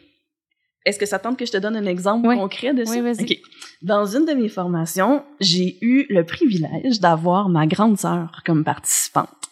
Est-ce 0.85 0.99
que 0.99 1.07
ça 1.07 1.19
tente 1.19 1.37
que 1.37 1.45
je 1.45 1.53
te 1.53 1.57
donne 1.57 1.77
un 1.77 1.87
exemple 1.87 2.35
concret 2.35 2.73
de 2.73 2.85
ça? 2.85 2.93
Oui, 2.93 3.01
vas-y. 3.01 3.43
Dans 3.83 4.07
une 4.07 4.25
de 4.25 4.33
mes 4.33 4.49
formations, 4.49 5.25
j'ai 5.41 5.77
eu 5.83 6.07
le 6.09 6.25
privilège 6.25 7.01
d'avoir 7.01 7.49
ma 7.49 7.67
grande 7.67 7.99
sœur 7.99 8.43
comme 8.47 8.65
participante. 8.65 9.48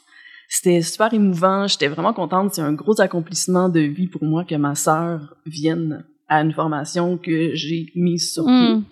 C'était 0.57 0.81
super 0.81 1.13
émouvant, 1.13 1.67
j'étais 1.67 1.89
vraiment 1.89 2.15
contente, 2.15 2.55
c'est 2.55 2.63
un 2.63 2.73
gros 2.73 2.99
accomplissement 2.99 3.69
de 3.69 3.81
vie 3.81 4.07
pour 4.07 4.25
moi 4.25 4.43
que 4.43 4.55
ma 4.55 4.75
sœur 4.75 5.37
vienne 5.45 6.07
à 6.29 6.41
une 6.41 6.53
formation 6.53 7.19
que 7.19 7.55
j'ai 7.55 7.93
mise 7.95 8.33
sur 8.33 8.47
pied. 8.47 8.75
Mm. 8.77 8.85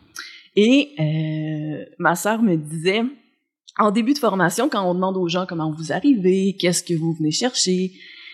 Et 0.56 0.90
euh, 1.00 1.84
ma 1.98 2.16
sœur 2.16 2.42
me 2.42 2.56
disait, 2.56 3.02
en 3.78 3.90
début 3.90 4.12
de 4.12 4.18
formation, 4.18 4.68
quand 4.68 4.86
on 4.86 4.94
demande 4.94 5.16
aux 5.16 5.26
gens 5.26 5.46
comment 5.48 5.72
vous 5.72 5.90
arrivez, 5.90 6.54
qu'est-ce 6.60 6.84
que 6.84 6.92
vous 6.92 7.14
venez 7.14 7.30
chercher, 7.30 7.92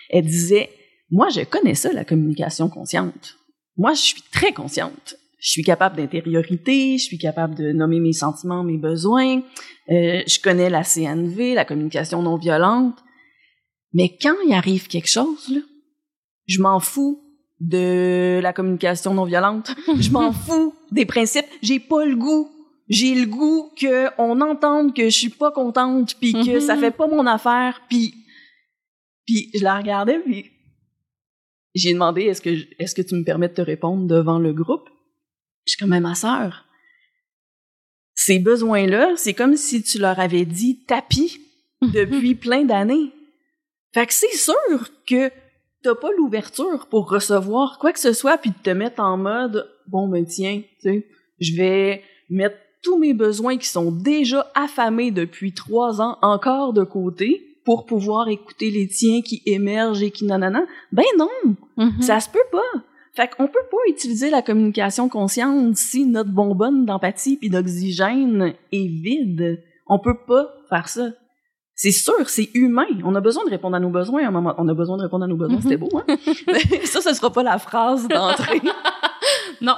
elle 0.09 0.25
disait, 0.25 0.69
moi, 1.09 1.29
je 1.29 1.39
connais 1.45 1.75
ça, 1.75 1.93
la 1.93 2.03
communication 2.03 2.67
consciente. 2.67 3.37
Moi, 3.77 3.93
je 3.93 4.01
suis 4.01 4.23
très 4.33 4.51
consciente. 4.51 5.15
Je 5.39 5.51
suis 5.51 5.63
capable 5.63 5.95
d'intériorité, 5.95 6.97
je 6.97 7.03
suis 7.05 7.17
capable 7.17 7.55
de 7.55 7.71
nommer 7.71 8.01
mes 8.01 8.11
sentiments, 8.11 8.65
mes 8.65 8.77
besoins. 8.77 9.37
Euh, 9.89 10.21
je 10.27 10.41
connais 10.41 10.69
la 10.69 10.83
CNV, 10.83 11.55
la 11.55 11.63
communication 11.63 12.21
non 12.21 12.35
violente. 12.35 12.97
Mais 13.93 14.17
quand 14.21 14.35
il 14.45 14.53
arrive 14.53 14.87
quelque 14.87 15.09
chose, 15.09 15.49
là, 15.49 15.61
je 16.47 16.61
m'en 16.61 16.79
fous 16.79 17.21
de 17.59 18.39
la 18.41 18.53
communication 18.53 19.13
non 19.13 19.25
violente. 19.25 19.71
je 19.99 20.09
m'en 20.11 20.31
fous 20.33 20.73
des 20.91 21.05
principes. 21.05 21.45
J'ai 21.61 21.79
pas 21.79 22.05
le 22.05 22.15
goût. 22.15 22.49
J'ai 22.89 23.15
le 23.15 23.25
goût 23.25 23.71
que 23.79 24.07
on 24.17 24.41
entende 24.41 24.93
que 24.93 25.05
je 25.05 25.17
suis 25.17 25.29
pas 25.29 25.51
contente, 25.51 26.15
puis 26.19 26.33
que 26.33 26.59
ça 26.59 26.75
fait 26.75 26.91
pas 26.91 27.07
mon 27.07 27.25
affaire, 27.25 27.81
puis 27.89 28.13
puis 29.25 29.49
je 29.53 29.63
la 29.63 29.77
regardais, 29.77 30.19
puis 30.19 30.51
j'ai 31.73 31.93
demandé 31.93 32.23
est-ce 32.23 32.41
que 32.41 32.49
est-ce 32.79 32.93
que 32.93 33.01
tu 33.01 33.15
me 33.15 33.23
permets 33.23 33.47
de 33.47 33.53
te 33.53 33.61
répondre 33.61 34.07
devant 34.07 34.39
le 34.39 34.51
groupe? 34.51 34.89
Je 35.65 35.71
suis 35.71 35.79
comme 35.79 35.97
ma 35.97 36.15
sœur. 36.15 36.65
Ces 38.13 38.39
besoins-là, 38.39 39.13
c'est 39.15 39.33
comme 39.33 39.55
si 39.55 39.81
tu 39.83 39.97
leur 39.97 40.19
avais 40.19 40.45
dit 40.45 40.83
tapis 40.85 41.39
depuis 41.81 42.35
plein 42.35 42.65
d'années. 42.65 43.11
Fait 43.93 44.05
que 44.07 44.13
c'est 44.13 44.35
sûr 44.35 44.53
que 45.07 45.29
t'as 45.83 45.95
pas 45.95 46.09
l'ouverture 46.17 46.87
pour 46.89 47.09
recevoir 47.09 47.77
quoi 47.79 47.91
que 47.91 47.99
ce 47.99 48.13
soit 48.13 48.37
puis 48.37 48.51
de 48.51 48.55
te 48.63 48.69
mettre 48.69 49.01
en 49.01 49.17
mode 49.17 49.69
bon 49.87 50.07
ben 50.07 50.25
tiens, 50.25 50.61
tu 50.81 50.89
sais, 50.89 51.07
je 51.39 51.55
vais 51.57 52.03
mettre 52.29 52.55
tous 52.83 52.97
mes 52.97 53.13
besoins 53.13 53.57
qui 53.57 53.67
sont 53.67 53.91
déjà 53.91 54.49
affamés 54.55 55.11
depuis 55.11 55.53
trois 55.53 56.01
ans 56.01 56.17
encore 56.21 56.73
de 56.73 56.83
côté 56.83 57.45
pour 57.65 57.85
pouvoir 57.85 58.27
écouter 58.29 58.71
les 58.71 58.87
tiens 58.87 59.21
qui 59.21 59.43
émergent 59.45 60.01
et 60.01 60.09
qui 60.11 60.25
nanana. 60.25 60.65
Ben 60.91 61.03
non, 61.17 61.29
Mhm. 61.77 62.01
ça 62.01 62.19
se 62.19 62.29
peut 62.29 62.39
pas. 62.51 62.79
Fait 63.13 63.29
qu'on 63.29 63.45
peut 63.47 63.67
pas 63.69 63.77
utiliser 63.89 64.29
la 64.29 64.41
communication 64.41 65.09
consciente 65.09 65.75
si 65.75 66.05
notre 66.05 66.31
bonbonne 66.31 66.85
d'empathie 66.85 67.37
puis 67.37 67.49
d'oxygène 67.49 68.53
est 68.71 68.87
vide. 68.87 69.61
On 69.87 69.99
peut 69.99 70.17
pas 70.25 70.47
faire 70.69 70.87
ça. 70.87 71.09
C'est 71.81 71.89
sûr, 71.89 72.29
c'est 72.29 72.51
humain. 72.53 72.85
On 73.03 73.15
a 73.15 73.21
besoin 73.21 73.43
de 73.43 73.49
répondre 73.49 73.75
à 73.75 73.79
nos 73.79 73.89
besoins. 73.89 74.23
À 74.23 74.27
un 74.27 74.31
moment, 74.31 74.53
on 74.59 74.67
a 74.67 74.73
besoin 74.75 74.97
de 74.97 75.01
répondre 75.01 75.25
à 75.25 75.27
nos 75.27 75.35
besoins. 75.35 75.55
Mhm. 75.55 75.61
C'était 75.63 75.77
beau, 75.77 75.89
hein? 75.95 76.15
Ça, 76.85 77.01
ce 77.01 77.11
sera 77.11 77.33
pas 77.33 77.41
la 77.41 77.57
phrase 77.57 78.07
d'entrée. 78.07 78.61
Non. 79.61 79.75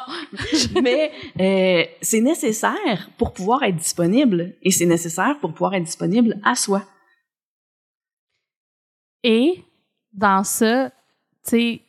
Mais 0.81 1.11
euh, 1.39 1.83
c'est 2.01 2.21
nécessaire 2.21 3.09
pour 3.17 3.31
pouvoir 3.33 3.63
être 3.63 3.75
disponible. 3.75 4.53
Et 4.61 4.71
c'est 4.71 4.85
nécessaire 4.85 5.37
pour 5.39 5.53
pouvoir 5.53 5.73
être 5.75 5.83
disponible 5.83 6.39
à 6.43 6.55
soi. 6.55 6.83
Et 9.23 9.63
dans 10.13 10.43
ça, 10.43 10.89
tu 10.89 10.93
sais, 11.43 11.81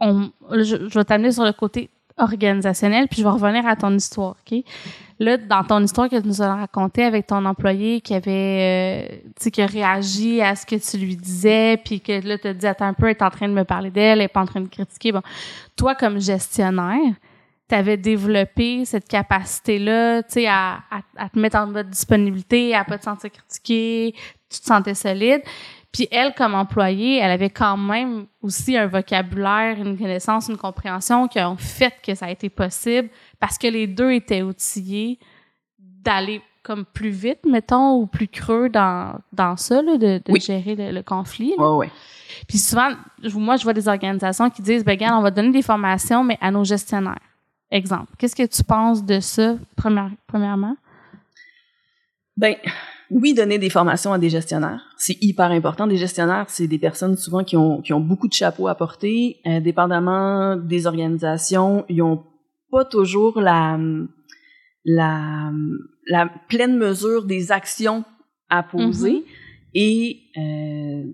je, 0.00 0.88
je 0.88 0.98
vais 0.98 1.04
t'amener 1.04 1.32
sur 1.32 1.44
le 1.44 1.52
côté 1.52 1.90
organisationnel, 2.18 3.08
puis 3.08 3.18
je 3.18 3.24
vais 3.24 3.30
revenir 3.30 3.66
à 3.66 3.74
ton 3.76 3.94
histoire, 3.94 4.36
OK? 4.46 4.64
Là, 5.20 5.36
dans 5.36 5.62
ton 5.64 5.84
histoire 5.84 6.08
que 6.08 6.18
tu 6.18 6.26
nous 6.26 6.40
as 6.40 6.54
racontée 6.54 7.04
avec 7.04 7.26
ton 7.26 7.44
employé 7.44 8.00
qui 8.00 8.14
avait, 8.14 9.10
euh, 9.12 9.16
tu 9.38 9.50
qui 9.50 9.60
a 9.60 9.66
réagi 9.66 10.40
à 10.40 10.56
ce 10.56 10.64
que 10.64 10.76
tu 10.76 10.96
lui 10.96 11.14
disais, 11.14 11.76
puis 11.84 12.00
que 12.00 12.26
là, 12.26 12.38
tu 12.38 12.44
te 12.44 12.52
dit, 12.52 12.66
attends 12.66 12.86
un 12.86 12.94
peu, 12.94 13.04
elle 13.04 13.10
est 13.10 13.22
en 13.22 13.28
train 13.28 13.46
de 13.46 13.52
me 13.52 13.64
parler 13.64 13.90
d'elle, 13.90 14.18
elle 14.18 14.24
est 14.24 14.28
pas 14.28 14.40
en 14.40 14.46
train 14.46 14.62
de 14.62 14.68
critiquer. 14.68 15.12
Bon, 15.12 15.20
toi, 15.76 15.94
comme 15.94 16.18
gestionnaire, 16.18 17.12
tu 17.68 17.74
avais 17.74 17.98
développé 17.98 18.86
cette 18.86 19.06
capacité-là, 19.06 20.22
tu 20.22 20.32
sais, 20.32 20.46
à, 20.46 20.80
à, 20.90 21.00
à 21.18 21.28
te 21.28 21.38
mettre 21.38 21.58
en 21.58 21.66
mode 21.66 21.90
disponibilité, 21.90 22.74
à 22.74 22.84
pas 22.84 22.96
te 22.96 23.04
sentir 23.04 23.30
critiqué, 23.30 24.14
tu 24.48 24.58
te 24.58 24.64
sentais 24.64 24.94
solide. 24.94 25.42
Puis 25.92 26.08
elle, 26.12 26.34
comme 26.34 26.54
employée, 26.54 27.18
elle 27.18 27.32
avait 27.32 27.50
quand 27.50 27.76
même 27.76 28.26
aussi 28.42 28.76
un 28.76 28.86
vocabulaire, 28.86 29.76
une 29.78 29.98
connaissance, 29.98 30.48
une 30.48 30.56
compréhension 30.56 31.26
qui 31.28 31.40
ont 31.40 31.56
fait 31.56 31.92
que 32.02 32.14
ça 32.14 32.26
a 32.26 32.30
été 32.30 32.48
possible 32.48 33.10
parce 33.40 33.58
que 33.58 33.66
les 33.66 33.86
deux 33.86 34.12
étaient 34.12 34.42
outillés 34.42 35.18
d'aller 35.78 36.40
comme 36.62 36.84
plus 36.84 37.08
vite, 37.10 37.40
mettons, 37.48 37.96
ou 37.96 38.06
plus 38.06 38.28
creux 38.28 38.68
dans, 38.68 39.18
dans 39.32 39.56
ça, 39.56 39.80
là, 39.82 39.96
de, 39.96 40.18
de 40.18 40.22
Oui. 40.32 40.40
gérer 40.40 40.74
le, 40.76 40.92
le 40.92 41.02
conflit. 41.02 41.54
là. 41.58 41.70
Ouais, 41.72 41.76
ouais. 41.86 41.90
Puis 42.46 42.58
souvent, 42.58 42.90
moi, 43.34 43.56
je 43.56 43.64
vois 43.64 43.72
des 43.72 43.88
organisations 43.88 44.50
qui 44.50 44.60
disent, 44.62 44.84
ben, 44.84 44.92
regarde, 44.92 45.18
on 45.18 45.22
va 45.22 45.30
donner 45.30 45.50
des 45.50 45.62
formations, 45.62 46.22
mais 46.22 46.36
à 46.40 46.50
nos 46.50 46.62
gestionnaires. 46.64 47.18
Exemple. 47.70 48.12
Qu'est-ce 48.18 48.36
que 48.36 48.46
tu 48.46 48.62
penses 48.62 49.04
de 49.04 49.20
ça, 49.20 49.56
première- 49.76 50.10
premièrement? 50.26 50.76
Ben, 52.36 52.56
oui, 53.10 53.34
donner 53.34 53.58
des 53.58 53.70
formations 53.70 54.12
à 54.12 54.18
des 54.18 54.30
gestionnaires, 54.30 54.80
c'est 54.96 55.16
hyper 55.22 55.50
important. 55.50 55.86
Des 55.86 55.96
gestionnaires, 55.96 56.46
c'est 56.48 56.66
des 56.68 56.78
personnes 56.78 57.16
souvent 57.16 57.42
qui 57.44 57.56
ont, 57.56 57.80
qui 57.80 57.92
ont 57.92 58.00
beaucoup 58.00 58.28
de 58.28 58.32
chapeaux 58.32 58.68
à 58.68 58.74
porter, 58.74 59.40
indépendamment 59.44 60.56
des 60.56 60.86
organisations. 60.86 61.84
Ils 61.88 62.02
ont 62.02 62.22
pas 62.70 62.84
toujours 62.84 63.40
la, 63.40 63.78
la, 64.84 65.50
la 66.06 66.30
pleine 66.48 66.76
mesure 66.76 67.24
des 67.24 67.52
actions 67.52 68.04
à 68.48 68.62
poser 68.62 69.12
Mhm. 69.12 69.22
et 69.74 70.20
euh, 70.36 71.04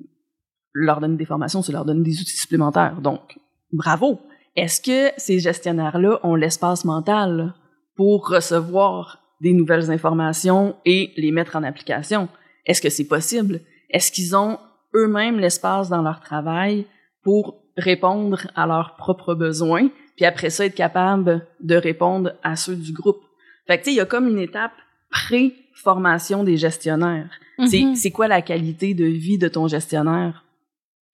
leur 0.72 1.00
donner 1.00 1.16
des 1.16 1.24
formations, 1.24 1.62
c'est 1.62 1.72
leur 1.72 1.84
donner 1.84 2.02
des 2.02 2.20
outils 2.20 2.36
supplémentaires. 2.36 3.00
Donc, 3.00 3.38
bravo. 3.72 4.20
Est-ce 4.54 4.80
que 4.80 5.12
ces 5.18 5.38
gestionnaires-là 5.38 6.18
ont 6.22 6.34
l'espace 6.34 6.84
mental 6.84 7.54
pour 7.94 8.28
recevoir 8.28 9.20
des 9.42 9.52
nouvelles 9.52 9.90
informations 9.90 10.76
et 10.86 11.12
les 11.18 11.30
mettre 11.30 11.56
en 11.56 11.62
application? 11.62 12.28
Est-ce 12.64 12.80
que 12.80 12.88
c'est 12.88 13.06
possible? 13.06 13.60
Est-ce 13.90 14.10
qu'ils 14.10 14.34
ont 14.34 14.58
eux-mêmes 14.94 15.38
l'espace 15.38 15.90
dans 15.90 16.00
leur 16.02 16.20
travail 16.20 16.86
pour 17.22 17.62
répondre 17.76 18.46
à 18.54 18.66
leurs 18.66 18.96
propres 18.96 19.34
besoins, 19.34 19.88
puis 20.16 20.24
après 20.24 20.50
ça, 20.50 20.64
être 20.66 20.74
capable 20.74 21.46
de 21.60 21.76
répondre 21.76 22.34
à 22.42 22.56
ceux 22.56 22.76
du 22.76 22.92
groupe? 22.92 23.20
Fait 23.66 23.78
que, 23.78 23.84
tu 23.84 23.90
sais, 23.90 23.94
il 23.94 23.98
y 23.98 24.00
a 24.00 24.06
comme 24.06 24.28
une 24.28 24.38
étape 24.38 24.72
pré-formation 25.10 26.44
des 26.44 26.56
gestionnaires. 26.56 27.30
C'est- 27.66 27.82
Mhm. 27.82 27.96
C'est 27.96 28.10
quoi 28.10 28.28
la 28.28 28.42
qualité 28.42 28.94
de 28.94 29.04
vie 29.04 29.38
de 29.38 29.48
ton 29.48 29.66
gestionnaire? 29.68 30.44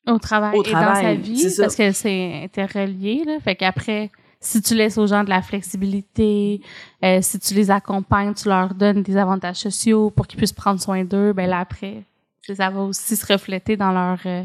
Au 0.07 0.19
travail 0.19 0.57
Au 0.59 0.63
et 0.65 0.73
dans 0.73 0.79
sa 0.79 0.81
travail, 0.93 1.17
vie, 1.19 1.39
ça. 1.51 1.63
parce 1.63 1.77
que 1.77 1.93
c'est 1.93 2.43
interrelié, 2.45 3.23
là. 3.25 3.39
Fait 3.41 3.55
qu'après, 3.55 4.11
si 4.41 4.61
tu 4.61 4.75
laisses 4.75 4.99
aux 4.99 5.07
gens 5.07 5.23
de 5.23 5.29
la 5.31 5.41
flexibilité, 5.43 6.61
euh, 7.05 7.19
si 7.23 7.39
tu 7.39 7.55
les 7.55 7.71
accompagnes, 7.71 8.35
tu 8.35 8.49
leur 8.49 8.75
donnes 8.75 9.03
des 9.05 9.17
avantages 9.17 9.57
sociaux 9.59 10.11
pour 10.11 10.27
qu'ils 10.27 10.39
puissent 10.39 10.53
prendre 10.53 10.81
soin 10.81 11.05
d'eux, 11.05 11.33
ben 11.33 11.49
là, 11.49 11.61
après, 11.61 12.03
ça 12.53 12.69
va 12.71 12.81
aussi 12.81 13.15
se 13.15 13.33
refléter 13.33 13.77
dans 13.77 13.93
leur, 13.93 14.19
euh, 14.27 14.43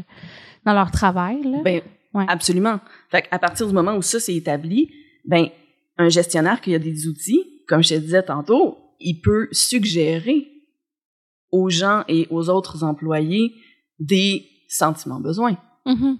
dans 0.64 0.72
leur 0.74 0.92
travail, 0.92 1.42
là. 1.42 1.58
Ben, 1.64 1.82
Ouais. 2.14 2.24
absolument. 2.28 2.80
Fait 3.10 3.26
à 3.30 3.38
partir 3.38 3.66
du 3.66 3.74
moment 3.74 3.94
où 3.94 4.02
ça 4.02 4.18
c'est 4.18 4.34
établi, 4.34 4.90
ben, 5.24 5.48
un 5.98 6.08
gestionnaire 6.08 6.60
qui 6.60 6.74
a 6.74 6.78
des 6.78 7.06
outils, 7.06 7.44
comme 7.68 7.82
je 7.82 7.90
te 7.90 8.00
disais 8.00 8.22
tantôt, 8.22 8.78
il 9.00 9.20
peut 9.20 9.48
suggérer 9.52 10.48
aux 11.50 11.68
gens 11.68 12.04
et 12.08 12.26
aux 12.30 12.48
autres 12.48 12.84
employés 12.84 13.54
des 13.98 14.46
sentiments 14.68 15.20
besoins. 15.20 15.56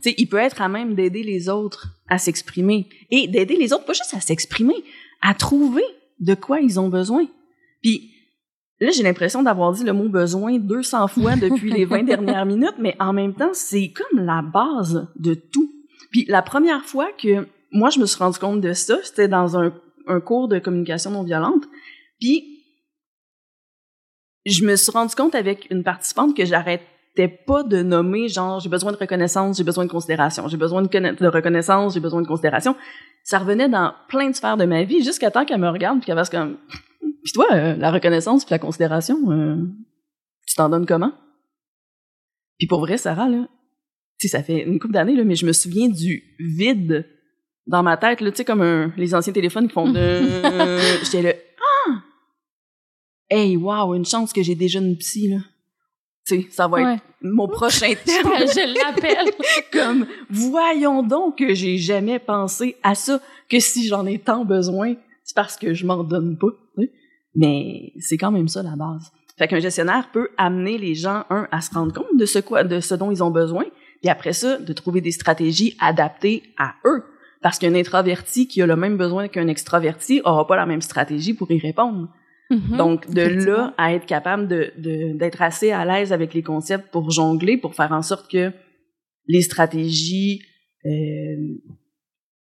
Tu 0.03 0.11
sais, 0.11 0.15
il 0.17 0.27
peut 0.29 0.39
être 0.39 0.63
à 0.63 0.69
même 0.69 0.95
d'aider 0.95 1.23
les 1.23 1.49
autres 1.51 1.89
à 2.09 2.17
s'exprimer 2.19 2.89
et 3.11 3.29
d'aider 3.29 3.57
les 3.57 3.73
autres 3.75 3.85
pas 3.85 3.93
juste 3.93 4.15
à 4.15 4.21
s'exprimer, 4.21 4.77
à 5.21 5.35
trouver 5.35 5.83
de 6.21 6.35
quoi 6.35 6.61
ils 6.61 6.81
ont 6.81 6.89
besoin. 6.89 7.27
Puis 7.83 8.11
là, 8.81 8.91
j'ai 8.91 9.03
l'impression 9.03 9.43
d'avoir 9.43 9.73
dit 9.73 9.85
le 9.85 9.93
mot 9.93 10.09
besoin 10.09 10.59
200 10.59 11.09
fois 11.09 11.37
depuis 11.41 11.71
les 11.71 11.85
20 11.85 12.05
dernières 12.05 12.47
minutes, 12.47 12.77
mais 12.79 12.97
en 12.99 13.13
même 13.13 13.35
temps, 13.35 13.53
c'est 13.53 13.93
comme 13.93 14.25
la 14.25 14.43
base 14.43 15.07
de 15.19 15.35
tout. 15.35 15.71
Puis 16.11 16.25
la 16.29 16.43
première 16.43 16.85
fois 16.85 17.11
que 17.13 17.47
moi 17.73 17.91
je 17.91 18.01
me 18.01 18.07
suis 18.07 18.19
rendu 18.19 18.39
compte 18.39 18.61
de 18.61 18.73
ça, 18.73 18.97
c'était 19.03 19.29
dans 19.29 19.59
un, 19.59 19.73
un 20.07 20.21
cours 20.21 20.49
de 20.49 20.59
communication 20.59 21.11
non 21.11 21.23
violente. 21.23 21.65
Puis 22.21 22.65
je 24.47 24.65
me 24.65 24.77
suis 24.77 24.91
rendu 24.93 25.15
compte 25.15 25.35
avec 25.35 25.71
une 25.71 25.83
participante 25.85 26.37
que 26.37 26.45
j'arrêtais 26.45 27.29
pas 27.47 27.63
de 27.63 27.83
nommer 27.83 28.29
genre 28.29 28.61
j'ai 28.61 28.69
besoin 28.69 28.93
de 28.93 28.97
reconnaissance, 28.97 29.59
j'ai 29.59 29.65
besoin 29.65 29.85
de 29.85 29.91
considération, 29.91 30.49
j'ai 30.49 30.57
besoin 30.57 30.83
de, 30.83 30.89
conna- 30.89 31.13
de 31.13 31.27
reconnaissance, 31.27 31.95
j'ai 31.95 32.01
besoin 32.01 32.23
de 32.23 32.29
considération. 32.29 32.77
Ça 33.25 33.39
revenait 33.39 33.69
dans 33.69 33.93
plein 34.09 34.31
de 34.31 34.35
sphères 34.35 34.57
de 34.57 34.65
ma 34.65 34.85
vie 34.85 35.03
jusqu'à 35.03 35.31
temps 35.31 35.45
qu'elle 35.45 35.61
me 35.61 35.69
regarde 35.69 35.99
puis 35.99 36.07
qu'elle 36.07 36.17
fasse 36.17 36.31
comme 36.31 36.57
puis 37.23 37.33
toi 37.33 37.47
euh, 37.53 37.75
la 37.77 37.91
reconnaissance 37.91 38.45
puis 38.45 38.53
la 38.53 38.59
considération 38.59 39.19
euh, 39.31 39.57
tu 40.47 40.55
t'en 40.55 40.69
donnes 40.71 40.87
comment 40.87 41.13
Puis 42.59 42.67
pour 42.69 42.81
vrai, 42.81 42.97
Sarah, 42.97 43.29
là, 43.29 43.47
sais, 44.27 44.29
ça 44.29 44.43
fait 44.43 44.63
une 44.65 44.79
couple 44.81 44.95
d'années, 44.95 45.15
là, 45.15 45.25
mais 45.25 45.37
je 45.37 45.47
me 45.47 45.53
souviens 45.53 45.89
du 45.89 46.23
vide 46.41 47.07
dans 47.67 47.83
ma 47.83 47.97
tête, 47.97 48.21
là, 48.21 48.31
tu 48.31 48.39
sais, 48.39 48.45
comme 48.45 48.63
un, 48.63 48.93
les 48.97 49.15
anciens 49.15 49.33
téléphones 49.33 49.69
qui 49.69 49.75
font 49.75 49.91
de... 49.93 50.23
J'étais 51.05 51.23
là, 51.23 51.33
ah! 51.89 51.93
Hey, 53.31 53.57
wow, 53.57 53.95
une 53.95 54.07
chance 54.07 54.33
que 54.33 54.43
j'ai 54.43 54.55
déjà 54.55 54.79
une 54.81 54.97
psy, 54.97 55.29
là. 55.29 55.39
Tu 56.27 56.43
sais, 56.43 56.47
ça 56.51 56.67
va 56.67 56.77
Ouais. 56.79 56.95
être 56.95 57.03
mon 57.23 57.47
prochain 57.49 57.93
terme. 58.05 58.33
je 58.39 58.75
l'appelle. 58.79 59.33
comme, 59.73 60.07
voyons 60.31 61.03
donc 61.03 61.39
que 61.39 61.55
j'ai 61.55 61.77
jamais 61.79 62.19
pensé 62.19 62.77
à 62.83 62.95
ça, 62.95 63.21
que 63.49 63.61
si 63.61 63.87
j'en 63.87 64.07
ai 64.07 64.19
tant 64.19 64.45
besoin, 64.45 64.95
c'est 65.25 65.35
parce 65.35 65.57
que 65.57 65.75
je 65.75 65.85
m'en 65.87 66.05
donne 66.05 66.39
pas. 66.39 66.49
tu 66.77 66.85
sais. 66.85 66.93
Mais 67.35 67.93
c'est 68.01 68.17
quand 68.17 68.31
même 68.33 68.49
ça 68.49 68.63
la 68.63 68.77
base. 68.77 69.11
Fait 69.39 69.47
qu'un 69.47 69.61
gestionnaire 69.61 70.11
peut 70.13 70.31
amener 70.37 70.79
les 70.79 70.95
gens, 70.95 71.25
un, 71.31 71.47
à 71.53 71.61
se 71.61 71.73
rendre 71.73 71.93
compte 71.93 72.17
de 72.19 72.27
ce 72.27 72.39
quoi, 72.41 72.65
de 72.65 72.81
ce 72.81 72.95
dont 72.95 73.11
ils 73.11 73.23
ont 73.23 73.31
besoin, 73.31 73.65
puis 74.01 74.09
après 74.11 74.33
ça, 74.33 74.59
de 74.59 74.73
trouver 74.73 75.01
des 75.01 75.13
stratégies 75.13 75.77
adaptées 75.81 76.43
à 76.59 76.75
eux. 76.85 77.03
Parce 77.41 77.59
qu'un 77.59 77.75
introverti 77.75 78.49
qui 78.49 78.61
a 78.63 78.67
le 78.67 78.75
même 78.77 78.97
besoin 78.97 79.29
qu'un 79.29 79.47
extraverti 79.47 80.21
aura 80.25 80.47
pas 80.47 80.57
la 80.57 80.67
même 80.67 80.81
stratégie 80.83 81.35
pour 81.35 81.51
y 81.53 81.59
répondre. 81.59 82.09
Mhm. 82.51 82.77
Donc, 82.77 83.11
de 83.11 83.23
là 83.23 83.75
à 83.79 83.93
être 83.93 84.07
capable 84.07 84.49
de, 84.49 84.73
de- 84.79 85.17
d'être 85.17 85.41
assez 85.43 85.71
à 85.71 85.85
l'aise 85.85 86.13
avec 86.13 86.35
les 86.35 86.43
concepts 86.43 86.91
pour 86.91 87.11
jongler, 87.11 87.57
pour 87.57 87.75
faire 87.75 87.93
en 87.93 88.03
sorte 88.03 88.31
que 88.31 88.53
les 89.27 89.43
stratégies 89.43 90.41
euh, 90.85 90.91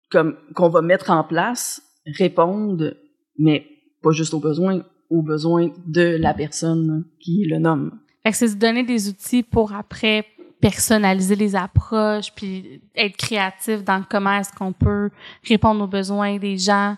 comme 0.09 0.37
qu'on 0.55 0.69
va 0.69 0.81
mettre 0.81 1.09
en 1.09 1.23
place 1.23 1.81
répondent, 2.17 2.97
mais 3.37 3.65
pas 4.01 4.11
juste 4.11 4.33
aux 4.33 4.39
besoins, 4.39 4.83
aux 5.09 5.21
besoins 5.21 5.71
de 5.85 6.17
la 6.17 6.33
personne 6.33 7.05
qui 7.19 7.45
le 7.47 7.59
nomme. 7.59 7.99
Fait 8.23 8.31
que 8.31 8.37
c'est 8.37 8.47
se 8.47 8.55
donner 8.55 8.83
des 8.83 9.09
outils 9.09 9.43
pour 9.43 9.73
après 9.73 10.25
personnaliser 10.61 11.35
les 11.35 11.55
approches, 11.55 12.31
puis 12.33 12.81
être 12.95 13.17
créatif 13.17 13.83
dans 13.83 14.03
comment 14.09 14.37
est-ce 14.39 14.53
qu'on 14.53 14.71
peut 14.73 15.09
répondre 15.47 15.83
aux 15.83 15.87
besoins 15.87 16.37
des 16.37 16.57
gens. 16.57 16.95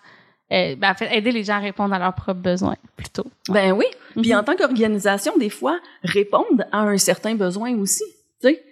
Euh, 0.52 0.76
ben, 0.76 0.92
en 0.92 0.94
fait, 0.94 1.10
aider 1.16 1.32
les 1.32 1.44
gens 1.44 1.56
à 1.56 1.60
répondre 1.60 1.94
à 1.96 2.00
leurs 2.00 2.14
propres 2.14 2.40
besoins, 2.40 2.76
plutôt. 2.96 3.26
Ben 3.50 3.72
oui. 3.72 3.86
Puis 4.22 4.32
Mhm. 4.34 4.40
en 4.40 4.44
tant 4.44 4.56
qu'organisation, 4.56 5.36
des 5.38 5.50
fois, 5.50 5.80
répondre 6.04 6.64
à 6.72 6.82
un 6.82 6.98
certain 6.98 7.34
besoin 7.34 7.76
aussi. 7.78 8.04
Tu 8.42 8.50
sais, 8.50 8.64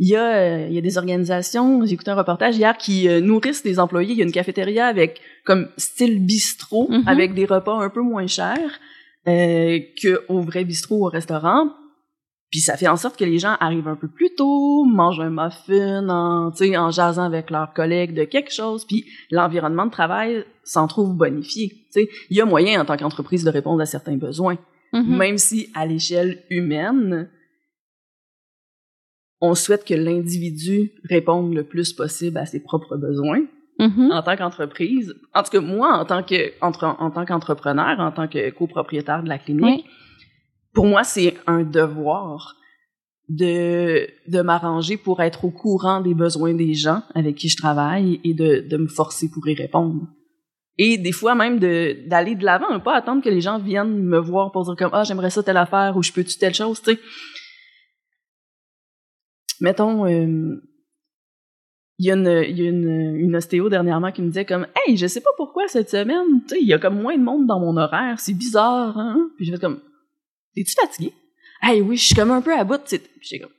il 0.00 0.08
y 0.08 0.16
a, 0.16 0.24
euh, 0.24 0.66
il 0.68 0.74
y 0.74 0.78
a 0.78 0.80
des 0.80 0.96
organisations. 0.98 1.84
J'ai 1.84 1.92
écouté 1.94 2.10
un 2.10 2.14
reportage 2.16 2.56
hier 2.56 2.76
qui 2.76 3.08
euh, 3.08 3.20
nourrissent 3.20 3.62
des 3.62 3.78
employés. 3.78 4.12
Il 4.12 4.18
y 4.18 4.22
a 4.22 4.24
une 4.24 4.32
cafétéria 4.32 4.86
avec 4.86 5.20
comme 5.44 5.68
style 5.76 6.18
bistrot, 6.24 6.88
Mhm. 6.90 7.04
avec 7.06 7.34
des 7.34 7.44
repas 7.44 7.74
un 7.74 7.90
peu 7.90 8.00
moins 8.00 8.26
chers 8.26 8.80
euh, 9.28 9.78
que 10.02 10.24
au 10.28 10.40
vrai 10.40 10.64
bistrot 10.64 11.06
au 11.06 11.10
restaurant. 11.10 11.68
Puis 12.50 12.60
ça 12.60 12.76
fait 12.78 12.88
en 12.88 12.96
sorte 12.96 13.18
que 13.18 13.24
les 13.26 13.38
gens 13.38 13.56
arrivent 13.60 13.88
un 13.88 13.96
peu 13.96 14.08
plus 14.08 14.34
tôt, 14.34 14.84
mangent 14.86 15.20
un 15.20 15.28
muffin 15.30 16.08
en, 16.08 16.50
tu 16.50 16.64
sais, 16.68 16.76
en 16.78 16.90
jasant 16.90 17.24
avec 17.24 17.50
leurs 17.50 17.74
collègues 17.74 18.14
de 18.14 18.24
quelque 18.24 18.52
chose, 18.52 18.86
puis 18.86 19.04
l'environnement 19.30 19.84
de 19.84 19.90
travail 19.90 20.44
s'en 20.64 20.86
trouve 20.88 21.14
bonifié. 21.14 21.68
Tu 21.68 22.02
sais, 22.04 22.08
il 22.30 22.36
y 22.38 22.40
a 22.40 22.46
moyen 22.46 22.80
en 22.80 22.84
tant 22.86 22.96
qu'entreprise 22.96 23.44
de 23.44 23.50
répondre 23.50 23.82
à 23.82 23.86
certains 23.86 24.16
besoins 24.16 24.56
Mhm. 24.94 25.16
même 25.18 25.36
si 25.36 25.68
à 25.74 25.84
l'échelle 25.84 26.42
humaine, 26.48 27.28
on 29.40 29.54
souhaite 29.54 29.84
que 29.84 29.94
l'individu 29.94 30.92
réponde 31.04 31.54
le 31.54 31.64
plus 31.64 31.92
possible 31.92 32.38
à 32.38 32.46
ses 32.46 32.60
propres 32.62 32.96
besoins 32.96 33.42
Mhm. 33.78 34.10
en 34.10 34.22
tant 34.22 34.36
qu'entreprise. 34.36 35.14
En 35.34 35.42
tout 35.44 35.50
cas, 35.50 35.60
moi, 35.60 35.92
en 35.98 36.04
tant 36.04 36.22
que 36.24 36.52
entre- 36.60 36.96
en 36.98 37.10
tant 37.10 37.24
qu'entrepreneur, 37.24 38.00
en 38.00 38.10
tant 38.10 38.26
que 38.26 38.50
copropriétaire 38.50 39.22
de 39.22 39.28
la 39.28 39.38
clinique, 39.38 39.84
Oui. 39.84 39.84
Pour 40.72 40.86
moi, 40.86 41.04
c'est 41.04 41.34
un 41.46 41.62
devoir 41.62 42.56
de 43.28 44.08
de 44.26 44.40
m'arranger 44.40 44.96
pour 44.96 45.20
être 45.20 45.44
au 45.44 45.50
courant 45.50 46.00
des 46.00 46.14
besoins 46.14 46.54
des 46.54 46.74
gens 46.74 47.02
avec 47.14 47.36
qui 47.36 47.48
je 47.48 47.56
travaille 47.56 48.20
et 48.24 48.32
de 48.32 48.66
de 48.66 48.76
me 48.76 48.88
forcer 48.88 49.30
pour 49.30 49.46
y 49.48 49.54
répondre. 49.54 50.06
Et 50.78 50.96
des 50.96 51.12
fois 51.12 51.34
même 51.34 51.58
d'aller 51.58 52.36
de 52.36 52.44
l'avant, 52.44 52.80
pas 52.80 52.94
attendre 52.94 53.22
que 53.22 53.28
les 53.28 53.40
gens 53.40 53.58
viennent 53.58 53.98
me 53.98 54.18
voir 54.18 54.50
pour 54.52 54.64
dire 54.64 54.76
comme 54.76 54.90
ah 54.92 55.04
j'aimerais 55.04 55.30
ça 55.30 55.42
telle 55.42 55.56
affaire 55.56 55.96
ou 55.96 56.02
je 56.02 56.12
peux 56.12 56.24
tu 56.24 56.38
telle 56.38 56.54
chose, 56.54 56.80
tu 56.80 56.94
sais. 56.94 57.00
Mettons 59.60 60.06
euh, 60.06 60.62
il 61.98 62.06
y 62.06 62.12
a, 62.12 62.14
une, 62.14 62.56
y 62.56 62.62
a 62.62 62.68
une, 62.70 63.16
une 63.16 63.36
ostéo 63.36 63.68
dernièrement 63.68 64.12
qui 64.12 64.22
me 64.22 64.28
disait 64.28 64.44
comme 64.44 64.68
Hey, 64.76 64.96
je 64.96 65.08
sais 65.08 65.20
pas 65.20 65.30
pourquoi 65.36 65.66
cette 65.66 65.90
semaine, 65.90 66.42
tu 66.42 66.54
sais, 66.54 66.60
il 66.60 66.66
y 66.66 66.72
a 66.72 66.78
comme 66.78 67.02
moins 67.02 67.18
de 67.18 67.22
monde 67.22 67.46
dans 67.46 67.58
mon 67.58 67.76
horaire, 67.76 68.20
c'est 68.20 68.34
bizarre, 68.34 68.96
hein? 68.96 69.30
Puis 69.36 69.44
j'ai 69.44 69.52
fait 69.52 69.60
comme 69.60 69.80
T'es-tu 70.64 70.74
fatigué? 70.80 71.12
Hey, 71.62 71.80
oui, 71.80 71.96
je 71.96 72.04
suis 72.06 72.14
comme 72.14 72.30
un 72.30 72.40
peu 72.42 72.52
à 72.56 72.64
bout. 72.64 72.80
Puis 72.84 73.00
j'ai 73.22 73.38
comme 73.40 73.50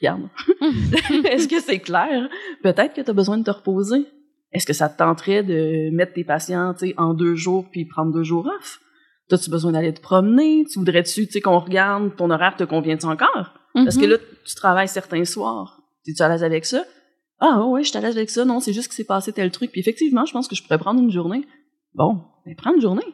Regarde. 0.00 0.28
Est-ce 1.24 1.48
que 1.48 1.60
c'est 1.60 1.80
clair? 1.80 2.28
Peut-être 2.62 2.94
que 2.94 3.00
tu 3.00 3.10
as 3.10 3.12
besoin 3.12 3.36
de 3.38 3.42
te 3.44 3.50
reposer. 3.50 4.06
Est-ce 4.52 4.64
que 4.64 4.72
ça 4.72 4.88
te 4.88 4.96
tenterait 4.98 5.42
de 5.42 5.90
mettre 5.94 6.12
tes 6.14 6.24
patients, 6.24 6.74
en 6.96 7.14
deux 7.14 7.34
jours 7.34 7.66
puis 7.70 7.84
prendre 7.84 8.12
deux 8.12 8.22
jours 8.22 8.46
off? 8.58 8.80
T'as-tu 9.28 9.50
besoin 9.50 9.72
d'aller 9.72 9.92
te 9.92 10.00
promener? 10.00 10.64
Tu 10.72 10.78
voudrais-tu, 10.78 11.26
tu 11.26 11.32
sais, 11.32 11.40
qu'on 11.40 11.58
regarde 11.58 12.14
ton 12.16 12.30
horaire 12.30 12.56
te 12.56 12.64
convient-tu 12.64 13.06
encore? 13.06 13.54
Parce 13.74 13.96
que 13.96 14.04
Mhm. 14.04 14.10
là, 14.12 14.16
tu 14.46 14.54
travailles 14.54 14.88
certains 14.88 15.24
soirs. 15.24 15.82
T'es-tu 16.04 16.22
à 16.22 16.28
l'aise 16.28 16.44
avec 16.44 16.64
ça? 16.64 16.84
Ah 17.40 17.64
ouais, 17.66 17.82
je 17.82 17.88
suis 17.88 17.98
à 17.98 18.00
l'aise 18.00 18.16
avec 18.16 18.30
ça. 18.30 18.44
Non, 18.44 18.60
c'est 18.60 18.72
juste 18.72 18.88
que 18.88 18.94
c'est 18.94 19.04
passé 19.04 19.32
tel 19.32 19.50
truc. 19.50 19.70
Puis 19.72 19.80
effectivement, 19.80 20.24
je 20.24 20.32
pense 20.32 20.48
que 20.48 20.56
je 20.56 20.62
pourrais 20.62 20.78
prendre 20.78 21.00
une 21.02 21.10
journée. 21.10 21.44
Bon, 21.94 22.22
ben 22.46 22.54
prends 22.56 22.72
une 22.74 22.80
journée. 22.80 23.04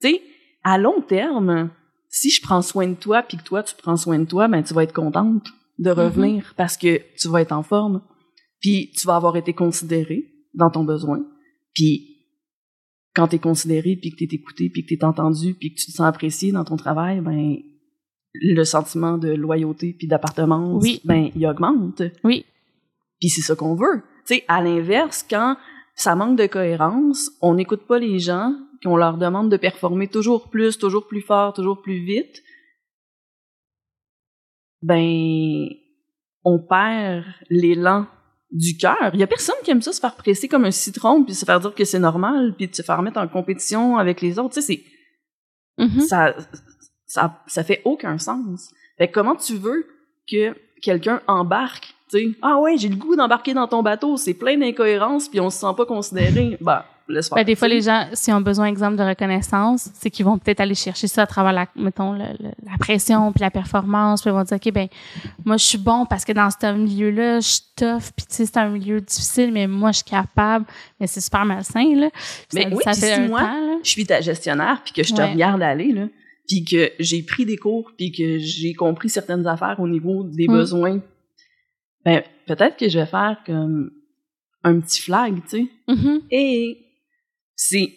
Tu 0.00 0.08
sais, 0.10 0.22
à 0.62 0.78
long 0.78 1.00
terme, 1.02 1.70
si 2.16 2.30
je 2.30 2.40
prends 2.40 2.62
soin 2.62 2.86
de 2.86 2.94
toi 2.94 3.22
puis 3.22 3.36
que 3.36 3.42
toi, 3.42 3.64
tu 3.64 3.74
prends 3.76 3.96
soin 3.96 4.20
de 4.20 4.24
toi, 4.24 4.46
ben 4.46 4.62
tu 4.62 4.72
vas 4.72 4.84
être 4.84 4.92
contente 4.92 5.48
de 5.80 5.90
revenir 5.90 6.54
parce 6.56 6.76
que 6.76 7.00
tu 7.18 7.28
vas 7.28 7.40
être 7.42 7.50
en 7.50 7.64
forme. 7.64 8.02
Puis 8.60 8.92
tu 8.96 9.04
vas 9.08 9.16
avoir 9.16 9.36
été 9.36 9.52
considéré 9.52 10.24
dans 10.54 10.70
ton 10.70 10.84
besoin. 10.84 11.26
Puis 11.74 12.10
quand 13.16 13.26
t'es 13.26 13.40
considéré, 13.40 13.96
puis 13.96 14.10
que 14.12 14.16
t'es 14.24 14.32
écouté, 14.36 14.70
puis 14.70 14.84
que 14.84 14.94
t'es 14.94 15.04
entendu, 15.04 15.54
puis 15.54 15.74
que 15.74 15.80
tu 15.80 15.86
te 15.86 15.90
sens 15.90 16.06
apprécié 16.06 16.52
dans 16.52 16.64
ton 16.64 16.76
travail, 16.76 17.20
ben 17.20 17.56
le 18.34 18.64
sentiment 18.64 19.18
de 19.18 19.28
loyauté 19.34 19.92
puis 19.98 20.06
d'appartenance, 20.06 20.82
Oui. 20.84 21.00
ben 21.04 21.30
il 21.34 21.46
augmente. 21.48 22.02
Oui. 22.22 22.44
Puis 23.20 23.28
c'est 23.28 23.42
ça 23.42 23.56
qu'on 23.56 23.74
veut. 23.74 24.02
Tu 24.26 24.36
sais, 24.36 24.44
à 24.46 24.62
l'inverse, 24.62 25.26
quand 25.28 25.56
ça 25.94 26.14
manque 26.14 26.36
de 26.38 26.46
cohérence, 26.46 27.30
on 27.40 27.54
n'écoute 27.54 27.86
pas 27.86 27.98
les 27.98 28.18
gens, 28.18 28.52
qu'on 28.82 28.96
leur 28.96 29.16
demande 29.16 29.50
de 29.50 29.56
performer 29.56 30.08
toujours 30.08 30.50
plus, 30.50 30.76
toujours 30.78 31.06
plus 31.06 31.22
fort, 31.22 31.52
toujours 31.54 31.80
plus 31.82 32.04
vite. 32.04 32.42
Ben, 34.82 35.68
on 36.44 36.58
perd 36.58 37.24
l'élan 37.48 38.06
du 38.50 38.76
cœur. 38.76 39.10
Il 39.14 39.20
y 39.20 39.22
a 39.22 39.26
personne 39.26 39.54
qui 39.64 39.70
aime 39.70 39.82
ça 39.82 39.92
se 39.92 40.00
faire 40.00 40.14
presser 40.16 40.46
comme 40.48 40.64
un 40.64 40.70
citron 40.70 41.24
puis 41.24 41.34
se 41.34 41.44
faire 41.44 41.60
dire 41.60 41.74
que 41.74 41.84
c'est 41.84 41.98
normal 41.98 42.54
puis 42.56 42.68
de 42.68 42.74
se 42.74 42.82
faire 42.82 43.00
mettre 43.02 43.18
en 43.18 43.26
compétition 43.28 43.96
avec 43.96 44.20
les 44.20 44.38
autres. 44.38 44.54
Tu 44.54 44.62
sais, 44.62 44.74
c'est 44.74 44.84
Mhm. 45.76 46.02
ça, 46.02 46.36
ça, 47.06 47.42
ça 47.48 47.64
fait 47.64 47.82
aucun 47.84 48.16
sens. 48.18 48.72
Fait 48.96 49.08
que 49.08 49.12
comment 49.14 49.34
tu 49.34 49.56
veux 49.56 49.86
que 50.30 50.54
quelqu'un 50.82 51.20
embarque, 51.26 51.93
ah 52.42 52.58
ouais, 52.58 52.76
j'ai 52.78 52.88
le 52.88 52.96
goût 52.96 53.16
d'embarquer 53.16 53.54
dans 53.54 53.66
ton 53.66 53.82
bateau, 53.82 54.16
c'est 54.16 54.34
plein 54.34 54.56
d'incohérences, 54.56 55.28
puis 55.28 55.40
on 55.40 55.50
se 55.50 55.58
sent 55.58 55.74
pas 55.76 55.84
considéré. 55.86 56.56
bah, 56.60 56.86
laisse 57.08 57.28
faire. 57.28 57.36
Ben, 57.36 57.44
des 57.44 57.54
fois, 57.54 57.68
les 57.68 57.80
gens, 57.82 58.06
s'ils 58.12 58.32
ont 58.34 58.40
besoin, 58.40 58.66
exemple, 58.66 58.96
de 58.96 59.02
reconnaissance, 59.02 59.90
c'est 59.94 60.10
qu'ils 60.10 60.24
vont 60.24 60.38
peut-être 60.38 60.60
aller 60.60 60.74
chercher 60.74 61.06
ça 61.08 61.22
à 61.22 61.26
travers 61.26 61.52
la, 61.52 61.66
mettons, 61.76 62.12
le- 62.12 62.20
le- 62.40 62.52
la 62.64 62.78
pression 62.78 63.32
puis 63.32 63.40
la 63.40 63.50
performance, 63.50 64.22
puis 64.22 64.30
ils 64.30 64.34
vont 64.34 64.42
dire, 64.42 64.56
OK, 64.64 64.72
ben, 64.72 64.88
moi, 65.44 65.56
je 65.56 65.64
suis 65.64 65.78
bon 65.78 66.06
parce 66.06 66.24
que 66.24 66.32
dans 66.32 66.48
ce 66.50 66.72
milieu-là, 66.72 67.40
je 67.40 67.48
suis 67.48 67.62
tough, 67.76 68.10
puis 68.16 68.26
tu 68.28 68.34
sais, 68.36 68.46
c'est 68.46 68.56
un 68.58 68.68
milieu 68.68 69.00
difficile, 69.00 69.50
mais 69.52 69.66
moi, 69.66 69.90
je 69.92 69.96
suis 69.96 70.04
capable. 70.10 70.66
Mais 71.00 71.06
c'est 71.06 71.20
super 71.20 71.44
malsain, 71.44 71.94
là. 71.96 72.10
Mais 72.54 72.62
ça, 72.62 72.68
oui, 72.70 72.82
ça 72.84 72.92
fait 72.92 73.14
si 73.14 73.20
un 73.20 73.28
moi, 73.28 73.40
temps, 73.40 73.46
là. 73.66 73.76
je 73.82 73.88
suis 73.90 74.06
ta 74.06 74.20
gestionnaire, 74.20 74.80
puis 74.84 74.92
que 74.94 75.02
je 75.02 75.12
te 75.14 75.20
Ouais. 75.20 75.32
regarde 75.32 75.62
aller, 75.62 75.92
là, 75.92 76.06
puis 76.48 76.64
que 76.64 76.90
j'ai 77.00 77.22
pris 77.22 77.44
des 77.44 77.56
cours, 77.56 77.90
puis 77.98 78.12
que 78.12 78.38
j'ai 78.38 78.72
compris 78.74 79.08
certaines 79.10 79.46
affaires 79.46 79.76
au 79.78 79.88
niveau 79.88 80.22
des 80.24 80.46
Mm. 80.48 80.52
besoins, 80.52 81.00
ben, 82.04 82.22
peut-être 82.46 82.76
que 82.76 82.88
je 82.88 82.98
vais 82.98 83.06
faire 83.06 83.38
comme 83.46 83.90
un 84.62 84.80
petit 84.80 85.00
flag, 85.02 85.34
tu 85.44 85.48
sais. 85.48 85.66
Mhm. 85.88 86.22
Et 86.30 86.78
c'est 87.56 87.92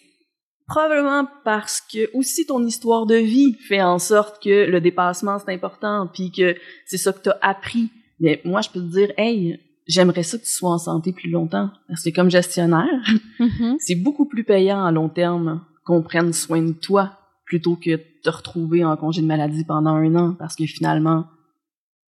probablement 0.66 1.26
parce 1.44 1.80
que 1.80 2.10
aussi 2.14 2.46
ton 2.46 2.64
histoire 2.64 3.06
de 3.06 3.14
vie 3.16 3.54
fait 3.68 3.82
en 3.82 3.98
sorte 3.98 4.42
que 4.42 4.66
le 4.70 4.80
dépassement 4.80 5.38
c'est 5.38 5.52
important 5.52 6.08
puis 6.12 6.30
que 6.30 6.56
c'est 6.86 6.98
ça 6.98 7.12
que 7.12 7.22
tu 7.22 7.30
as 7.30 7.38
appris. 7.40 7.90
Mais 8.20 8.40
moi 8.44 8.60
je 8.60 8.68
peux 8.68 8.80
te 8.80 8.84
dire 8.92 9.10
hey, 9.16 9.58
j'aimerais 9.86 10.22
ça 10.22 10.36
que 10.36 10.44
tu 10.44 10.50
sois 10.50 10.70
en 10.70 10.78
santé 10.78 11.12
plus 11.12 11.30
longtemps 11.30 11.70
parce 11.88 12.02
que 12.02 12.10
comme 12.10 12.30
gestionnaire, 12.30 12.86
Mhm. 13.40 13.76
c'est 13.78 13.94
beaucoup 13.94 14.26
plus 14.26 14.44
payant 14.44 14.84
à 14.84 14.92
long 14.92 15.08
terme 15.08 15.64
qu'on 15.84 16.02
prenne 16.02 16.32
soin 16.34 16.60
de 16.60 16.72
toi 16.72 17.12
plutôt 17.46 17.76
que 17.76 17.92
de 17.92 18.02
te 18.22 18.28
retrouver 18.28 18.84
en 18.84 18.94
congé 18.98 19.22
de 19.22 19.26
maladie 19.26 19.64
pendant 19.64 19.94
un 19.94 20.14
an 20.16 20.34
parce 20.38 20.54
que 20.54 20.66
finalement 20.66 21.24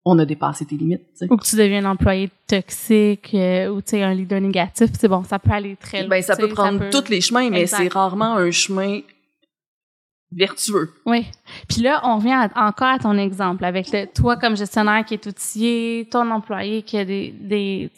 on 0.10 0.20
a 0.20 0.26
dépassé 0.26 0.66
tes 0.66 0.76
limites. 0.76 1.02
Ou 1.30 1.38
que 1.38 1.44
tu 1.46 1.56
deviens 1.56 1.86
un 1.86 1.92
employé 1.92 2.30
toxique, 2.48 3.32
euh, 3.34 3.70
ou 3.70 3.82
un 3.94 4.14
leader 4.14 4.42
négatif, 4.42 4.90
c'est 5.00 5.08
bon, 5.08 5.24
ça 5.24 5.40
peut 5.40 5.52
aller 5.52 5.76
très 5.76 6.02
loin. 6.02 6.10
Ben, 6.10 6.22
ça 6.24 6.36
tu 6.36 6.42
peut 6.42 6.48
prendre 6.50 6.80
peut- 6.80 6.90
tous 6.90 7.10
les 7.10 7.22
chemins, 7.22 7.50
mais 7.50 7.66
c'est 7.68 7.92
rarement 7.92 8.36
un 8.36 8.52
chemin 8.52 9.00
vertueux. 10.32 10.94
Oui. 11.06 11.26
Puis 11.68 11.82
là, 11.82 12.02
on 12.04 12.18
revient 12.18 12.34
à- 12.34 12.68
encore 12.68 12.88
à 12.90 13.00
ton 13.00 13.18
exemple 13.18 13.66
avec 13.66 13.92
le, 13.92 14.06
toi 14.06 14.38
comme 14.38 14.56
gestionnaire 14.56 15.04
qui 15.06 15.16
est 15.16 15.26
outillé, 15.26 16.08
ton 16.12 16.30
employé 16.30 16.84
qui 16.84 16.98
a 16.98 17.06
des, 17.06 17.34
des, 17.40 17.90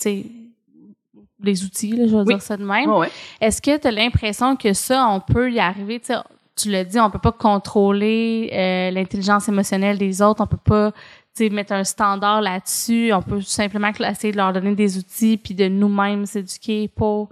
outils, 1.66 1.92
là, 1.92 2.06
je 2.08 2.12
vais 2.12 2.18
Oui. 2.22 2.26
dire 2.26 2.42
ça 2.42 2.56
de 2.56 2.64
même. 2.64 2.90
Ouais. 2.90 3.10
Est-ce 3.42 3.62
que 3.62 3.78
tu 3.78 3.88
as 3.88 3.92
l'impression 3.92 4.56
que 4.56 4.72
ça, 4.74 5.08
on 5.10 5.20
peut 5.20 5.52
y 5.52 5.60
arriver? 5.60 6.00
Tu 6.56 6.70
l'as 6.70 6.84
dit, 6.86 7.00
on 7.00 7.10
peut 7.10 7.20
pas 7.20 7.32
contrôler 7.32 8.50
euh, 8.54 8.92
l'intelligence 8.92 9.50
émotionnelle 9.50 9.98
des 9.98 10.22
autres, 10.22 10.42
on 10.42 10.48
peut 10.48 10.58
pas 10.58 10.92
mettre 11.40 11.74
un 11.74 11.84
standard 11.84 12.42
là-dessus, 12.42 13.12
on 13.14 13.22
peut 13.22 13.42
simplement 13.42 13.90
essayer 14.00 14.32
de 14.32 14.38
leur 14.38 14.54
donner 14.54 14.76
des 14.76 14.98
outils 14.98 15.38
puis 15.38 15.54
de 15.56 15.68
nous-mêmes 15.68 16.26
s'éduquer 16.26 16.88
pour 16.90 17.30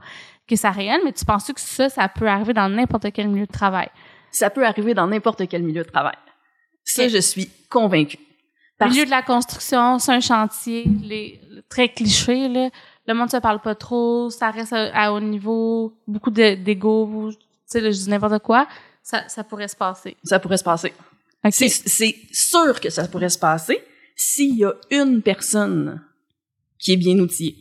que 0.48 0.56
ça 0.56 0.72
rayonne, 0.72 1.02
mais 1.06 1.12
tu 1.14 1.26
penses 1.26 1.52
que 1.52 1.60
ça, 1.62 1.90
ça 1.90 2.08
peut 2.10 2.28
arriver 2.28 2.54
dans 2.54 2.70
n'importe 2.70 3.12
quel 3.12 3.28
milieu 3.30 3.46
de 3.46 3.52
travail? 3.52 3.90
Ça 4.32 4.50
peut 4.50 4.66
arriver 4.66 4.94
dans 4.94 5.06
n'importe 5.08 5.48
quel 5.48 5.62
milieu 5.64 5.84
de 5.84 5.90
travail. 5.90 6.16
Ça, 6.84 7.08
je 7.08 7.20
suis 7.20 7.50
convaincue. 7.70 8.18
Parce- 8.78 8.92
Milieu 8.92 9.06
de 9.06 9.10
la 9.12 9.22
construction, 9.22 10.00
c'est 10.00 10.14
un 10.14 10.20
chantier, 10.22 10.86
les, 11.04 11.40
très 11.70 11.90
cliché, 11.90 12.48
là. 12.48 12.70
Le 13.08 13.14
monde 13.14 13.30
se 13.30 13.38
parle 13.38 13.60
pas 13.60 13.76
trop, 13.76 14.30
ça 14.30 14.50
reste 14.52 14.72
à, 14.74 14.92
à 14.96 15.12
haut 15.12 15.20
niveau, 15.20 15.94
beaucoup 16.08 16.30
de- 16.32 16.56
d'ego, 16.56 17.30
tu 17.32 17.38
sais, 17.66 17.82
je 17.82 17.90
dis 17.98 18.10
n'importe 18.10 18.40
quoi. 18.42 18.68
Ça, 19.04 19.28
ça 19.28 19.44
pourrait 19.44 19.68
se 19.68 19.76
passer. 19.76 20.16
Ça 20.24 20.40
pourrait 20.40 20.58
se 20.58 20.64
passer. 20.64 20.94
OK. 21.44 21.52
C'est 21.54 21.70
c'est 21.70 22.16
sûr 22.32 22.80
que 22.80 22.90
ça 22.90 23.08
pourrait 23.08 23.30
se 23.30 23.40
passer 23.40 23.80
s'il 24.22 24.56
y 24.58 24.66
a 24.66 24.74
une 24.92 25.22
personne 25.22 26.02
qui 26.78 26.92
est 26.92 26.98
bien 26.98 27.18
outillée. 27.20 27.56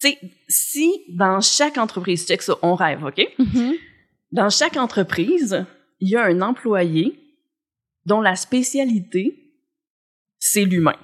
Tu 0.00 0.08
sais, 0.08 0.18
si 0.48 1.04
dans 1.10 1.40
chaque 1.40 1.78
entreprise, 1.78 2.26
check 2.26 2.42
ça, 2.42 2.54
on 2.62 2.74
rêve, 2.74 3.04
OK? 3.04 3.20
Mhm. 3.38 3.74
Dans 4.32 4.50
chaque 4.50 4.76
entreprise, 4.76 5.64
il 6.00 6.08
y 6.10 6.16
a 6.16 6.24
un 6.24 6.40
employé 6.42 7.18
dont 8.04 8.20
la 8.20 8.34
spécialité, 8.34 9.54
c'est 10.40 10.64
l'humain. 10.64 10.96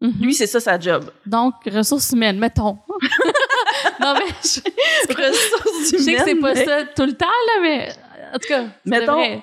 Mhm. 0.00 0.12
Lui, 0.20 0.34
c'est 0.34 0.48
ça 0.48 0.58
sa 0.58 0.78
job. 0.80 1.12
Donc, 1.24 1.54
ressources 1.66 2.10
humaines, 2.10 2.38
mettons. 2.40 2.78
non, 4.00 4.14
mais 4.14 4.26
je, 4.42 4.60
Ressources 5.14 5.92
je 5.92 5.96
sais 5.98 6.14
que 6.16 6.22
c'est 6.24 6.30
humaines, 6.32 6.40
pas 6.40 6.54
mais 6.54 6.64
ça 6.64 6.84
tout 6.86 7.06
le 7.06 7.12
temps, 7.16 7.26
là, 7.26 7.60
mais 7.62 7.88
en 8.34 8.38
tout 8.40 8.48
cas, 8.48 8.66
Mettons-. 8.84 9.40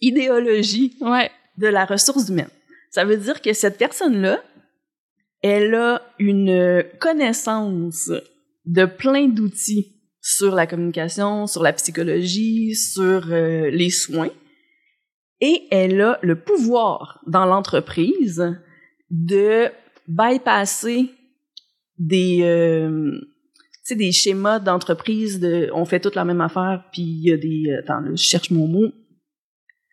Idéologie 0.00 0.96
Ouais. 1.00 1.30
de 1.58 1.66
la 1.66 1.84
ressource 1.84 2.28
humaine. 2.30 2.48
Ça 2.90 3.04
veut 3.04 3.16
dire 3.16 3.40
que 3.42 3.52
cette 3.52 3.78
personne-là, 3.78 4.42
elle 5.42 5.74
a 5.74 6.02
une 6.18 6.84
connaissance 7.00 8.10
de 8.64 8.84
plein 8.84 9.28
d'outils 9.28 9.98
sur 10.20 10.54
la 10.54 10.66
communication, 10.66 11.46
sur 11.46 11.62
la 11.62 11.72
psychologie, 11.72 12.74
sur 12.74 13.30
euh, 13.30 13.70
les 13.70 13.90
soins, 13.90 14.30
et 15.40 15.66
elle 15.70 16.00
a 16.00 16.18
le 16.22 16.40
pouvoir 16.40 17.20
dans 17.26 17.46
l'entreprise 17.46 18.56
de 19.10 19.68
bypasser 20.08 21.10
des 21.98 22.40
euh, 22.42 23.20
des 23.90 24.12
schémas 24.12 24.58
d'entreprise 24.58 25.40
de 25.40 25.70
on 25.72 25.86
fait 25.86 26.00
toute 26.00 26.14
la 26.14 26.26
même 26.26 26.42
affaire 26.42 26.84
puis 26.92 27.02
il 27.02 27.22
y 27.22 27.32
a 27.32 27.38
des 27.38 27.74
attends 27.78 28.00
là, 28.00 28.10
je 28.10 28.22
cherche 28.22 28.50
mon 28.50 28.66
mot. 28.66 28.92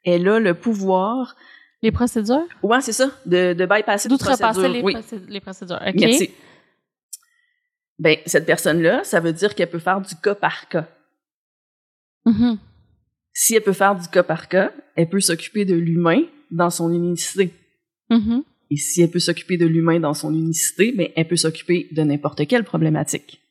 Elle 0.03 0.27
a 0.27 0.39
le 0.39 0.53
pouvoir 0.53 1.35
Les 1.81 1.91
procédures? 1.91 2.45
Ouais, 2.63 2.81
c'est 2.81 2.93
ça, 2.93 3.09
de, 3.25 3.53
de 3.53 3.65
bypasser 3.65 4.09
D'outrepasser 4.09 4.67
les, 4.69 4.81
oui, 4.81 4.93
procé- 4.95 5.21
les 5.27 5.39
procédures. 5.39 5.79
OK. 5.85 5.93
merci. 5.97 6.31
Ben, 7.99 8.17
cette 8.25 8.45
personne-là, 8.45 9.03
ça 9.03 9.19
veut 9.19 9.33
dire 9.33 9.55
qu'elle 9.55 9.69
peut 9.69 9.79
faire 9.79 10.01
du 10.01 10.15
cas 10.15 10.35
par 10.35 10.67
cas. 10.67 10.87
Mhm. 12.25 12.57
Si 13.33 13.55
elle 13.55 13.61
peut 13.63 13.73
faire 13.73 13.95
du 13.95 14.07
cas 14.07 14.23
par 14.23 14.47
cas, 14.47 14.71
elle 14.95 15.09
peut 15.09 15.19
s'occuper 15.19 15.65
de 15.65 15.75
l'humain 15.75 16.21
dans 16.51 16.69
son 16.69 16.91
unicité. 16.93 17.53
Mhm. 18.09 18.43
Et 18.71 18.77
si 18.77 19.01
elle 19.01 19.11
peut 19.11 19.19
s'occuper 19.19 19.57
de 19.57 19.65
l'humain 19.65 19.99
dans 19.99 20.13
son 20.13 20.33
unicité, 20.33 20.91
ben, 20.91 21.09
elle 21.15 21.27
peut 21.27 21.35
s'occuper 21.35 21.87
de 21.91 22.01
n'importe 22.01 22.47
quelle 22.47 22.63
problématique. 22.63 23.41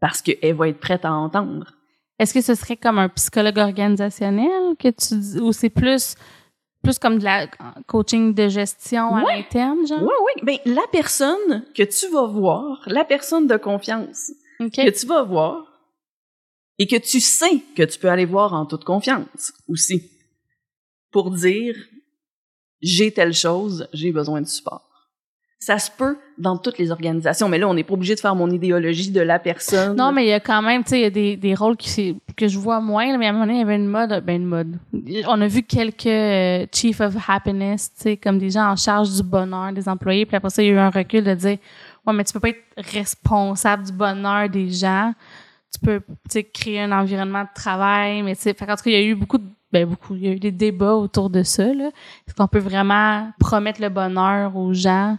Parce 0.00 0.22
qu'elle 0.22 0.54
va 0.54 0.68
être 0.68 0.80
prête 0.80 1.04
à 1.04 1.12
entendre. 1.12 1.74
Est-ce 2.18 2.34
que 2.34 2.40
ce 2.40 2.54
serait 2.54 2.76
comme 2.76 2.98
un 2.98 3.08
psychologue 3.10 3.58
organisationnel 3.58 4.74
que 4.78 4.88
tu 4.88 5.14
dis, 5.18 5.38
ou 5.38 5.52
c'est 5.52 5.70
plus, 5.70 6.16
plus 6.88 6.98
comme 6.98 7.18
de 7.18 7.24
la 7.24 7.46
coaching 7.86 8.32
de 8.32 8.48
gestion 8.48 9.14
à 9.14 9.22
Ouais. 9.22 9.36
l'interne, 9.36 9.86
genre? 9.86 10.00
Oui, 10.02 10.14
oui. 10.24 10.42
Ben, 10.42 10.74
la 10.74 10.86
personne 10.90 11.66
que 11.74 11.82
tu 11.82 12.08
vas 12.08 12.26
voir, 12.26 12.82
la 12.86 13.04
personne 13.04 13.46
de 13.46 13.56
confiance 13.58 14.32
que 14.58 14.90
tu 14.90 15.06
vas 15.06 15.22
voir 15.22 15.66
et 16.78 16.86
que 16.86 16.96
tu 16.96 17.20
sais 17.20 17.60
que 17.76 17.82
tu 17.82 17.98
peux 17.98 18.08
aller 18.08 18.24
voir 18.24 18.54
en 18.54 18.64
toute 18.64 18.84
confiance 18.84 19.52
aussi 19.68 20.10
pour 21.10 21.30
dire 21.30 21.76
j'ai 22.80 23.12
telle 23.12 23.34
chose, 23.34 23.86
j'ai 23.92 24.12
besoin 24.12 24.40
de 24.40 24.46
support. 24.46 24.87
Ça 25.60 25.78
se 25.78 25.90
peut 25.90 26.16
dans 26.36 26.56
toutes 26.56 26.78
les 26.78 26.92
organisations, 26.92 27.48
mais 27.48 27.58
là, 27.58 27.68
on 27.68 27.74
n'est 27.74 27.82
pas 27.82 27.94
obligé 27.94 28.14
de 28.14 28.20
faire 28.20 28.36
mon 28.36 28.48
idéologie 28.48 29.10
de 29.10 29.20
la 29.20 29.40
personne. 29.40 29.96
Non, 29.96 30.12
mais 30.12 30.24
il 30.24 30.28
y 30.28 30.32
a 30.32 30.38
quand 30.38 30.62
même, 30.62 30.84
tu 30.84 30.90
sais, 30.90 31.00
il 31.00 31.02
y 31.02 31.06
a 31.06 31.10
des, 31.10 31.36
des 31.36 31.54
rôles 31.54 31.76
qui, 31.76 32.16
que 32.36 32.46
je 32.46 32.56
vois 32.58 32.80
moins, 32.80 33.18
mais 33.18 33.26
à 33.26 33.30
un 33.30 33.32
moment 33.32 33.44
donné, 33.44 33.58
il 33.58 33.60
y 33.60 33.64
avait 33.64 33.74
une 33.74 33.88
mode, 33.88 34.22
ben 34.24 34.36
une 34.36 34.46
mode. 34.46 34.78
On 35.26 35.40
a 35.40 35.46
vu 35.48 35.64
quelques 35.64 36.06
euh, 36.06 36.64
chief 36.72 37.00
of 37.00 37.16
happiness, 37.28 37.92
tu 37.96 38.02
sais, 38.02 38.16
comme 38.16 38.38
des 38.38 38.50
gens 38.50 38.70
en 38.70 38.76
charge 38.76 39.10
du 39.10 39.22
bonheur 39.22 39.72
des 39.72 39.88
employés, 39.88 40.26
puis 40.26 40.36
après 40.36 40.50
ça, 40.50 40.62
il 40.62 40.66
y 40.66 40.70
a 40.70 40.74
eu 40.74 40.78
un 40.78 40.90
recul 40.90 41.24
de 41.24 41.34
dire, 41.34 41.58
ouais, 42.06 42.12
mais 42.14 42.22
tu 42.22 42.32
peux 42.32 42.40
pas 42.40 42.50
être 42.50 42.92
responsable 42.92 43.82
du 43.82 43.92
bonheur 43.92 44.48
des 44.48 44.70
gens. 44.70 45.12
Tu 45.72 45.80
peux, 45.80 46.00
tu 46.00 46.14
sais, 46.30 46.44
créer 46.44 46.82
un 46.82 46.92
environnement 46.92 47.42
de 47.42 47.48
travail, 47.54 48.22
mais 48.22 48.36
tu 48.36 48.42
sais, 48.42 48.54
qu'en 48.54 48.76
tout 48.76 48.84
cas, 48.84 48.90
il 48.90 48.92
y 48.92 48.96
a 48.96 49.02
eu 49.02 49.16
beaucoup 49.16 49.38
de 49.38 49.44
ben 49.70 49.86
beaucoup, 49.86 50.14
il 50.14 50.24
y 50.24 50.28
a 50.28 50.32
eu 50.32 50.38
des 50.38 50.50
débats 50.50 50.94
autour 50.94 51.28
de 51.28 51.42
ça. 51.42 51.64
Est-ce 51.64 52.34
qu'on 52.34 52.48
peut 52.48 52.58
vraiment 52.58 53.30
promettre 53.38 53.82
le 53.82 53.90
bonheur 53.90 54.56
aux 54.56 54.72
gens? 54.72 55.18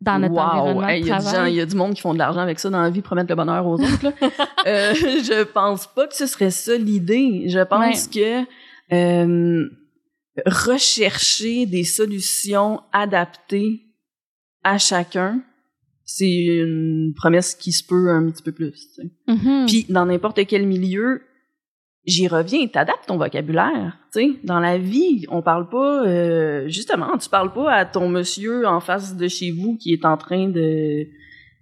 Dans 0.00 0.18
notre 0.18 0.34
Wow! 0.34 0.40
environnement 0.40 0.88
Hey, 0.88 1.00
de 1.02 1.06
Il 1.06 1.08
y 1.08 1.12
a 1.12 1.18
des 1.18 1.24
gens, 1.24 1.30
travail? 1.32 1.52
il 1.52 1.56
y 1.56 1.60
a 1.60 1.66
du 1.66 1.76
monde 1.76 1.94
qui 1.94 2.00
font 2.02 2.12
de 2.14 2.18
l'argent 2.18 2.40
avec 2.40 2.58
ça 2.58 2.70
dans 2.70 2.82
la 2.82 2.90
vie, 2.90 3.00
promettre 3.02 3.30
le 3.30 3.34
bonheur 3.36 3.66
aux 3.66 3.74
autres. 3.74 4.02
Là. 4.04 4.12
euh, 4.66 4.94
je 4.94 5.44
pense 5.44 5.86
pas 5.86 6.06
que 6.06 6.14
ce 6.16 6.26
serait 6.26 6.50
ça 6.50 6.76
l'idée. 6.76 7.48
Je 7.48 7.60
pense 7.64 8.08
que 8.08 8.44
euh, 8.92 9.68
rechercher 10.44 11.66
des 11.66 11.84
solutions 11.84 12.80
adaptées 12.92 13.82
à 14.62 14.78
chacun, 14.78 15.42
c'est 16.04 16.28
une 16.30 17.12
promesse 17.16 17.54
qui 17.54 17.72
se 17.72 17.84
peut 17.84 18.10
un 18.10 18.30
petit 18.30 18.42
peu 18.42 18.52
plus. 18.52 18.74
sais. 18.94 19.10
Mhm. 19.28 19.66
Puis 19.66 19.86
dans 19.88 20.06
n'importe 20.06 20.46
quel 20.46 20.66
milieu, 20.66 21.22
j'y 22.06 22.28
reviens, 22.28 22.66
t'adaptes 22.68 23.06
ton 23.06 23.16
vocabulaire. 23.18 23.98
Tu 24.12 24.20
sais, 24.20 24.30
dans 24.44 24.60
la 24.60 24.78
vie, 24.78 25.26
on 25.28 25.42
parle 25.42 25.68
pas 25.68 26.04
euh, 26.06 26.68
justement, 26.68 27.16
tu 27.18 27.28
parles 27.28 27.52
pas 27.52 27.72
à 27.72 27.84
ton 27.84 28.08
monsieur 28.08 28.66
en 28.66 28.80
face 28.80 29.16
de 29.16 29.28
chez 29.28 29.50
vous 29.50 29.76
qui 29.76 29.92
est 29.92 30.04
en 30.04 30.16
train 30.16 30.48
de 30.48 31.06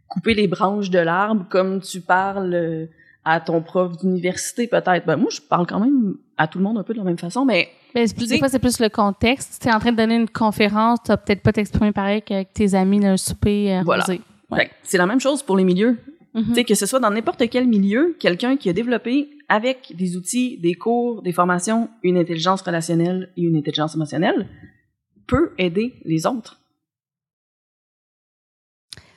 couper 0.08 0.34
les 0.34 0.46
branches 0.46 0.90
de 0.90 0.98
l'arbre 0.98 1.46
comme 1.50 1.80
tu 1.80 2.00
parles 2.00 2.54
euh, 2.54 2.86
à 3.24 3.40
ton 3.40 3.62
prof 3.62 3.96
d'université 3.98 4.66
peut-être. 4.66 5.06
Ben 5.06 5.16
moi, 5.16 5.28
je 5.30 5.40
parle 5.40 5.66
quand 5.66 5.80
même 5.80 6.14
à 6.36 6.46
tout 6.46 6.58
le 6.58 6.64
monde 6.64 6.78
un 6.78 6.82
peu 6.82 6.92
de 6.92 6.98
la 6.98 7.04
même 7.04 7.18
façon, 7.18 7.44
mais 7.44 7.68
Ben, 7.94 8.06
c'est 8.06 8.14
plus- 8.16 8.28
des 8.28 8.38
fois, 8.38 8.48
c'est 8.48 8.58
plus 8.58 8.80
le 8.80 8.88
contexte. 8.90 9.62
Tu 9.62 9.68
es 9.68 9.72
en 9.72 9.78
train 9.78 9.92
de 9.92 9.96
donner 9.96 10.16
une 10.16 10.28
conférence, 10.28 10.98
tu 11.04 11.12
peut-être 11.12 11.42
pas 11.42 11.52
t'exprimer 11.52 11.92
pareil 11.92 12.22
qu'avec 12.22 12.52
tes 12.52 12.74
amis 12.74 13.00
d'un 13.00 13.16
souper 13.16 13.76
euh, 13.76 13.82
Voilà. 13.84 14.04
Ouais. 14.50 14.70
c'est 14.82 14.98
la 14.98 15.06
même 15.06 15.20
chose 15.20 15.42
pour 15.42 15.56
les 15.56 15.64
milieux. 15.64 15.96
Tu 16.36 16.54
sais, 16.54 16.64
que 16.64 16.74
ce 16.74 16.84
soit 16.84 16.98
dans 16.98 17.10
n'importe 17.10 17.48
quel 17.48 17.68
milieu, 17.68 18.16
quelqu'un 18.18 18.56
qui 18.56 18.68
a 18.68 18.72
développé 18.72 19.30
avec 19.48 19.94
des 19.96 20.16
outils, 20.16 20.58
des 20.58 20.74
cours, 20.74 21.22
des 21.22 21.32
formations, 21.32 21.88
une 22.02 22.18
intelligence 22.18 22.62
relationnelle 22.62 23.30
et 23.36 23.42
une 23.42 23.56
intelligence 23.56 23.94
émotionnelle 23.94 24.48
peut 25.26 25.52
aider 25.58 25.94
les 26.04 26.26
autres. 26.26 26.60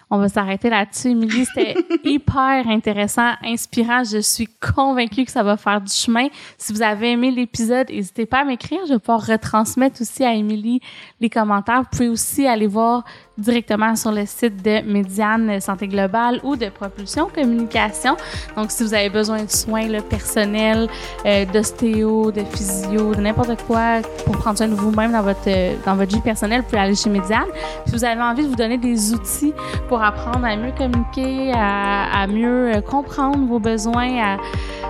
On 0.10 0.20
va 0.20 0.30
s'arrêter 0.30 0.70
là-dessus. 0.70 1.10
Émilie, 1.10 1.46
c'était 1.46 1.76
hyper 2.06 2.66
intéressant, 2.68 3.34
inspirant. 3.44 4.04
Je 4.06 4.20
suis 4.20 4.48
convaincue 4.48 5.26
que 5.26 5.32
ça 5.32 5.44
va 5.44 5.58
faire 5.58 5.82
du 5.82 5.92
chemin. 5.92 6.28
Si 6.58 6.72
vous 6.72 6.82
avez 6.82 7.12
aimé 7.12 7.30
l'épisode, 7.30 7.90
n'hésitez 7.90 8.26
pas 8.26 8.42
à 8.42 8.44
m'écrire. 8.46 8.80
Je 8.88 8.94
vais 8.94 9.00
pouvoir 9.00 9.26
retransmettre 9.26 10.02
aussi 10.02 10.24
à 10.24 10.34
Émilie 10.34 10.80
les 11.20 11.30
commentaires. 11.30 11.82
Vous 11.82 11.90
pouvez 11.92 12.08
aussi 12.08 12.48
aller 12.48 12.68
voir 12.68 13.04
directement 13.38 13.96
sur 13.96 14.12
le 14.12 14.26
site 14.26 14.64
de 14.64 14.82
Médiane 14.92 15.60
Santé 15.62 15.88
Globale 15.88 16.40
ou 16.44 16.56
de 16.56 16.70
Propulsion 16.70 17.28
Communication. 17.34 18.16
Donc, 18.56 18.72
si 18.72 18.84
vous 18.84 18.94
avez 18.94 19.10
besoin 19.10 19.44
de 19.44 19.50
soins 19.50 19.88
là, 19.88 20.02
personnels, 20.02 20.88
euh, 21.26 21.46
d'ostéo, 21.46 22.32
de 22.32 22.44
physio, 22.44 23.14
de 23.14 23.22
n'importe 23.22 23.62
quoi 23.68 24.02
pour 24.26 24.38
prendre 24.38 24.58
soin 24.58 24.68
de 24.68 24.74
vous-même 24.74 25.12
dans 25.12 25.22
votre, 25.22 25.40
euh, 25.48 25.76
dans 25.86 25.96
votre 25.96 26.14
vie 26.14 26.22
personnelle, 26.22 26.62
vous 26.62 26.68
pouvez 26.68 26.82
aller 26.82 26.96
chez 26.96 27.10
Médiane. 27.10 27.46
Si 27.86 27.94
vous 27.94 28.04
avez 28.04 28.22
envie 28.22 28.44
de 28.44 28.50
vous 28.50 28.56
donner 28.56 28.78
des 28.78 29.14
outils 29.14 29.54
pour 29.88 30.02
apprendre 30.04 30.46
à 30.46 30.56
mieux 30.56 30.72
communiquer, 30.78 31.52
à, 31.56 32.22
à 32.22 32.28
mieux 32.28 32.76
euh, 32.76 32.82
comprendre 32.82 33.46
vos 33.46 33.60
besoins, 33.60 34.18
à, 34.20 34.38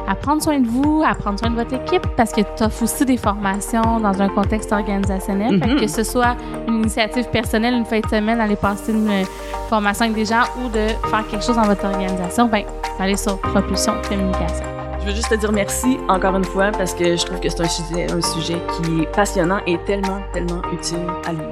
à 0.10 0.16
prendre 0.16 0.42
soin 0.42 0.60
de 0.60 0.68
vous, 0.68 1.04
à 1.06 1.14
prendre 1.16 1.38
soin 1.38 1.50
de 1.50 1.56
votre 1.56 1.74
équipe, 1.74 2.08
parce 2.16 2.32
que 2.32 2.42
tu 2.42 2.64
offres 2.64 2.84
aussi 2.84 3.04
des 3.06 3.18
formations 3.18 4.00
dans 4.00 4.22
un 4.22 4.30
contexte 4.30 4.72
organisationnel. 4.72 5.60
Fait 5.62 5.76
que, 5.76 5.80
que 5.82 5.88
ce 5.88 6.04
soit 6.04 6.36
une 6.68 6.76
initiative 6.76 7.26
personnelle, 7.30 7.74
une 7.74 7.86
fin 7.86 8.00
de 8.00 8.08
semaine, 8.08 8.37
aller 8.40 8.56
passer 8.56 8.92
une 8.92 9.10
euh, 9.10 9.24
formation 9.70 10.06
avec 10.06 10.16
des 10.16 10.26
gens 10.26 10.44
ou 10.60 10.70
de 10.70 10.88
faire 11.10 11.24
quelque 11.30 11.44
chose 11.44 11.56
dans 11.56 11.64
votre 11.64 11.86
organisation, 11.86 12.46
ben, 12.48 12.64
allez 13.00 13.18
sur 13.18 13.38
Propulsion 13.40 13.94
Communication. 14.08 14.66
Je 15.02 15.12
veux 15.12 15.16
juste 15.16 15.30
te 15.30 15.36
dire 15.36 15.52
merci 15.54 15.98
encore 16.10 16.36
une 16.36 16.44
fois 16.44 16.72
parce 16.72 16.94
que 16.94 17.16
je 17.16 17.26
trouve 17.26 17.40
que 17.40 17.48
c'est 17.50 17.62
un 17.62 17.68
sujet, 17.70 18.08
un 18.12 18.22
sujet 18.22 18.58
qui 18.84 19.02
est 19.04 19.12
passionnant 19.16 19.60
et 19.66 19.78
tellement, 19.86 20.20
tellement 20.34 20.62
utile 20.74 20.98
à 21.26 21.32
lire. 21.32 21.50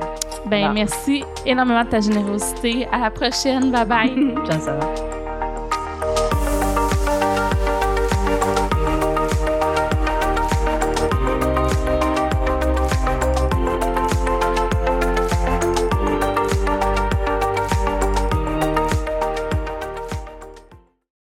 Ben, 0.48 0.60
Voilà. 0.60 0.74
merci 0.74 1.24
énormément 1.46 1.84
de 1.84 1.90
ta 1.90 2.02
générosité. 2.02 2.88
À 2.92 3.00
la 3.00 3.10
prochaine. 3.12 3.72
Bye 3.72 3.86
bye. 3.86 4.36
Ciao, 4.50 4.60
ça 4.60 4.74
va. 4.74 5.15